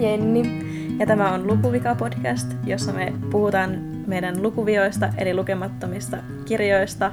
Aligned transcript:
Jenni. 0.00 0.64
ja 0.98 1.06
tämä 1.06 1.32
on 1.32 1.46
Lukuvika-podcast, 1.46 2.52
jossa 2.64 2.92
me 2.92 3.12
puhutaan 3.30 3.70
meidän 4.06 4.42
lukuvioista 4.42 5.12
eli 5.18 5.34
lukemattomista 5.34 6.16
kirjoista 6.44 7.12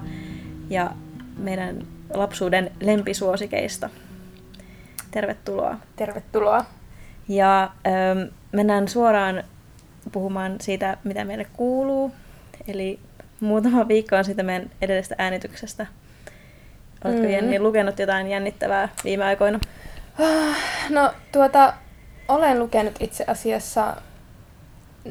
ja 0.70 0.92
meidän 1.38 1.88
lapsuuden 2.14 2.72
lempisuosikeista. 2.82 3.90
Tervetuloa. 5.12 5.78
Tervetuloa. 5.96 6.66
Ja 7.28 7.64
ähm, 7.88 8.20
mennään 8.52 8.88
suoraan 8.88 9.44
puhumaan 10.12 10.56
siitä, 10.62 10.98
mitä 11.04 11.26
meille 11.26 11.48
kuuluu. 11.54 12.12
Eli 12.68 13.00
muutama 13.40 13.88
viikko 13.88 14.16
on 14.16 14.26
siitä 14.26 14.44
meidän 14.44 14.70
edellisestä 14.82 15.16
äänityksestä. 15.18 15.86
Oletko 17.04 17.24
Mm. 17.24 17.30
Jenni 17.30 17.60
lukenut 17.60 18.00
jotain 18.00 18.28
jännittävää 18.28 18.90
viime 19.04 19.24
aikoina? 19.24 19.60
No 20.90 21.12
tuota, 21.32 21.74
olen 22.28 22.60
lukenut 22.60 22.94
itse 23.00 23.24
asiassa 23.28 23.96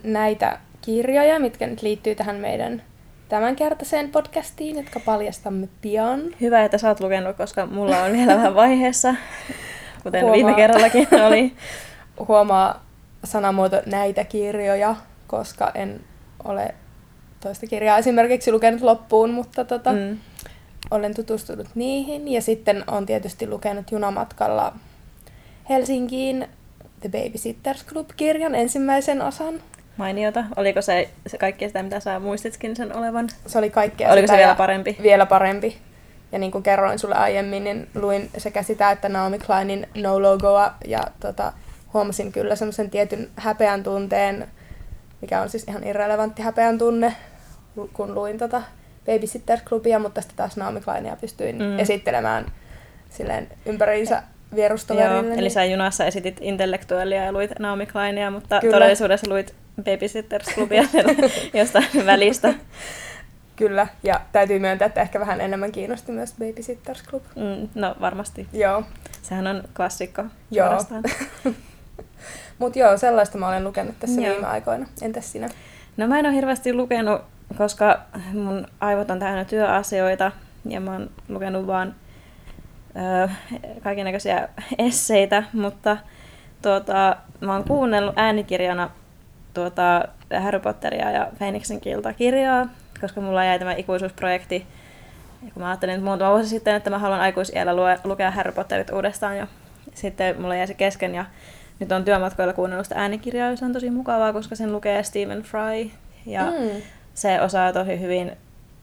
näitä 0.04 0.58
kirjoja, 0.82 1.40
mitkä 1.40 1.66
nyt 1.66 1.82
liittyy 1.82 2.14
tähän 2.14 2.36
meidän 2.36 2.82
tämänkertaiseen 3.28 4.10
podcastiin, 4.10 4.76
jotka 4.76 5.00
paljastamme 5.00 5.68
pian. 5.80 6.20
Hyvä, 6.40 6.64
että 6.64 6.78
sä 6.78 6.88
oot 6.88 7.00
lukenut, 7.00 7.36
koska 7.36 7.66
mulla 7.66 8.02
on 8.02 8.12
vielä 8.12 8.36
vähän 8.36 8.54
vaiheessa, 8.54 9.14
kuten 10.02 10.20
Huomaa. 10.20 10.36
viime 10.36 10.54
kerrallakin 10.54 11.08
oli. 11.26 11.52
Huomaa 12.28 12.84
sanamuoto 13.24 13.82
näitä 13.86 14.24
kirjoja, 14.24 14.96
koska 15.26 15.70
en 15.74 16.00
ole 16.44 16.74
toista 17.40 17.66
kirjaa 17.66 17.98
esimerkiksi 17.98 18.52
lukenut 18.52 18.80
loppuun, 18.80 19.30
mutta 19.30 19.64
tota, 19.64 19.92
mm. 19.92 20.18
Olen 20.90 21.14
tutustunut 21.14 21.66
niihin. 21.74 22.28
Ja 22.28 22.42
sitten 22.42 22.84
on 22.86 23.06
tietysti 23.06 23.48
lukenut 23.48 23.90
junamatkalla 23.90 24.72
Helsinkiin 25.68 26.48
The 27.04 27.22
Babysitters 27.22 27.86
Club-kirjan 27.86 28.54
ensimmäisen 28.54 29.22
osan. 29.22 29.54
Mainiota. 29.96 30.44
Oliko 30.56 30.82
se, 30.82 31.08
se 31.26 31.38
kaikkea 31.38 31.68
sitä, 31.68 31.82
mitä 31.82 32.00
sä 32.00 32.18
muistitkin 32.18 32.76
sen 32.76 32.96
olevan? 32.96 33.28
Se 33.46 33.58
oli 33.58 33.70
kaikkea 33.70 34.12
Oliko 34.12 34.26
se 34.26 34.36
vielä 34.36 34.54
parempi? 34.54 34.96
Vielä 35.02 35.26
parempi. 35.26 35.78
Ja 36.32 36.38
niin 36.38 36.52
kuin 36.52 36.62
kerroin 36.62 36.98
sulle 36.98 37.14
aiemmin, 37.14 37.64
niin 37.64 37.88
luin 37.94 38.30
sekä 38.38 38.62
sitä 38.62 38.90
että 38.90 39.08
Naomi 39.08 39.38
Kleinin 39.38 39.88
No 39.94 40.22
Logoa 40.22 40.74
ja 40.86 41.00
tota, 41.20 41.52
huomasin 41.94 42.32
kyllä 42.32 42.56
semmoisen 42.56 42.90
tietyn 42.90 43.30
häpeän 43.36 43.82
tunteen, 43.82 44.48
mikä 45.20 45.40
on 45.40 45.50
siis 45.50 45.64
ihan 45.68 45.84
irrelevantti 45.84 46.42
häpeän 46.42 46.78
tunne, 46.78 47.16
kun 47.92 48.14
luin 48.14 48.38
tota 48.38 48.62
Babysitters 49.06 49.62
Clubia, 49.62 49.98
mutta 49.98 50.20
sitten 50.20 50.36
taas 50.36 50.56
Naomi 50.56 50.80
Kleinia 50.80 51.16
pystyin 51.16 51.58
mm. 51.58 51.78
esittelemään 51.78 52.46
silleen 53.10 53.48
ympäriinsä 53.66 54.22
Joo, 54.54 54.62
vierustoverille. 54.62 55.34
eli 55.34 55.50
sä 55.50 55.64
junassa 55.64 56.04
esitit 56.04 56.38
intellektuellia 56.40 57.24
ja 57.24 57.32
luit 57.32 57.50
Naomi 57.58 57.86
Kleinia, 57.86 58.30
mutta 58.30 58.60
Kyllä. 58.60 58.76
todellisuudessa 58.76 59.30
luit 59.30 59.54
Babysitters 59.82 60.46
Clubia 60.54 60.82
jostain 61.54 62.06
välistä. 62.06 62.54
Kyllä, 63.56 63.86
ja 64.02 64.20
täytyy 64.32 64.58
myöntää, 64.58 64.86
että 64.86 65.00
ehkä 65.00 65.20
vähän 65.20 65.40
enemmän 65.40 65.72
kiinnosti 65.72 66.12
myös 66.12 66.34
Babysitters 66.38 67.04
Club. 67.04 67.22
Mm, 67.36 67.68
no 67.74 67.96
varmasti. 68.00 68.46
Joo, 68.52 68.82
Sehän 69.22 69.46
on 69.46 69.62
klassikko 69.76 70.24
Joo. 70.50 70.78
mutta 72.58 72.78
joo, 72.78 72.96
sellaista 72.96 73.38
mä 73.38 73.48
olen 73.48 73.64
lukenut 73.64 73.94
tässä 74.00 74.20
Joo. 74.20 74.34
viime 74.34 74.46
aikoina. 74.46 74.86
Entäs 75.02 75.32
sinä? 75.32 75.48
No 75.96 76.06
mä 76.06 76.18
en 76.18 76.26
ole 76.26 76.34
hirveästi 76.34 76.74
lukenut, 76.74 77.22
koska 77.56 78.00
mun 78.32 78.66
aivot 78.80 79.10
on 79.10 79.18
täynnä 79.18 79.44
työasioita 79.44 80.32
ja 80.68 80.80
mä 80.80 80.92
oon 80.92 81.10
lukenut 81.28 81.66
vaan 81.66 81.94
kaikenlaisia 83.82 84.48
esseitä, 84.78 85.42
mutta 85.52 85.96
tuota, 86.62 87.16
mä 87.40 87.52
oon 87.52 87.64
kuunnellut 87.64 88.18
äänikirjana 88.18 88.90
tuota, 89.54 90.08
Harry 90.40 90.60
Potteria 90.60 91.10
ja 91.10 91.28
Phoenixin 91.38 91.80
kilta-kirjaa, 91.80 92.66
koska 93.00 93.20
mulla 93.20 93.44
jäi 93.44 93.58
tämä 93.58 93.72
ikuisuusprojekti. 93.72 94.66
Ja 95.42 95.50
kun 95.54 95.62
mä 95.62 95.68
ajattelin 95.68 95.94
että 95.94 96.04
muutama 96.04 96.30
vuosi 96.30 96.48
sitten, 96.48 96.74
että 96.74 96.90
mä 96.90 96.98
haluan 96.98 97.20
aikuisiellä 97.20 97.76
lue, 97.76 97.98
lukea 98.04 98.30
Harry 98.30 98.52
Potterit 98.52 98.90
uudestaan 98.90 99.36
ja 99.36 99.46
sitten 99.94 100.40
mulla 100.40 100.56
jäi 100.56 100.66
se 100.66 100.74
kesken 100.74 101.14
ja 101.14 101.24
nyt 101.80 101.92
on 101.92 102.04
työmatkoilla 102.04 102.52
kuunnellut 102.52 102.86
sitä 102.86 103.00
äänikirjaa, 103.00 103.50
ja 103.50 103.56
se 103.56 103.64
on 103.64 103.72
tosi 103.72 103.90
mukavaa, 103.90 104.32
koska 104.32 104.56
sen 104.56 104.72
lukee 104.72 105.02
Stephen 105.02 105.42
Fry 105.42 105.90
ja. 106.26 106.44
Mm. 106.44 106.82
se 107.14 107.40
osaa 107.40 107.72
tosi 107.72 108.00
hyvin 108.00 108.32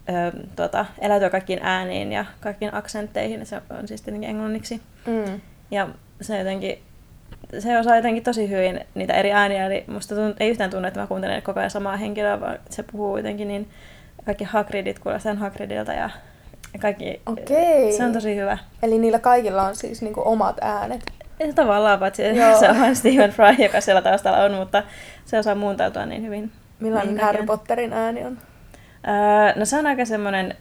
ö, 0.09 0.31
tota, 0.55 0.85
eläytyä 0.99 1.29
kaikkiin 1.29 1.59
ääniin 1.61 2.11
ja 2.11 2.25
kaikkiin 2.39 2.75
aksentteihin, 2.75 3.45
se 3.45 3.61
on 3.79 3.87
siis 3.87 4.01
tietenkin 4.01 4.29
englanniksi. 4.29 4.81
Mm. 5.07 5.41
Ja 5.71 5.87
se 6.21 6.37
jotenkin, 6.37 6.79
se 7.59 7.79
osaa 7.79 7.95
jotenkin 7.95 8.23
tosi 8.23 8.49
hyvin 8.49 8.79
niitä 8.95 9.13
eri 9.13 9.31
ääniä, 9.31 9.65
eli 9.65 9.83
musta 9.87 10.15
tunt, 10.15 10.41
ei 10.41 10.49
yhtään 10.49 10.69
tunne, 10.69 10.87
että 10.87 10.99
mä 10.99 11.07
kuuntelen 11.07 11.41
koko 11.41 11.59
ajan 11.59 11.69
samaa 11.69 11.97
henkilöä, 11.97 12.41
vaan 12.41 12.59
se 12.69 12.83
puhuu 12.83 13.17
jotenkin 13.17 13.47
niin, 13.47 13.69
kaikki 14.25 14.43
Hagridit 14.43 14.99
kuulostaa 14.99 15.35
Hagridilta 15.35 15.93
ja 15.93 16.09
ja 16.73 16.79
kaikki, 16.79 17.21
Okei. 17.25 17.91
se 17.91 18.05
on 18.05 18.13
tosi 18.13 18.35
hyvä. 18.35 18.57
Eli 18.83 18.99
niillä 18.99 19.19
kaikilla 19.19 19.63
on 19.63 19.75
siis 19.75 20.01
niinku 20.01 20.21
omat 20.25 20.57
äänet. 20.61 21.01
Ja 21.39 21.53
tavallaan, 21.53 21.99
paitsi 21.99 22.23
Joo. 22.23 22.59
se 22.59 22.69
on 22.69 22.79
vain 22.79 22.95
Stephen 22.95 23.31
Fry, 23.31 23.65
joka 23.65 23.81
siellä 23.81 24.01
taustalla 24.01 24.43
on, 24.43 24.53
mutta 24.53 24.83
se 25.25 25.39
osaa 25.39 25.55
muuntautua 25.55 26.05
niin 26.05 26.23
hyvin. 26.23 26.51
Millainen 26.79 27.19
Harry. 27.19 27.45
Potterin 27.45 27.93
ääni 27.93 28.25
on? 28.25 28.37
Öö, 29.07 29.59
no 29.59 29.65
se 29.65 29.77
on 29.77 29.87
aika 29.87 30.05
semmoinen 30.05 30.55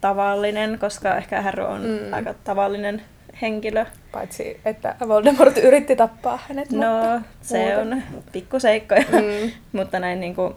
tavallinen, 0.00 0.78
koska 0.78 1.16
ehkä 1.16 1.42
Harry 1.42 1.64
on 1.64 1.80
Mm. 1.82 2.12
aika 2.12 2.34
tavallinen 2.44 3.02
henkilö. 3.42 3.84
Paitsi, 4.12 4.60
että 4.64 4.94
Voldemort 5.08 5.58
yritti 5.58 5.96
tappaa 5.96 6.38
hänet, 6.48 6.70
No, 6.72 6.78
mutta 7.00 7.20
se 7.42 7.58
muuten. 7.58 7.92
on 7.92 8.02
pikkuseikkoja, 8.32 9.00
Mm. 9.12 9.50
mutta 9.78 9.98
näin 9.98 10.20
niinku, 10.20 10.56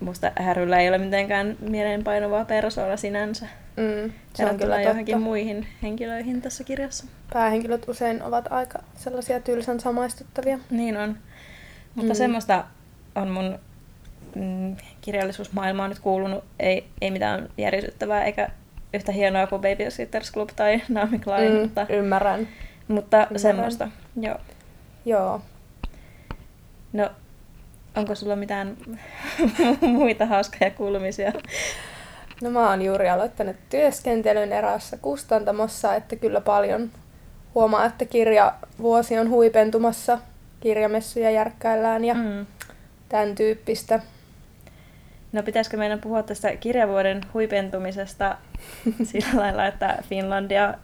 musta 0.00 0.32
Harryllä 0.40 0.78
ei 0.78 0.88
ole 0.88 0.98
mitenkään 0.98 1.56
mieleenpainuvaa 1.60 2.44
persoona 2.44 2.96
sinänsä. 2.96 3.46
Mm. 3.76 4.12
Se 4.34 4.46
on 4.46 4.58
kyllä 4.58 4.80
johonkin 4.82 5.20
muihin 5.22 5.66
henkilöihin 5.82 6.42
tässä 6.42 6.64
kirjassa. 6.64 7.04
Päähenkilöt 7.32 7.88
usein 7.88 8.22
ovat 8.22 8.52
aika 8.52 8.78
sellaisia 8.96 9.40
tylsän 9.40 9.80
samaistuttavia. 9.80 10.58
Niin 10.70 10.96
on. 10.96 11.16
Mutta 11.94 12.12
mm. 12.12 12.18
semmoista 12.18 12.64
on 13.14 13.28
mun 13.30 13.58
mm, 14.34 14.76
kirjallisuusmaailmaan 15.12 15.90
nyt 15.90 15.98
kuulunut. 15.98 16.44
Ei, 16.60 16.84
ei 17.00 17.10
mitään 17.10 17.48
järisyttävää 17.58 18.24
eikä 18.24 18.48
yhtä 18.94 19.12
hienoa 19.12 19.46
kuin 19.46 19.62
Babysitters 19.62 20.32
Club 20.32 20.48
tai 20.56 20.82
Naomi 20.88 21.18
Klein, 21.18 21.52
Mm, 21.52 21.58
mutta, 21.60 21.86
Ymmärrän. 21.88 22.48
mutta 22.88 23.16
ymmärrän. 23.16 23.38
semmoista. 23.40 23.88
Joo. 24.20 24.36
Joo. 25.04 25.40
No, 26.92 27.10
onko 27.96 28.14
sulla 28.14 28.36
mitään 28.36 28.76
muita 29.80 30.26
hauskoja 30.26 30.70
kuulumisia? 30.70 31.32
No 32.42 32.50
mä 32.50 32.70
oon 32.70 32.82
juuri 32.82 33.08
aloittanut 33.08 33.56
työskentelyn 33.70 34.52
eräässä 34.52 34.96
kustantamossa, 34.96 35.94
että 35.94 36.16
kyllä 36.16 36.40
paljon 36.40 36.90
huomaa, 37.54 37.84
että 37.84 38.04
kirjavuosi 38.04 39.18
on 39.18 39.30
huipentumassa. 39.30 40.18
Kirjamessuja 40.60 41.30
järkkäillään 41.30 42.04
ja 42.04 42.14
mm. 42.14 42.20
Mm. 42.20 42.46
tämän 43.08 43.34
tyyppistä. 43.34 44.00
No 45.32 45.42
pitäisikö 45.42 45.76
meidän 45.76 46.00
puhua 46.00 46.22
tästä 46.22 46.56
kirjavuoden 46.56 47.20
huipentumisesta 47.34 48.36
sillä 49.12 49.40
lailla, 49.40 49.66
että 49.66 49.98
Finlandia 50.08 50.74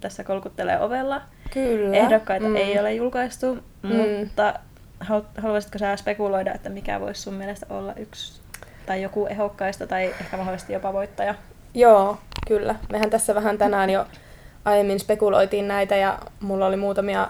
tässä 0.00 0.24
kolkuttelee 0.24 0.80
ovella. 0.80 1.22
Kyllä. 1.52 1.96
Ehdokkaita 1.96 2.48
mm. 2.48 2.56
ei 2.56 2.78
ole 2.78 2.94
julkaistu, 2.94 3.58
Mm. 3.82 3.96
mutta 4.18 4.54
halu- 5.00 5.26
haluaisitko 5.38 5.78
sä 5.78 5.96
spekuloida, 5.96 6.54
että 6.54 6.68
mikä 6.68 7.00
voisi 7.00 7.22
sun 7.22 7.34
mielestä 7.34 7.66
olla 7.70 7.94
yksi 7.94 8.40
tai 8.86 9.02
joku 9.02 9.26
ehokkaista 9.26 9.86
tai 9.86 10.04
ehkä 10.20 10.36
mahdollisesti 10.36 10.72
jopa 10.72 10.92
voittaja? 10.92 11.34
Joo, 11.74 12.18
kyllä. 12.48 12.74
Mehän 12.92 13.10
tässä 13.10 13.34
vähän 13.34 13.58
tänään 13.58 13.90
jo 13.90 14.06
aiemmin 14.64 15.00
spekuloitiin 15.00 15.68
näitä 15.68 15.96
ja 15.96 16.18
mulla 16.40 16.66
oli 16.66 16.76
muutamia 16.76 17.28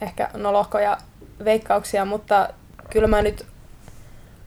ehkä 0.00 0.30
nolohkoja 0.34 0.96
veikkauksia, 1.44 2.04
mutta 2.04 2.48
kyllä 2.90 3.08
mä 3.08 3.22
nyt 3.22 3.46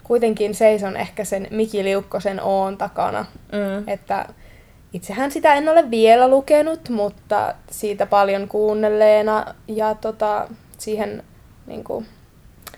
kuitenkin 0.03 0.55
seison 0.55 0.97
ehkä 0.97 1.23
sen 1.23 1.47
Miki 1.51 1.83
Liukkosen 1.83 2.41
Oon 2.43 2.77
takana. 2.77 3.25
Mm. 3.51 3.87
Että 3.87 4.25
itsehän 4.93 5.31
sitä 5.31 5.53
en 5.53 5.69
ole 5.69 5.91
vielä 5.91 6.27
lukenut, 6.27 6.89
mutta 6.89 7.55
siitä 7.71 8.05
paljon 8.05 8.47
kuunnelleena 8.47 9.45
ja 9.67 9.95
tota, 9.95 10.47
siihen 10.77 11.23
niin 11.67 11.83
kuin, 11.83 12.05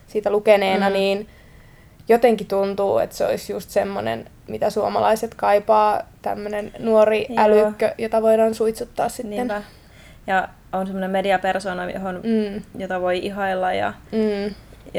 siitä 0.07 0.29
lukeneena, 0.31 0.89
Mm. 0.89 0.93
niin 0.93 1.27
jotenkin 2.09 2.47
tuntuu, 2.47 2.97
että 2.97 3.15
se 3.15 3.25
olisi 3.25 3.53
just 3.53 3.69
semmoinen, 3.69 4.25
mitä 4.47 4.69
suomalaiset 4.69 5.35
kaipaa, 5.35 6.01
tämmöinen 6.21 6.71
nuori 6.79 7.25
Joo. 7.29 7.37
älykkö, 7.45 7.93
jota 7.97 8.21
voidaan 8.21 8.53
suitsuttaa 8.55 9.09
sitten. 9.09 9.29
Niinpä. 9.29 9.61
Ja 10.27 10.47
on 10.73 10.85
semmoinen 10.85 11.11
mediapersona, 11.11 11.89
johon, 11.91 12.15
Mm, 12.15 12.61
jota 12.81 13.01
voi 13.01 13.17
ihailla 13.25 13.73
ja 13.73 13.93
mm, 14.11 14.43
ja- 14.43 14.51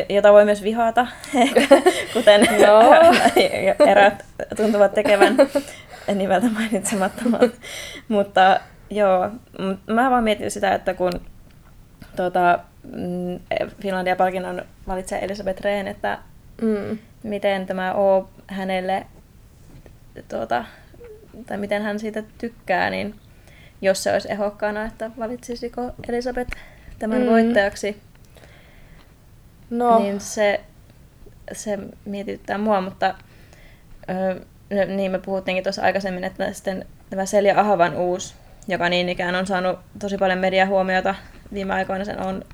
jota 0.09 0.33
voi 0.33 0.45
myös 0.45 0.63
vihata, 0.63 1.07
kuten 2.15 2.49
erät 3.91 4.25
tuntuvat 4.57 4.95
tekevän 4.95 5.37
nimeltä 6.15 6.47
mainitsemattomat. 6.47 7.51
Mutta 8.09 8.61
joo, 8.91 9.31
mä 9.87 10.11
vaan 10.11 10.25
mietin 10.25 10.51
sitä, 10.51 10.75
että 10.75 10.95
kun 10.95 11.13
tota, 12.17 12.59
mm, 12.83 13.41
Finlandia-palkinnon 13.83 14.63
valitsee 14.89 15.25
Elisabeth 15.25 15.63
Rehn, 15.63 15.89
että 15.89 16.19
Mm. 16.63 16.99
miten 17.23 17.67
tämä 17.67 17.95
O 17.95 18.29
hänelle, 18.47 19.07
tuota, 20.29 20.65
tai 21.47 21.59
miten 21.59 21.83
hän 21.83 21.99
siitä 21.99 22.23
tykkää, 22.39 22.91
niin 22.91 23.15
jos 23.83 24.03
se 24.03 24.13
olisi 24.13 24.33
ehokkaana, 24.33 24.85
että 24.85 25.11
valitsisiko 25.19 25.91
Elisabeth 26.09 26.57
tämän 26.99 27.23
mm. 27.23 27.27
voittajaksi, 27.27 28.03
No, 29.79 29.99
niin 29.99 30.21
se, 30.21 30.61
se 31.53 31.79
mietityttää 32.05 32.59
mua, 32.59 32.81
mutta 32.81 33.15
ö, 34.11 34.41
no, 34.71 34.97
niin 34.97 35.11
me 35.11 35.19
puhuttiinkin 35.19 35.65
tuossa 35.65 35.83
aikaisemmin, 35.83 36.25
että 36.25 36.53
sitten 36.53 36.87
tämä 37.11 37.27
Selja 37.27 37.61
Ahavan 37.61 37.95
uusi, 37.97 38.35
joka 38.69 38.89
niin 38.89 39.09
ikään 39.09 39.35
on 39.35 39.47
saanut 39.47 39.79
tosi 39.99 40.19
paljon 40.19 40.39
mediahuomiota 40.39 41.15
viime 41.53 41.75
aikoina 41.75 42.05
sen 42.05 42.21
on 42.27 42.45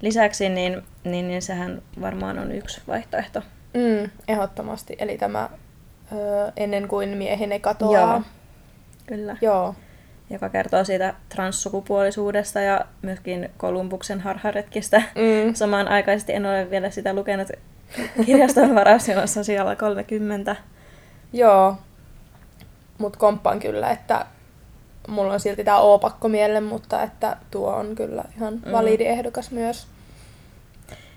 lisäksi, 0.00 0.48
niin, 0.48 0.82
niin, 1.04 1.28
niin 1.28 1.42
sehän 1.42 1.82
varmaan 2.00 2.38
on 2.38 2.52
yksi 2.52 2.80
vaihtoehto. 2.88 3.42
mm, 3.74 4.10
ehdottomasti. 4.28 4.96
Eli 4.98 5.18
tämä 5.18 5.48
ö, 6.12 6.52
ennen 6.56 6.88
kuin 6.88 7.08
mieheni 7.08 7.60
katoaa. 7.60 8.12
Joo. 8.12 8.22
Kyllä. 9.06 9.36
Joo. 9.40 9.74
Joka 10.32 10.48
kertoo 10.48 10.84
siitä 10.84 11.14
transsukupuolisuudesta 11.28 12.60
ja 12.60 12.84
myöskin 13.02 13.50
Kolumbuksen 13.56 14.20
harharetkistä. 14.20 14.98
Mm. 15.14 15.54
Samanaikaisesti 15.54 16.32
en 16.32 16.46
ole 16.46 16.70
vielä 16.70 16.90
sitä 16.90 17.14
lukenut 17.14 17.48
kirjaston 18.26 18.74
varausjonossa 18.80 19.44
siellä 19.44 19.76
30. 19.76 20.56
Joo. 21.32 21.76
Mut 22.98 23.16
komppaan 23.16 23.60
kyllä, 23.60 23.90
että 23.90 24.26
mulla 25.08 25.32
on 25.32 25.40
silti 25.40 25.64
tää 25.64 25.78
O-pakko 25.78 26.28
mieleen, 26.28 26.64
mutta 26.64 27.02
että 27.02 27.36
tuo 27.50 27.70
on 27.74 27.94
kyllä 27.94 28.24
ihan 28.36 28.54
Mm. 28.66 28.72
validi 28.72 29.04
ehdokas 29.06 29.50
myös. 29.50 29.86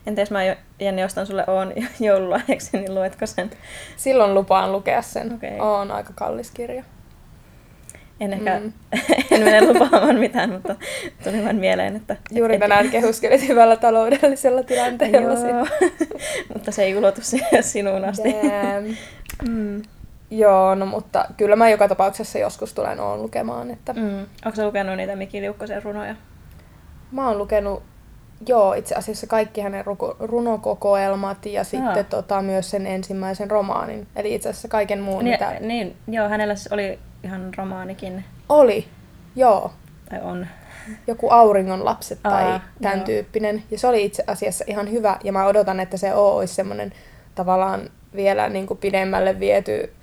Entä 0.07 0.21
jos 0.21 0.31
mä 0.31 0.39
Jenni 0.79 1.03
ostan 1.03 1.27
sulle 1.27 1.43
Oon 1.47 1.73
joululahjaksi, 1.99 2.77
niin 2.77 2.95
luetko 2.95 3.25
sen? 3.25 3.51
Silloin 3.97 4.33
lupaan 4.33 4.71
lukea 4.71 5.01
sen. 5.01 5.33
Okei. 5.33 5.59
On 5.59 5.91
aika 5.91 6.13
kallis 6.15 6.51
kirja. 6.51 6.83
En 8.19 8.33
ehkä, 8.33 8.59
Mm. 8.59 8.73
en 9.31 9.43
mene 9.43 9.61
lupaamaan 9.67 10.15
mitään, 10.19 10.49
mutta 10.49 10.75
tuli 11.23 11.43
vain 11.43 11.55
mieleen, 11.55 11.95
että... 11.95 12.15
Juuri 12.31 12.53
et- 12.53 12.59
tänään 12.59 12.89
kehuskelit 12.89 13.47
hyvällä 13.47 13.75
taloudellisella 13.75 14.63
tilanteella. 14.63 15.49
Joo, 15.49 15.67
mutta 16.53 16.71
se 16.71 16.83
ei 16.83 16.95
ulotu 16.97 17.21
sinuun 17.61 18.05
asti. 18.05 18.29
Damn. 18.33 18.95
Mm. 19.49 19.81
Joo, 20.31 20.75
no 20.75 20.85
mutta 20.85 21.25
kyllä 21.37 21.55
mä 21.55 21.69
joka 21.69 21.87
tapauksessa 21.87 22.39
joskus 22.39 22.73
tulen 22.73 22.99
oon 22.99 23.21
lukemaan. 23.21 23.71
Että 23.71 23.93
Mm. 23.93 24.19
Onko 24.45 24.55
sä 24.55 24.65
lukenut 24.67 24.97
niitä 24.97 25.15
Miki 25.15 25.41
Liukkosen 25.41 25.83
runoja? 25.83 26.15
Mä 27.11 27.27
oon 27.27 27.37
lukenut, 27.37 27.83
joo, 28.47 28.73
itse 28.73 28.95
asiassa 28.95 29.27
kaikki 29.27 29.61
hänen 29.61 29.85
ruko, 29.85 30.15
runokokoelmat 30.19 31.45
ja 31.45 31.63
sitten 31.63 31.87
Aa. 31.97 32.03
tota, 32.03 32.41
myös 32.41 32.69
sen 32.71 32.87
ensimmäisen 32.87 33.51
romaanin. 33.51 34.07
Eli 34.15 34.33
itse 34.35 34.49
asiassa 34.49 34.67
kaiken 34.67 35.01
muun, 35.01 35.23
Niin, 35.23 35.31
mitä 35.31 35.55
niin, 35.59 35.95
joo, 36.07 36.29
hänellä 36.29 36.53
oli 36.71 36.99
ihan 37.23 37.51
romaanikin, 37.57 38.23
oli. 38.49 38.85
Joo, 39.35 39.71
tai 40.09 40.19
on. 40.21 40.47
joku 41.07 41.29
auringon 41.29 41.85
lapset 41.85 42.19
tai 42.23 42.43
Aa, 42.43 42.59
tämän 42.81 42.97
joo. 42.97 43.05
tyyppinen. 43.05 43.63
Ja 43.71 43.79
se 43.79 43.87
oli 43.87 44.05
itse 44.05 44.23
asiassa 44.27 44.63
ihan 44.67 44.91
hyvä. 44.91 45.17
Ja 45.23 45.31
mä 45.31 45.45
odotan, 45.45 45.79
että 45.79 45.97
se 45.97 46.13
O 46.13 46.35
olisi 46.35 46.53
semmoinen 46.53 46.93
tavallaan 47.35 47.81
vielä 48.15 48.49
niin 48.49 48.67
kuin 48.67 48.77
pidemmälle 48.77 49.39
viety 49.39 49.93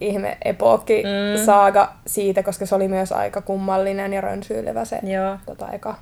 ihme 0.00 0.38
epokki 0.44 1.02
Mm. 1.02 1.44
saaga 1.44 1.92
siitä, 2.06 2.42
koska 2.42 2.66
se 2.66 2.74
oli 2.74 2.88
myös 2.88 3.12
aika 3.12 3.40
kummallinen 3.42 4.12
ja 4.12 4.20
rönsyilevä 4.20 4.84
se 4.84 4.98
Joo, 5.02 5.36
tota, 5.46 5.68
eka 5.72 5.94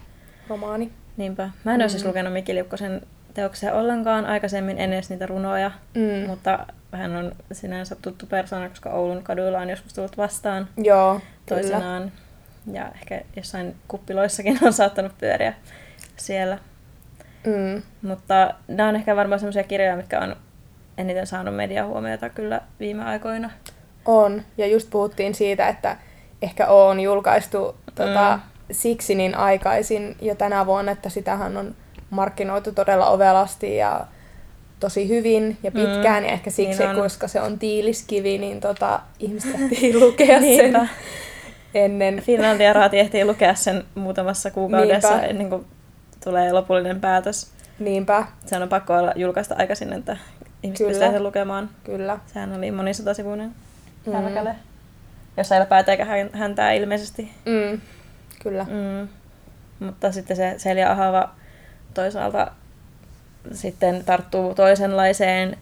romaani. 0.49 0.91
Niinpä. 1.17 1.51
Mä 1.65 1.75
en 1.75 1.81
ole 1.81 1.89
siis 1.89 2.03
Mm. 2.05 2.09
lukenut 2.09 2.33
Miki 2.33 2.55
Liukkosen 2.55 3.03
teoksia 3.35 3.75
ollenkaan 3.75 4.27
aikaisemmin, 4.27 4.79
en 4.79 4.93
edes 4.93 5.11
niitä 5.11 5.27
runoja, 5.27 5.71
Mm. 5.95 6.27
mutta 6.29 6.67
hän 6.93 7.17
on 7.17 7.33
sinänsä 7.53 7.97
tuttu 8.03 8.27
persona, 8.27 8.69
koska 8.69 8.91
Oulun 8.91 9.23
kaduilla 9.23 9.59
on 9.59 9.71
joskus 9.71 9.93
tullut 9.95 10.17
vastaan 10.17 10.69
Joo, 10.77 11.15
kyllä. 11.15 11.61
toisenaan. 11.63 12.13
Ja 12.73 12.89
ehkä 12.95 13.21
jossain 13.37 13.77
kuppiloissakin 13.89 14.59
on 14.63 14.73
saattanut 14.73 15.13
pyöriä 15.19 15.55
siellä. 16.17 16.59
Mm. 17.47 17.83
Mutta 18.03 18.55
nämä 18.69 18.89
on 18.89 18.97
ehkä 18.97 19.17
varmaan 19.17 19.39
sellaisia 19.41 19.63
kirjoja, 19.63 19.97
mitkä 19.97 20.21
on 20.21 20.37
eniten 20.99 21.27
saanut 21.27 21.57
mediahuomiota 21.57 22.29
kyllä 22.29 22.61
viime 22.81 23.05
aikoina. 23.05 23.51
On. 24.05 24.43
Ja 24.59 24.67
just 24.67 24.91
puhuttiin 24.91 25.35
siitä, 25.35 25.69
että 25.69 25.97
ehkä 26.43 26.67
on 26.67 27.01
julkaistu 27.01 27.77
tota, 27.95 28.37
Mm. 28.37 28.43
Siksi 28.73 29.15
niin 29.15 29.35
aikaisin 29.35 30.17
jo 30.23 30.35
tänä 30.35 30.67
vuonna, 30.67 30.93
että 30.93 31.09
sitähän 31.09 31.57
on 31.57 31.75
markkinoitu 32.11 32.73
todella 32.73 33.07
ovelasti 33.07 33.77
ja 33.77 34.07
tosi 34.81 35.09
hyvin 35.09 35.59
ja 35.63 35.71
pitkään. 35.71 36.23
Mm. 36.23 36.27
Ja 36.29 36.33
ehkä 36.33 36.51
siksi, 36.51 36.79
Niin 36.83 36.91
on. 36.91 36.97
koska 36.97 37.29
se 37.29 37.41
on 37.41 37.59
tiiliskivi, 37.59 38.39
niin 38.39 38.61
tota, 38.61 39.01
ihmiset 39.19 39.55
ehtii 39.63 39.99
lukea 40.01 40.41
sen 40.41 40.89
ennen. 41.75 42.21
Finlandia 42.21 42.73
raati 42.73 42.99
ehtii 42.99 43.25
lukea 43.25 43.55
sen 43.55 43.85
muutamassa 43.95 44.51
kuukaudessa 44.51 45.09
Niinpä. 45.11 45.27
ennen 45.27 45.51
kuin 45.51 45.65
tulee 46.25 46.53
lopullinen 46.53 47.01
päätös. 47.01 47.51
Niinpä, 47.79 48.25
Se 48.47 48.57
on 48.57 48.69
pakko 48.69 48.95
olla 48.95 49.13
julkaista 49.17 49.55
aikaisin, 49.59 49.93
että 49.93 50.17
ihmiset 50.63 50.87
Kyllä. 50.87 50.99
pystyy 50.99 51.13
sen 51.13 51.23
lukemaan. 51.23 51.71
kyllä. 51.85 52.19
Sehän 52.27 52.53
oli 52.59 52.71
monisatasivuinen 52.71 53.53
Mm. 54.07 54.13
jossa 55.37 55.55
ei 55.55 55.61
ole 55.61 55.67
päätä 55.67 55.93
eikä 55.93 56.05
hän- 56.05 56.31
häntää 56.33 56.73
ilmeisesti. 56.73 57.31
Mm. 57.45 57.81
Kyllä. 58.49 58.65
Mm. 58.65 59.09
Mutta 59.87 60.13
sitten 60.13 60.37
se 60.37 60.55
Selja 60.59 60.91
Ahava 60.93 61.31
toisaalta 61.95 62.51
sitten 63.53 64.05
tarttuu 64.05 64.55
toisenlaiseen 64.55 65.57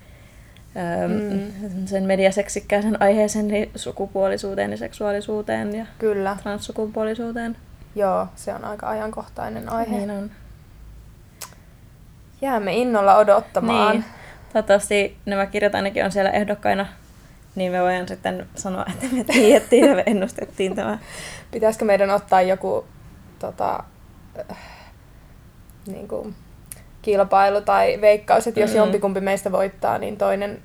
öö, 0.76 1.08
Mm. 1.08 1.86
sen 1.86 2.04
mediaseksikkääsen 2.04 3.02
aiheeseen, 3.02 3.50
eli 3.50 3.70
sukupuolisuuteen 3.76 4.70
ja 4.70 4.76
seksuaalisuuteen 4.76 5.74
ja 5.76 5.86
Kyllä. 5.98 6.36
transsukupuolisuuteen. 6.42 7.56
Joo, 7.94 8.26
se 8.36 8.54
on 8.54 8.64
aika 8.64 8.88
ajankohtainen 8.88 9.68
aihe. 9.68 9.96
Niin 9.96 10.10
on. 10.10 10.30
Jäämme 12.42 12.74
innolla 12.74 13.16
odottamaan. 13.16 13.92
Niin. 13.92 14.04
Toivottavasti 14.52 15.16
nämä 15.26 15.46
kirjat 15.46 15.74
ainakin 15.74 16.04
on 16.04 16.12
siellä 16.12 16.30
ehdokkaina, 16.30 16.86
niin 17.54 17.72
me 17.72 17.82
voidaan 17.82 18.08
sitten 18.08 18.46
sanoa, 18.54 18.86
että 18.92 19.06
me 19.16 19.24
tiedettiin 19.24 19.84
ja 19.88 19.94
me 19.94 20.02
ennustettiin 20.06 20.74
tämä. 20.74 20.98
Pitäisikö 21.50 21.84
meidän 21.84 22.10
ottaa 22.10 22.42
joku 22.42 22.84
tota, 23.38 23.84
äh, 24.50 24.56
niin 25.86 26.08
kuin, 26.08 26.34
kilpailu 27.02 27.60
tai 27.60 28.00
veikkaus, 28.00 28.46
että 28.46 28.60
jos 28.60 28.70
Mm. 28.70 28.76
jompikumpi 28.76 29.20
meistä 29.20 29.52
voittaa, 29.52 29.98
niin 29.98 30.16
toinen 30.16 30.62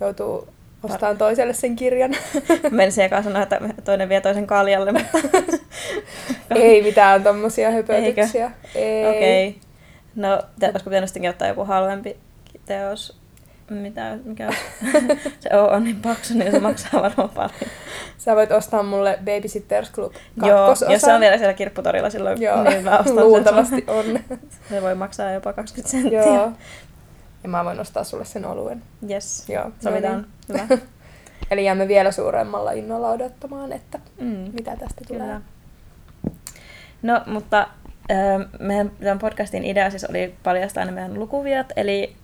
joutuu 0.00 0.48
ostamaan 0.82 1.18
toiselle 1.18 1.52
sen 1.54 1.76
kirjan. 1.76 2.14
Menisin 2.70 3.04
ekaan 3.04 3.24
sanoa, 3.24 3.42
että 3.42 3.60
toinen 3.84 4.08
vie 4.08 4.20
toisen 4.20 4.46
kaljalle, 4.46 4.92
mutta 4.92 5.18
Ei 6.54 6.82
mitään 6.82 7.22
tommosia 7.22 7.70
höpötyksiä. 7.70 8.50
Ei. 8.74 9.06
okei. 9.06 9.48
Okay. 9.48 9.60
No, 10.16 10.42
olisiko 10.62 10.90
pitänyt 10.90 11.08
sittenkin 11.08 11.30
ottaa 11.30 11.48
joku 11.48 11.64
halvempi 11.64 12.16
teos? 12.66 13.23
Mitä, 13.70 14.18
mikä 14.24 14.48
se 15.40 15.48
on 15.56 15.84
niin 15.84 15.96
paksu, 16.02 16.34
niin 16.38 16.50
se 16.52 16.58
maksaa 16.60 17.02
varmaan 17.02 17.28
paljon. 17.30 17.70
Sä 18.18 18.36
voit 18.36 18.52
ostaa 18.52 18.82
mulle 18.82 19.18
Babysitters 19.24 19.92
Club 19.92 20.12
Joo, 20.44 20.68
jos 20.68 21.00
se 21.00 21.12
on 21.12 21.20
vielä 21.20 21.38
siellä 21.38 21.54
kirpputorilla 21.54 22.10
silloin, 22.10 22.42
Joo, 22.42 22.62
niin 22.64 22.84
mä 22.84 22.98
ostan 22.98 23.24
luultavasti 23.28 23.76
sen. 23.76 23.84
on. 23.94 24.04
Se 24.70 24.82
voi 24.82 24.94
maksaa 24.94 25.30
jopa 25.30 25.52
20 25.52 25.90
senttiä. 25.90 26.22
Joo. 26.24 26.52
Ja 27.42 27.48
mä 27.48 27.64
voin 27.64 27.80
ostaa 27.80 28.04
sulle 28.04 28.24
sen 28.24 28.46
oluen. 28.46 28.82
Yes, 29.10 29.48
Joo, 29.48 29.70
sovitaan. 29.80 30.26
no 30.48 30.54
Hyvä. 30.54 30.78
Eli 31.50 31.64
jäämme 31.64 31.88
vielä 31.88 32.12
suuremmalla 32.12 32.72
innolla 32.72 33.08
odottamaan, 33.10 33.72
että 33.72 33.98
Mm. 34.20 34.26
mitä 34.52 34.76
tästä 34.76 35.00
tulee. 35.08 35.20
Kyllä. 35.20 35.40
No, 37.02 37.20
mutta 37.26 37.68
meidän 38.60 38.90
tämän 39.00 39.18
podcastin 39.18 39.64
idea 39.64 39.90
siis 39.90 40.04
oli 40.04 40.34
paljastaa 40.42 40.84
ne 40.84 40.92
meidän 40.92 41.14
lukuviat, 41.18 41.72
eli 41.76 42.16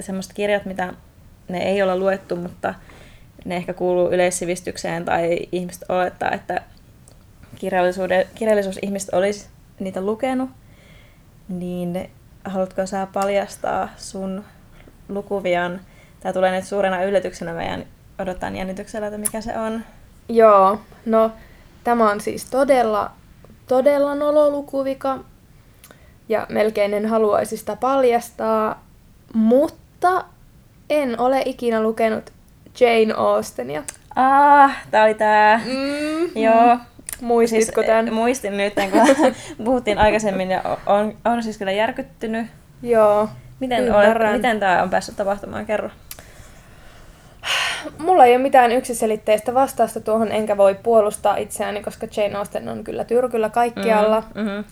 semmoiset 0.00 0.32
kirjat, 0.32 0.64
mitä 0.64 0.94
ne 1.48 1.58
ei 1.58 1.82
ole 1.82 1.98
luettu, 1.98 2.36
mutta 2.36 2.74
ne 3.44 3.56
ehkä 3.56 3.74
kuuluu 3.74 4.10
yleissivistykseen 4.10 5.04
tai 5.04 5.38
ihmiset 5.52 5.84
olettaa, 5.88 6.30
että 6.30 6.62
kirjallisuuden, 7.54 8.26
kirjallisuusihmiset 8.34 9.14
olisi 9.14 9.48
niitä 9.80 10.00
lukenut, 10.00 10.50
niin 11.48 12.10
haluatko 12.44 12.86
sä 12.86 13.06
paljastaa 13.12 13.88
sun 13.96 14.44
lukuvian? 15.08 15.80
Tämä 16.20 16.32
tulee 16.32 16.52
nyt 16.52 16.64
suurena 16.64 17.04
yllätyksenä 17.04 17.52
meidän 17.52 17.84
odottaa 18.18 18.50
jännityksellä, 18.50 19.06
että 19.06 19.18
mikä 19.18 19.40
se 19.40 19.58
on. 19.58 19.84
Joo, 20.28 20.80
no 21.06 21.32
tämä 21.84 22.10
on 22.10 22.20
siis 22.20 22.44
todella, 22.44 23.10
todella 23.66 24.14
nololukuvika. 24.14 25.18
Ja 26.28 26.46
melkein 26.48 26.94
en 26.94 27.06
haluaisi 27.06 27.56
sitä 27.56 27.76
paljastaa, 27.76 28.84
mutta 29.34 29.85
en 30.90 31.20
ole 31.20 31.42
ikinä 31.44 31.82
lukenut 31.82 32.32
Jane 32.80 33.14
Austenia. 33.16 33.82
Ah, 34.16 34.76
tää 34.90 35.04
oli 35.04 35.14
tää. 35.14 35.60
Mm. 35.64 36.42
Joo. 36.42 36.78
Muistitko 37.20 37.80
siis, 37.80 37.86
tämän? 37.86 38.14
Muistin 38.14 38.56
nyt, 38.56 38.74
kun 38.74 39.34
puhuttiin 39.64 39.98
aikaisemmin 39.98 40.50
ja 40.50 40.62
on, 40.86 41.16
on 41.24 41.42
siis 41.42 41.58
kyllä 41.58 41.72
järkyttynyt. 41.72 42.46
Joo. 42.82 43.28
Miten, 43.60 43.94
olet, 43.94 44.32
miten 44.32 44.60
tämä 44.60 44.82
on 44.82 44.90
päässyt 44.90 45.16
tapahtumaan? 45.16 45.66
Kerro. 45.66 45.90
Mulla 47.98 48.24
ei 48.24 48.34
ole 48.34 48.42
mitään 48.42 48.72
yksiselitteistä 48.72 49.54
vastausta 49.54 50.00
tuohon, 50.00 50.32
enkä 50.32 50.56
voi 50.56 50.74
puolustaa 50.82 51.36
itseäni, 51.36 51.82
koska 51.82 52.06
Jane 52.16 52.38
Austen 52.38 52.68
on 52.68 52.84
kyllä 52.84 53.04
tyrkyllä 53.04 53.50
kaikkialla. 53.50 54.22
Mm-hmm. 54.34 54.64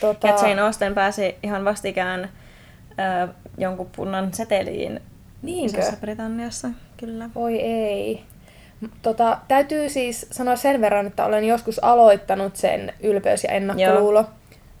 Tota... 0.00 0.28
Ja 0.28 0.34
Jane 0.48 0.62
Austen 0.62 0.94
pääsi 0.94 1.36
ihan 1.42 1.64
vastikään 1.64 2.28
äh, 3.00 3.28
jonkun 3.58 3.90
punnan 3.96 4.34
seteliin 4.34 5.00
Niinkö? 5.44 5.78
Isossa 5.78 5.96
Britanniassa, 6.00 6.68
kyllä. 6.96 7.30
Oi 7.34 7.60
ei. 7.60 8.24
Tota, 9.02 9.38
täytyy 9.48 9.88
siis 9.88 10.26
sanoa 10.30 10.56
sen 10.56 10.80
verran, 10.80 11.06
että 11.06 11.24
olen 11.24 11.44
joskus 11.44 11.84
aloittanut 11.84 12.56
sen 12.56 12.92
ylpeys 13.02 13.44
ja 13.44 13.50
ennakkoluulo, 13.50 14.20
Joo. 14.20 14.30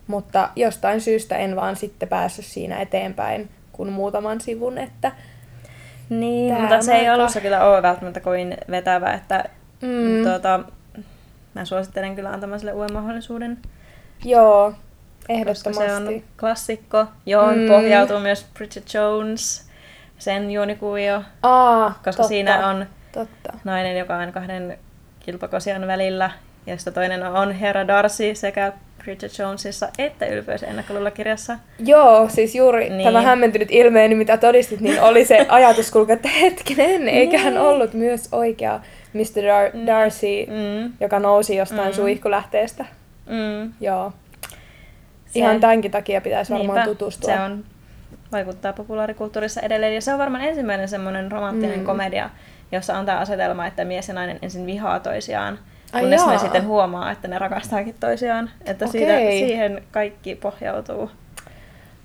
mutta 0.06 0.48
jostain 0.56 1.00
syystä 1.00 1.36
en 1.36 1.56
vaan 1.56 1.76
sitten 1.76 2.08
päässyt 2.08 2.44
siinä 2.44 2.80
eteenpäin 2.80 3.48
kuin 3.72 3.92
muutaman 3.92 4.40
sivun, 4.40 4.78
että 4.78 5.12
niin, 6.08 6.54
mutta 6.54 6.82
se 6.82 6.94
ei 6.94 7.08
alussa 7.08 7.40
kyllä 7.40 7.64
ole 7.64 7.82
välttämättä 7.82 8.20
kovin 8.20 8.56
vetävä, 8.70 9.12
että 9.12 9.44
mm. 9.82 10.24
tuota, 10.24 10.60
mä 11.54 11.64
suosittelen 11.64 12.14
kyllä 12.14 12.30
antamaan 12.30 12.60
sille 12.60 12.72
uuden 12.72 12.92
mahdollisuuden. 12.92 13.58
Joo, 14.24 14.74
ehdottomasti. 15.28 15.70
Koska 15.70 15.86
se 15.86 16.14
on 16.16 16.22
klassikko, 16.40 17.06
johon 17.26 17.58
mm. 17.58 17.68
pohjautuu 17.68 18.18
myös 18.18 18.46
Bridget 18.54 18.94
Jones, 18.94 19.68
sen 20.18 20.50
juonikuvio. 20.50 21.22
Aa, 21.42 21.90
koska 21.90 22.10
totta, 22.10 22.28
siinä 22.28 22.68
on 22.68 22.86
totta. 23.12 23.52
nainen, 23.64 23.98
joka 23.98 24.16
on 24.16 24.32
kahden 24.32 24.78
kilpakosian 25.20 25.86
välillä, 25.86 26.30
ja 26.66 26.76
sitten 26.76 26.94
toinen 26.94 27.22
on 27.22 27.52
Hera 27.52 27.86
Darcy 27.86 28.34
sekä 28.34 28.72
Bridget 29.04 29.38
Jonesissa 29.38 29.88
että 29.98 30.26
Ylpeys 30.26 30.62
ennakkoluulla-kirjassa. 30.62 31.58
Joo, 31.78 32.28
siis 32.28 32.54
juuri 32.54 32.90
niin. 32.90 33.04
tämä 33.04 33.22
hämmentynyt 33.22 33.68
ilmeeni, 33.70 34.14
mitä 34.14 34.36
todistit, 34.36 34.80
niin 34.80 35.00
oli 35.02 35.24
se 35.24 35.46
ajatuskulku, 35.48 36.12
että 36.12 36.28
hetkinen, 36.28 37.08
eikä 37.08 37.38
hän 37.38 37.52
niin. 37.52 37.62
ollut 37.62 37.94
myös 37.94 38.28
oikea 38.32 38.80
Mr. 39.12 39.42
Dar- 39.42 39.76
mm. 39.76 39.86
Darcy, 39.86 40.46
mm. 40.46 40.92
joka 41.00 41.18
nousi 41.18 41.56
jostain 41.56 41.88
mm. 41.88 41.94
suihkulähteestä. 41.94 42.84
Mm. 43.26 43.72
Joo. 43.80 44.12
Se... 45.34 45.40
Ihan 45.40 45.60
tämänkin 45.60 45.90
takia 45.90 46.20
pitäisi 46.20 46.52
varmaan 46.52 46.76
Niinpä, 46.78 46.90
tutustua. 46.90 47.34
Se 47.34 47.40
on, 47.40 47.64
vaikuttaa 48.32 48.72
populaarikulttuurissa 48.72 49.60
edelleen. 49.60 49.94
Ja 49.94 50.00
se 50.00 50.12
on 50.12 50.18
varmaan 50.18 50.44
ensimmäinen 50.44 50.88
semmoinen 50.88 51.32
romanttinen 51.32 51.78
mm. 51.78 51.84
komedia, 51.84 52.30
jossa 52.72 52.98
on 52.98 53.06
tämä 53.06 53.18
asetelma, 53.18 53.66
että 53.66 53.84
mies 53.84 54.08
ja 54.08 54.14
nainen 54.14 54.38
ensin 54.42 54.66
vihaa 54.66 55.00
toisiaan 55.00 55.58
kunnes 56.00 56.22
Ai 56.22 56.32
ne 56.32 56.38
sitten 56.38 56.66
huomaa, 56.66 57.12
että 57.12 57.28
ne 57.28 57.38
rakastaakin 57.38 57.94
toisiaan. 58.00 58.50
Että 58.66 58.84
okay. 58.84 59.00
siitä, 59.00 59.16
siihen 59.16 59.82
kaikki 59.90 60.34
pohjautuu. 60.34 61.10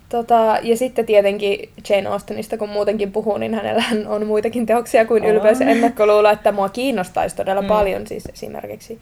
Tota, 0.10 0.58
ja 0.62 0.78
sitten 0.78 1.06
tietenkin 1.06 1.70
Jane 1.90 2.10
Austenista, 2.10 2.58
kun 2.58 2.70
muutenkin 2.70 3.12
puhuu, 3.12 3.38
niin 3.38 3.54
hänellä 3.54 3.84
on 4.08 4.28
muitakin 4.28 4.66
teoksia 4.66 5.06
kuin 5.06 5.24
on. 5.24 5.30
Ylpeys 5.30 5.60
ja 5.60 5.70
ennakkoluulo, 5.70 6.30
että 6.30 6.52
mua 6.52 6.70
kiinnostaisi 6.70 7.36
todella 7.36 7.62
mm. 7.62 7.68
paljon. 7.68 8.08
Siis 8.08 8.26
esimerkiksi 8.26 9.00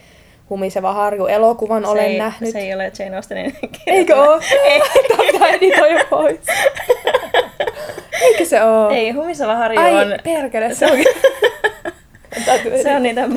Humiseva 0.49 0.93
harju 0.93 1.25
elokuvan 1.25 1.83
se 1.83 1.89
olen 1.89 2.05
ei, 2.05 2.17
nähnyt. 2.17 2.51
Se 2.51 2.59
ei 2.59 2.73
ole 2.73 2.91
Jane 2.99 3.15
Austenin 3.15 3.57
Eikö 3.87 4.15
ole? 4.15 4.43
Ei. 4.63 4.81
Tämä 5.31 5.47
editoi 5.49 6.05
pois. 6.09 6.39
Eikö 8.21 8.45
se 8.45 8.63
ole? 8.63 8.95
Ei, 8.95 9.11
Humiseva 9.11 9.55
harju 9.55 9.79
Ai, 9.79 9.93
on... 9.93 10.19
perkele, 10.23 10.73
se 10.75 10.85
on... 10.85 10.97
se 12.83 12.95
on 12.95 13.03
niitä 13.03 13.29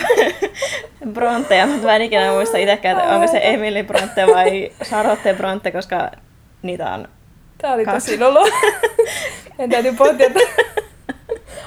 Bronteja, 1.13 1.67
mutta 1.67 1.87
mä 1.87 1.97
en 1.97 2.03
ikinä 2.03 2.33
muista 2.33 2.59
itsekään, 2.59 2.99
että 2.99 3.15
onko 3.15 3.27
se 3.27 3.41
Emily 3.43 3.83
Bronte 3.83 4.27
vai 4.27 4.71
Charlotte 4.85 5.35
Bronte, 5.35 5.71
koska 5.71 6.11
niitä 6.63 6.91
on 6.91 7.09
Tää 7.59 7.73
oli 7.73 7.85
kaksi. 7.85 8.11
tosi 8.11 8.19
lolo. 8.21 8.49
en 9.59 9.71
täytyy 9.71 9.93
pohtia, 9.93 10.27
että 10.27 10.41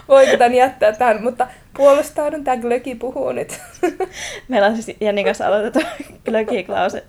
voiko 0.08 0.38
tämän 0.38 0.56
jättää 0.56 0.92
tähän, 0.92 1.24
mutta 1.24 1.48
puolustaudun, 1.78 2.44
tämä 2.44 2.58
Glöki 2.58 2.96
puhuu 2.96 3.32
nyt. 3.32 3.60
Meillä 4.48 4.68
on 4.68 4.82
siis 4.82 4.98
Jennin 5.02 5.26
kanssa 5.26 5.48
aloitettu 5.48 5.80
Glöki 6.26 6.64
Klause. 6.64 7.04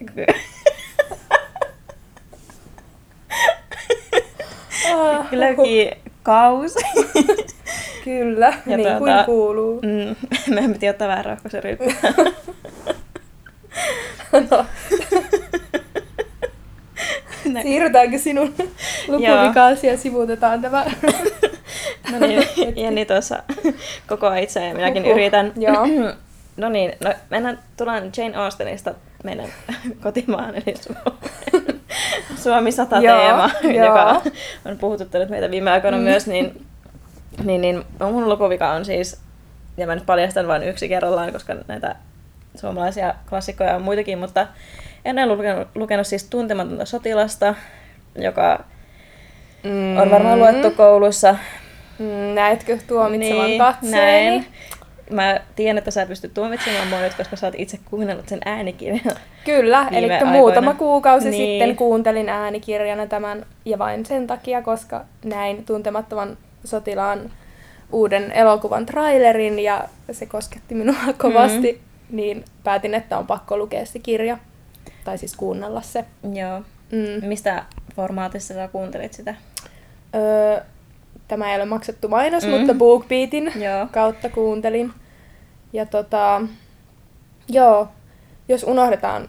Ah, 4.92 5.30
Glöki 5.30 5.90
kausi. 6.22 6.78
Kyllä, 8.04 8.54
ja 8.66 8.76
niin 8.76 8.88
tuota, 8.88 8.98
kuin 8.98 9.24
kuuluu. 9.26 9.80
Mm, 9.82 10.16
meidän 10.54 10.72
piti 10.72 10.88
ottaa 10.88 11.08
vähän 11.08 11.24
rohkoisen 11.24 11.64
ryppää. 11.64 12.12
no. 14.50 14.66
Siirrytäänkö 17.62 18.18
sinun 18.18 18.54
lukuvikaasi 19.08 19.86
ja 19.86 19.98
sivuutetaan 19.98 20.62
tämä? 20.62 20.84
No 22.12 22.18
niin, 22.18 22.48
Jenni 22.84 23.04
tuossa 23.04 23.42
koko 24.08 24.34
itse 24.34 24.66
ja 24.66 24.74
minäkin 24.74 25.02
Uhu. 25.02 25.12
yritän. 25.12 25.52
Joo. 25.56 25.86
no 26.56 26.68
niin, 26.68 26.92
no 27.00 27.12
mennään, 27.30 27.58
tullaan 27.76 28.12
Jane 28.16 28.36
Austenista 28.36 28.94
meidän 29.24 29.48
kotimaan, 30.02 30.54
eli. 30.54 30.74
Suomi 32.36 32.72
100 32.72 33.00
teema, 33.00 33.50
joka 33.84 34.22
on 34.64 34.78
puhututtanut 34.78 35.28
meitä 35.28 35.50
viime 35.50 35.70
aikoina 35.70 35.96
mm. 35.96 36.02
myös, 36.02 36.26
niin 36.26 36.66
niin, 37.42 37.60
niin 37.60 37.84
mun 38.12 38.28
lukuvika 38.28 38.70
on 38.70 38.84
siis, 38.84 39.20
ja 39.76 39.86
mä 39.86 39.94
nyt 39.94 40.06
paljastan 40.06 40.48
vain 40.48 40.62
yksi 40.62 40.88
kerrallaan, 40.88 41.32
koska 41.32 41.54
näitä 41.68 41.96
suomalaisia 42.54 43.14
klassikkoja 43.28 43.76
on 43.76 43.82
muitakin, 43.82 44.18
mutta 44.18 44.46
en 45.04 45.18
ole 45.18 45.26
lukenut, 45.26 45.68
lukenut 45.74 46.06
siis 46.06 46.24
Tuntematonta 46.24 46.84
sotilasta, 46.84 47.54
joka 48.14 48.64
mm. 49.62 49.96
on 49.96 50.10
varmaan 50.10 50.38
luettu 50.38 50.70
koulussa. 50.70 51.36
Mm, 51.98 52.34
näetkö 52.34 52.78
tuomitsevan 52.86 53.46
niin, 53.46 53.58
katseeni? 53.58 54.30
Näin. 54.30 54.46
Mä 55.10 55.40
tiedän, 55.56 55.78
että 55.78 55.90
sä 55.90 56.06
pystyt 56.06 56.34
tuomitsemaan 56.34 56.88
mua 56.88 57.00
nyt, 57.00 57.14
koska 57.14 57.36
sä 57.36 57.46
oot 57.46 57.54
itse 57.58 57.78
kuunnellut 57.90 58.28
sen 58.28 58.40
äänikirjan. 58.44 59.16
Kyllä, 59.44 59.88
eli 59.92 60.08
muutama 60.30 60.74
kuukausi 60.74 61.30
niin. 61.30 61.60
sitten 61.60 61.76
kuuntelin 61.76 62.28
äänikirjana 62.28 63.06
tämän, 63.06 63.46
ja 63.64 63.78
vain 63.78 64.06
sen 64.06 64.26
takia, 64.26 64.62
koska 64.62 65.04
näin 65.24 65.64
tuntemattoman 65.64 66.36
sotilaan 66.64 67.30
uuden 67.92 68.32
elokuvan 68.32 68.86
trailerin 68.86 69.58
ja 69.58 69.84
se 70.12 70.26
kosketti 70.26 70.74
minua 70.74 70.96
kovasti, 71.18 71.72
mm. 71.72 72.16
niin 72.16 72.44
päätin, 72.64 72.94
että 72.94 73.18
on 73.18 73.26
pakko 73.26 73.56
lukea 73.56 73.86
se 73.86 73.98
kirja. 73.98 74.38
Tai 75.04 75.18
siis 75.18 75.36
kuunnella 75.36 75.80
se. 75.80 76.04
Joo. 76.34 76.62
Mm. 76.92 77.28
Mistä 77.28 77.64
formaatissa 77.96 78.54
sä 78.54 78.68
kuuntelit 78.68 79.12
sitä? 79.12 79.34
Öö, 80.14 80.60
tämä 81.28 81.50
ei 81.50 81.56
ole 81.56 81.64
maksettu 81.64 82.08
mainos, 82.08 82.44
mm. 82.44 82.50
mutta 82.50 82.74
BookBeatin 82.74 83.52
joo. 83.56 83.88
kautta 83.92 84.28
kuuntelin. 84.28 84.92
Ja 85.72 85.86
tota, 85.86 86.42
joo, 87.48 87.88
jos 88.48 88.62
unohdetaan 88.62 89.28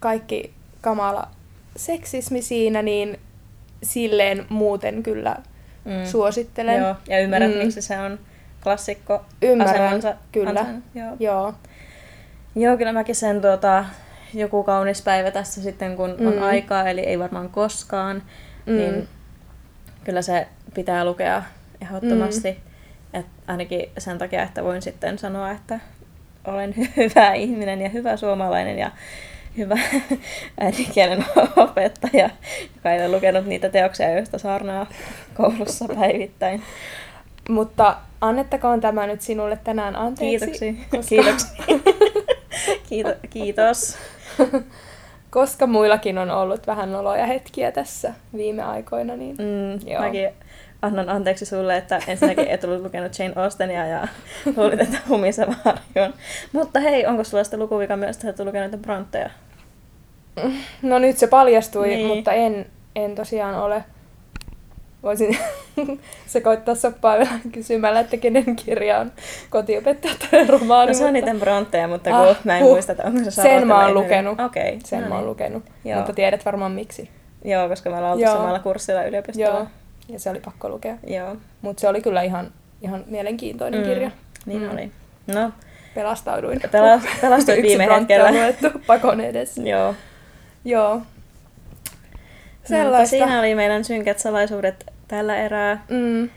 kaikki 0.00 0.54
kamala 0.80 1.28
seksismi 1.76 2.42
siinä, 2.42 2.82
niin 2.82 3.18
silleen 3.82 4.46
muuten 4.48 5.02
kyllä 5.02 5.36
mm. 5.84 6.06
suosittelen. 6.06 6.80
Joo, 6.80 6.94
ja 7.08 7.20
ymmärrät, 7.20 7.50
mm. 7.50 7.58
miksi 7.58 7.82
se 7.82 7.98
on 7.98 8.18
klassikko 8.62 9.24
Ymmärrän, 9.42 9.74
asemansa, 9.74 10.14
kyllä. 10.32 10.60
Ansan, 10.60 10.82
joo. 10.94 11.16
joo. 11.20 11.54
Joo, 12.54 12.76
kyllä 12.76 12.92
mäkin 12.92 13.14
sen 13.14 13.40
tuota, 13.40 13.84
joku 14.34 14.64
kaunis 14.64 15.02
päivä 15.02 15.30
tässä 15.30 15.62
sitten, 15.62 15.96
kun 15.96 16.16
mm. 16.18 16.26
on 16.26 16.42
aikaa, 16.42 16.88
eli 16.88 17.00
ei 17.00 17.18
varmaan 17.18 17.48
koskaan, 17.48 18.22
mm. 18.66 18.76
niin 18.76 19.08
kyllä 20.04 20.22
se 20.22 20.48
pitää 20.76 21.04
lukea 21.04 21.42
ehdottomasti. 21.82 22.50
Mm. 22.50 23.20
Et 23.20 23.26
ainakin 23.46 23.88
sen 23.98 24.18
takia, 24.18 24.42
että 24.42 24.64
voin 24.64 24.82
sitten 24.82 25.18
sanoa, 25.18 25.50
että 25.50 25.80
olen 26.44 26.74
hyvä 26.96 27.32
ihminen 27.32 27.80
ja 27.82 27.88
hyvä 27.88 28.16
suomalainen 28.16 28.78
ja 28.78 28.90
hyvä 29.56 29.78
äidinkielen 30.60 31.24
opettaja, 31.56 32.30
joka 32.74 32.92
ei 32.92 33.06
ole 33.06 33.16
lukenut 33.16 33.46
niitä 33.46 33.68
teoksia, 33.68 34.10
joista 34.10 34.38
saarnaa 34.38 34.86
koulussa 35.34 35.84
päivittäin. 35.94 36.62
Mutta 37.48 37.96
annettakoon 38.20 38.80
tämä 38.80 39.06
nyt 39.06 39.20
sinulle 39.20 39.58
tänään 39.64 39.96
anteeksi. 39.96 40.46
Kiitoksia. 40.46 40.72
Koska... 40.90 41.08
Kiitoksia. 41.08 41.64
Kiito, 42.88 43.14
kiitos. 43.30 43.98
koska 45.30 45.66
muillakin 45.66 46.18
on 46.18 46.30
ollut 46.30 46.66
vähän 46.66 46.94
oloja 46.94 47.26
hetkiä 47.26 47.72
tässä 47.72 48.14
viime 48.36 48.62
aikoina. 48.62 49.16
Niin... 49.16 49.36
Mm, 49.36 49.88
joo. 49.88 50.02
Mäkin 50.02 50.28
annan 50.86 51.08
anteeksi 51.08 51.46
sulle, 51.46 51.76
että 51.76 52.00
ensinnäkin 52.06 52.48
et 52.48 52.64
ollut 52.64 52.82
lukenut 52.82 53.18
Jane 53.18 53.32
Austenia 53.36 53.86
ja 53.86 54.08
luulit, 54.56 54.80
että 54.80 54.98
humisa 55.08 55.46
varjon. 55.46 56.14
Mutta 56.52 56.80
hei, 56.80 57.06
onko 57.06 57.24
sulla 57.24 57.44
sitten 57.44 57.60
lukuvika 57.60 57.96
myös, 57.96 58.16
että 58.16 58.28
et 58.42 58.46
lukenut 58.46 58.82
Brantteja? 58.82 59.30
No 60.82 60.98
nyt 60.98 61.18
se 61.18 61.26
paljastui, 61.26 61.88
niin. 61.88 62.06
mutta 62.06 62.32
en, 62.32 62.66
en 62.96 63.14
tosiaan 63.14 63.54
ole 63.54 63.84
voisin 65.02 65.38
sekoittaa 66.26 66.74
soppaa 66.74 67.18
vielä 67.18 67.30
kysymällä, 67.52 68.00
että 68.00 68.16
kenen 68.16 68.56
kirja 68.56 68.98
on 68.98 69.12
kotiopettaja 69.50 70.14
tai 70.30 70.46
romaani. 70.46 70.92
No 70.92 70.94
se 70.98 71.04
on 71.04 71.10
mutta- 71.10 71.12
niiden 71.12 71.40
brontteja, 71.40 71.88
mutta 71.88 72.10
kun 72.10 72.18
Ah, 72.18 72.36
mä 72.44 72.56
en 72.56 72.62
huh. 72.64 72.72
muista, 72.72 72.92
että 72.92 73.04
onko 73.04 73.24
se 73.24 73.30
Sen 73.30 73.66
mä 73.66 73.84
oon 73.84 73.94
lukenut. 73.94 74.40
Okei. 74.40 74.78
Sen 74.84 75.02
no 75.02 75.08
mä 75.08 75.14
oon 75.14 75.22
niin. 75.22 75.30
lukenut, 75.30 75.62
Joo. 75.84 75.96
mutta 75.96 76.12
tiedät 76.12 76.44
varmaan 76.44 76.72
miksi. 76.72 77.10
Joo, 77.44 77.68
koska 77.68 77.90
me 77.90 77.96
ollaan 77.96 78.12
oltu 78.12 78.24
Joo. 78.24 78.34
samalla 78.36 78.58
kurssilla 78.58 79.04
yliopistolla. 79.04 79.48
Joo, 79.58 79.66
ja 80.08 80.18
se 80.20 80.30
oli 80.30 80.40
pakko 80.40 80.68
lukea. 80.68 80.94
Joo. 81.06 81.36
Mutta 81.62 81.80
se 81.80 81.88
oli 81.88 82.02
kyllä 82.02 82.22
ihan, 82.22 82.52
ihan 82.82 83.04
mielenkiintoinen 83.06 83.80
mm. 83.80 83.86
kirja. 83.86 84.10
Niin 84.46 84.62
Mm. 84.62 84.70
oli. 84.70 84.90
No, 85.34 85.52
Pelastauduin. 85.94 86.60
Pelas- 86.70 87.20
pelastuit 87.20 87.58
Yksi 87.58 87.68
viime 87.78 87.94
hetkellä. 87.94 88.32
luettu 88.32 88.66
pakon 88.86 89.20
edessä. 89.20 89.62
joo. 89.62 89.94
Joo. 90.64 90.96
Mutta 90.96 92.68
Sellaista. 92.68 93.10
siinä 93.10 93.38
oli 93.38 93.54
meidän 93.54 93.84
synkät 93.84 94.18
salaisuudet 94.18 94.86
tällä 95.08 95.36
erää. 95.36 95.84
Mm. 95.90 96.28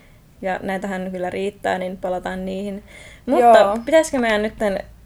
Ja 0.42 0.60
näitähän 0.62 1.10
kyllä 1.10 1.30
riittää, 1.30 1.78
niin 1.78 1.96
palataan 1.96 2.44
niihin. 2.44 2.82
Mutta 3.26 3.58
Joo. 3.58 3.78
pitäisikö 3.84 4.18
meidän 4.18 4.42
nyt, 4.42 4.54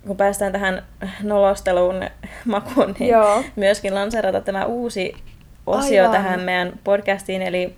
kun 0.07 0.17
päästään 0.17 0.53
tähän 0.53 0.83
nolosteluun 1.23 2.05
makuun, 2.45 2.95
niin 2.99 3.11
Joo. 3.11 3.45
myöskin 3.57 3.95
lanseerata 3.95 4.41
tämä 4.41 4.65
uusi 4.65 5.17
osio 5.67 6.03
Aivan. 6.03 6.17
tähän 6.17 6.41
meidän 6.41 6.73
podcastiin, 6.85 7.43
eli, 7.43 7.75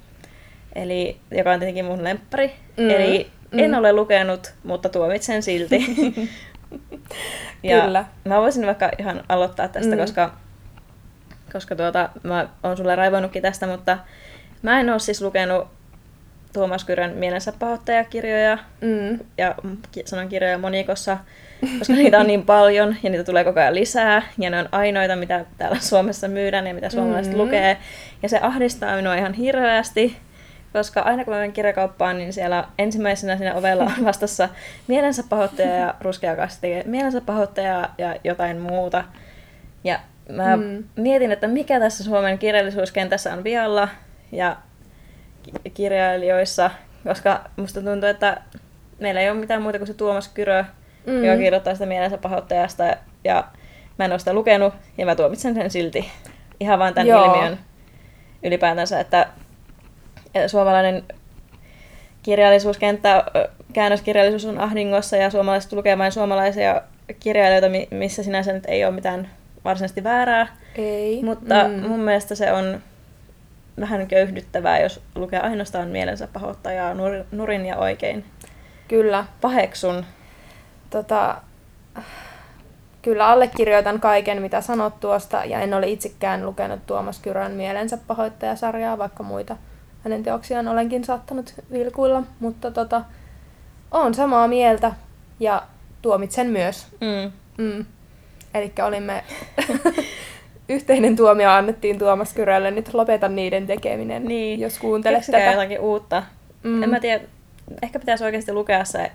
eli 0.76 1.16
joka 1.30 1.52
on 1.52 1.58
tietenkin 1.58 1.84
mun 1.84 2.04
lemppari. 2.04 2.52
Mm. 2.76 2.90
Eli 2.90 3.30
Mm. 3.52 3.58
en 3.58 3.74
ole 3.74 3.92
lukenut, 3.92 4.52
mutta 4.64 4.88
tuomitsen 4.88 5.42
silti. 5.42 5.86
ja 7.62 7.80
Kyllä. 7.82 8.04
Mä 8.24 8.40
voisin 8.40 8.66
vaikka 8.66 8.90
ihan 8.98 9.24
aloittaa 9.28 9.68
tästä, 9.68 9.92
Mm. 9.94 10.00
koska, 10.00 10.32
koska 11.52 11.76
tuota, 11.76 12.08
mä 12.22 12.48
oon 12.62 12.76
sulle 12.76 12.96
raivoinutkin 12.96 13.42
tästä, 13.42 13.66
mutta 13.66 13.98
mä 14.62 14.80
en 14.80 14.90
ole 14.90 14.98
siis 14.98 15.22
lukenut 15.22 15.66
Tuomas 16.52 16.84
Kyrön 16.84 17.12
mielensä 17.16 17.52
pahoittajakirjoja 17.58 18.58
Mm. 18.80 19.18
ja 19.38 19.54
sanon 20.04 20.28
kirjoja 20.28 20.58
monikossa, 20.58 21.18
koska 21.78 21.92
niitä 21.92 22.18
on 22.18 22.26
niin 22.26 22.42
paljon 22.46 22.96
ja 23.02 23.10
niitä 23.10 23.24
tulee 23.24 23.44
koko 23.44 23.60
ajan 23.60 23.74
lisää 23.74 24.22
ja 24.38 24.50
ne 24.50 24.58
on 24.58 24.68
ainoita, 24.72 25.16
mitä 25.16 25.44
täällä 25.58 25.80
Suomessa 25.80 26.28
myydään 26.28 26.66
ja 26.66 26.74
mitä 26.74 26.90
suomalaiset 26.90 27.32
Mm. 27.32 27.38
lukee. 27.38 27.76
Ja 28.22 28.28
se 28.28 28.38
ahdistaa 28.42 28.96
minua 28.96 29.14
ihan 29.14 29.32
hirveästi, 29.34 30.16
koska 30.72 31.00
aina 31.00 31.24
kun 31.24 31.32
mä 31.32 31.38
menen 31.38 31.52
kirjakauppaan, 31.52 32.18
niin 32.18 32.32
siellä 32.32 32.64
ensimmäisenä 32.78 33.36
siinä 33.36 33.54
ovella 33.54 33.84
on 33.98 34.04
vastassa 34.10 34.48
mielensä 34.88 35.22
pahoittaja 35.28 35.74
ja 35.76 35.94
ruskea 36.00 36.36
kassi 36.36 36.60
tekee 36.60 36.82
mielensä 36.86 37.20
pahoittaja 37.20 37.88
ja 37.98 38.16
jotain 38.24 38.60
muuta. 38.60 39.04
Ja 39.84 39.98
mä 40.32 40.56
Mm. 40.56 40.84
mietin, 40.96 41.32
että 41.32 41.48
mikä 41.48 41.80
tässä 41.80 42.04
Suomen 42.04 42.38
kirjallisuuskentässä 42.38 43.32
on 43.32 43.44
vialla 43.44 43.88
ja 44.32 44.56
ki- 45.42 45.70
kirjailijoissa, 45.74 46.70
koska 47.04 47.40
musta 47.56 47.82
tuntuu, 47.82 48.08
että 48.08 48.40
meillä 49.00 49.20
ei 49.20 49.30
ole 49.30 49.38
mitään 49.38 49.62
muuta 49.62 49.78
kuin 49.78 49.86
se 49.88 49.94
Tuomas 49.94 50.28
Kyrö, 50.28 50.64
Mm. 51.06 51.24
joka 51.24 51.38
kirjoittaa 51.38 51.74
sitä 51.74 51.86
mielensä 51.86 52.18
pahoittajasta 52.18 52.84
ja 53.24 53.44
mä 53.98 54.04
en 54.04 54.10
ole 54.12 54.18
sitä 54.18 54.32
lukenut 54.32 54.74
ja 54.98 55.06
mä 55.06 55.14
tuomitsen 55.14 55.54
sen 55.54 55.70
silti. 55.70 56.10
Ihan 56.60 56.78
vaan 56.78 56.94
tämän 56.94 57.06
Joo. 57.08 57.24
ilmiön 57.24 57.58
ylipäätänsä, 58.42 59.00
että 59.00 59.26
suomalainen 60.46 61.04
kirjallisuuskenttä, 62.22 63.24
käännöskirjallisuus 63.72 64.44
on 64.44 64.60
ahdingossa 64.60 65.16
ja 65.16 65.30
suomalaiset 65.30 65.72
lukee 65.72 65.98
vain 65.98 66.12
suomalaisia 66.12 66.82
kirjailijoita, 67.20 67.68
mi- 67.68 67.88
missä 67.90 68.22
sinänsä 68.22 68.52
nyt 68.52 68.64
ei 68.68 68.84
ole 68.84 68.94
mitään 68.94 69.30
varsinaisesti 69.64 70.04
väärää. 70.04 70.56
Ei. 70.76 71.22
Mutta 71.22 71.64
Mm. 71.68 71.74
mm. 71.74 71.88
mun 71.88 72.00
mielestä 72.00 72.34
se 72.34 72.52
on 72.52 72.80
vähän 73.80 74.06
köyhdyttävää, 74.06 74.80
jos 74.80 75.02
lukee 75.14 75.40
ainoastaan 75.40 75.88
mielensä 75.88 76.28
pahoittajaa 76.32 76.94
nur- 76.94 77.24
nurin 77.32 77.66
ja 77.66 77.76
oikein. 77.76 78.24
Kyllä. 78.88 79.24
Paheksun. 79.40 80.04
Tota, 80.90 81.36
kyllä 83.02 83.26
allekirjoitan 83.28 84.00
kaiken, 84.00 84.42
mitä 84.42 84.60
sanot 84.60 85.00
tuosta, 85.00 85.44
ja 85.44 85.60
en 85.60 85.74
ole 85.74 85.86
itsekään 85.88 86.46
lukenut 86.46 86.86
Tuomas 86.86 87.18
Kyrön 87.18 87.52
mielensä 87.52 87.98
pahoittajasarjaa, 88.06 88.98
vaikka 88.98 89.22
muita 89.22 89.56
hänen 90.06 90.22
teoksiaan 90.22 90.68
olenkin 90.68 91.04
saattanut 91.04 91.54
vilkuilla, 91.72 92.22
mutta 92.40 92.70
tota, 92.70 93.02
on 93.90 94.14
samaa 94.14 94.48
mieltä 94.48 94.92
ja 95.40 95.62
tuomitsen 96.02 96.46
myös. 96.46 96.86
Mm. 97.00 97.32
Mm. 97.64 97.84
Eli 98.54 98.72
olimme, 98.86 99.24
yhteinen 100.68 101.16
tuomio 101.16 101.50
annettiin 101.50 101.98
Tuomas 101.98 102.32
Kyrölle, 102.34 102.70
nyt 102.70 102.94
lopeta 102.94 103.28
niiden 103.28 103.66
tekeminen, 103.66 104.24
Niin. 104.24 104.60
jos 104.60 104.78
kuuntelet 104.78 105.18
Keksikää 105.18 105.40
tätä. 105.40 105.52
jotakin 105.52 105.80
uutta. 105.80 106.22
Mm. 106.62 106.82
En 106.82 106.90
mä 106.90 107.00
tiedä, 107.00 107.24
ehkä 107.82 107.98
pitäisi 107.98 108.24
oikeasti 108.24 108.52
lukea 108.52 108.84
se, 108.84 109.12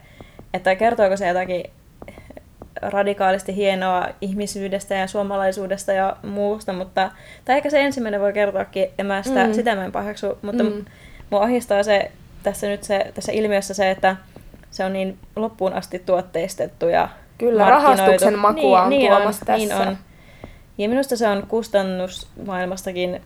että 0.53 0.75
kertooko 0.75 1.17
se 1.17 1.27
jotakin 1.27 1.63
radikaalisti 2.81 3.55
hienoa 3.55 4.07
ihmisyydestä 4.21 4.95
ja 4.95 5.07
suomalaisuudesta 5.07 5.93
ja 5.93 6.15
muusta, 6.23 6.73
mutta, 6.73 7.11
tai 7.45 7.55
ehkä 7.57 7.69
se 7.69 7.81
ensimmäinen 7.81 8.21
voi 8.21 8.33
kertoakin, 8.33 8.87
en 8.99 9.05
mä 9.05 9.23
sitä, 9.23 9.47
Mm. 9.47 9.53
sitä 9.53 9.75
mä 9.75 9.85
en 9.85 9.91
paheksu, 9.91 10.37
mutta 10.41 10.63
Mm. 10.63 10.85
mua 11.29 11.43
ahistaa 11.43 11.83
se 11.83 12.11
tässä 12.43 12.67
nyt 12.67 12.83
se, 12.83 13.11
tässä 13.13 13.31
ilmiössä 13.31 13.73
se, 13.73 13.91
että 13.91 14.15
se 14.71 14.85
on 14.85 14.93
niin 14.93 15.17
loppuun 15.35 15.73
asti 15.73 15.99
tuotteistettu 15.99 16.87
ja 16.87 17.09
Kyllä, 17.37 17.69
rahastuksen 17.69 18.39
makua 18.39 18.81
on 18.81 18.89
niin 18.89 19.11
Tuomas 19.11 19.39
on, 19.39 19.45
tässä. 19.45 19.57
Niin 19.79 19.87
on. 19.87 19.97
Ja 20.77 20.89
minusta 20.89 21.17
se 21.17 21.27
on 21.27 21.43
kustannusmaailmastakin, 21.47 23.21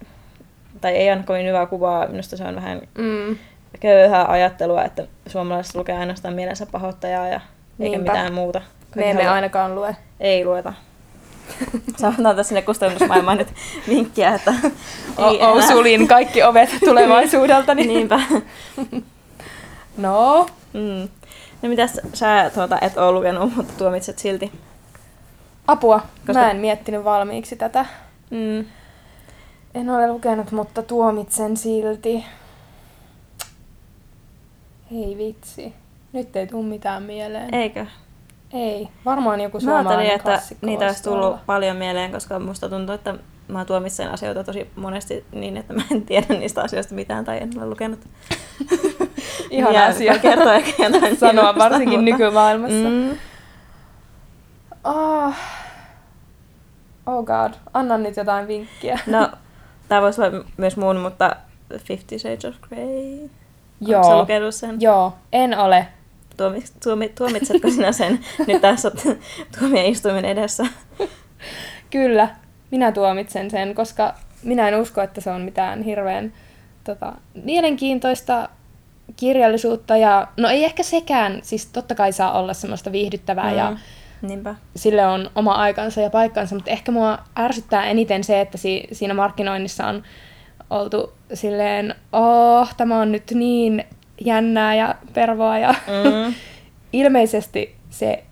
tai 0.81 0.95
ei 0.95 1.09
anna 1.09 1.23
kovin 1.23 1.45
hyvää 1.47 1.65
kuvaa, 1.65 2.07
minusta 2.07 2.37
se 2.37 2.43
on 2.43 2.55
vähän 2.55 2.81
Mm. 2.97 3.37
köyhää 3.79 4.25
ajattelua, 4.31 4.83
että 4.83 5.03
suomalaiset 5.27 5.75
lukee 5.75 5.97
ainoastaan 5.97 6.33
mielensä 6.33 6.65
pahoittajaa 6.71 7.27
ja 7.27 7.39
eikä 7.79 7.97
Niinpä. 7.97 8.11
mitään 8.11 8.33
muuta. 8.33 8.61
Me 8.95 9.09
emme 9.09 9.27
ainakaan 9.27 9.75
lue. 9.75 9.95
Ei 10.19 10.45
lueta. 10.45 10.73
Sanotaan 11.97 12.35
tässä 12.35 12.47
sinne 12.49 12.61
kustannusmaailmaan 12.61 13.37
nyt 13.37 13.47
vinkkiä, 13.87 14.35
että 14.35 14.53
ei 15.17 15.41
Oh, 15.41 15.63
sulin 15.67 16.07
kaikki 16.07 16.43
ovet 16.43 16.69
tulevaisuudelta. 16.85 17.73
Niin. 17.75 17.87
Niinpä. 17.87 18.19
No, 19.97 20.45
Mm. 20.73 21.09
No 21.61 21.69
mitäs 21.69 21.99
sä 22.13 22.51
tuota, 22.53 22.77
et 22.81 22.97
ole 22.97 23.11
lukenut, 23.11 23.55
mutta 23.55 23.73
tuomitset 23.77 24.19
silti? 24.19 24.51
apua. 25.67 25.99
Koska- 26.27 26.33
Mä 26.41 26.51
en 26.51 26.57
miettinyt 26.57 27.03
valmiiksi 27.03 27.55
tätä. 27.55 27.85
Mm. 28.29 28.65
En 29.75 29.89
ole 29.89 30.07
lukenut, 30.07 30.51
mutta 30.51 30.83
tuomitsen 30.83 31.57
silti. 31.57 32.25
Hei 34.91 35.17
vitsi. 35.17 35.73
Nyt 36.13 36.35
ei 36.35 36.47
tuu 36.47 36.63
mitään 36.63 37.03
mieleen. 37.03 37.53
Eikö? 37.55 37.85
Ei. 38.55 38.87
Varmaan 39.05 39.41
joku 39.41 39.57
Mä 39.57 39.61
suomalainen 39.61 40.09
ajattelin, 40.09 40.37
että 40.37 40.55
niitä 40.65 40.85
olisi 40.85 41.03
tullut 41.03 41.25
olla. 41.25 41.39
paljon 41.45 41.77
mieleen, 41.77 42.11
koska 42.11 42.39
musta 42.39 42.69
tuntuu, 42.69 42.95
että 42.95 43.15
mä 43.47 43.65
tuomitsen 43.65 44.11
asioita 44.11 44.43
tosi 44.43 44.71
monesti 44.75 45.25
niin, 45.31 45.57
että 45.57 45.73
mä 45.73 45.81
en 45.91 46.01
tiedä 46.01 46.25
niistä 46.39 46.61
asioista 46.61 46.95
mitään 46.95 47.25
tai 47.25 47.37
en 47.41 47.49
ole 47.57 47.65
lukenut. 47.69 47.99
Ihana 49.49 49.73
Ja 49.75 49.85
asia. 49.85 50.17
kertoa 50.19 50.53
ehkä 50.53 50.83
jotain 50.85 51.17
Sanoa 51.29 51.55
varsinkin 51.57 51.99
mutta- 51.99 52.11
nykymaailmassa. 52.11 52.89
Mm. 52.89 53.17
Ah. 54.83 55.37
Oh 57.05 57.25
god. 57.25 57.53
Anna 57.73 57.97
nyt 57.97 58.17
jotain 58.17 58.47
vinkkiä. 58.47 58.99
No, 59.07 59.29
tää 59.87 60.01
voisi 60.01 60.21
olla 60.21 60.43
myös 60.57 60.77
muun, 60.77 60.97
mutta 60.97 61.35
Fifty 61.77 62.19
Shades 62.19 62.45
of 62.45 62.55
Grey. 62.61 63.29
Joo. 63.81 64.19
Lukenut 64.19 64.55
sen? 64.55 64.81
Joo, 64.81 65.13
en 65.33 65.59
ole. 65.59 65.87
Tuomi, 66.37 66.63
tuomi, 66.83 67.09
tuomitsetko 67.09 67.69
sinä 67.69 67.91
sen? 67.91 68.19
Nyt 68.47 68.61
tässä 68.61 68.91
tuomioistuimen 69.59 70.25
edessä. 70.25 70.65
Kyllä, 71.91 72.29
minä 72.71 72.91
tuomitsen 72.91 73.51
sen, 73.51 73.75
koska 73.75 74.13
minä 74.43 74.67
en 74.67 74.75
usko, 74.81 75.01
että 75.01 75.21
se 75.21 75.29
on 75.29 75.41
mitään 75.41 75.83
hirveän 75.83 76.33
tota, 76.83 77.13
mielenkiintoista 77.43 78.49
kirjallisuutta. 79.15 79.97
Ja, 79.97 80.27
no 80.37 80.49
ei 80.49 80.63
ehkä 80.63 80.83
sekään, 80.83 81.39
siis 81.43 81.65
totta 81.65 81.95
kai 81.95 82.11
saa 82.11 82.39
olla 82.39 82.53
semmoista 82.53 82.91
viihdyttävää 82.91 83.51
mm. 83.51 83.57
ja 83.57 83.77
Niinpä. 84.21 84.55
sille 84.75 85.07
on 85.07 85.29
oma 85.35 85.53
aikansa 85.53 86.01
ja 86.01 86.09
paikkansa, 86.09 86.55
mutta 86.55 86.71
ehkä 86.71 86.91
mua 86.91 87.17
ärsyttää 87.39 87.85
eniten 87.85 88.23
se, 88.23 88.41
että 88.41 88.57
si- 88.57 88.87
siinä 88.91 89.13
markkinoinnissa 89.13 89.87
on 89.87 90.03
oltu 90.69 91.13
silleen, 91.33 91.95
oh, 92.11 92.73
tämä 92.77 92.99
on 92.99 93.11
nyt 93.11 93.31
niin 93.31 93.85
jännää 94.21 94.75
ja 94.75 94.95
pervoa 95.13 95.57
ja 95.57 95.69
Mm. 95.87 96.33
ilmeisesti 96.93 97.75
se 97.89 98.23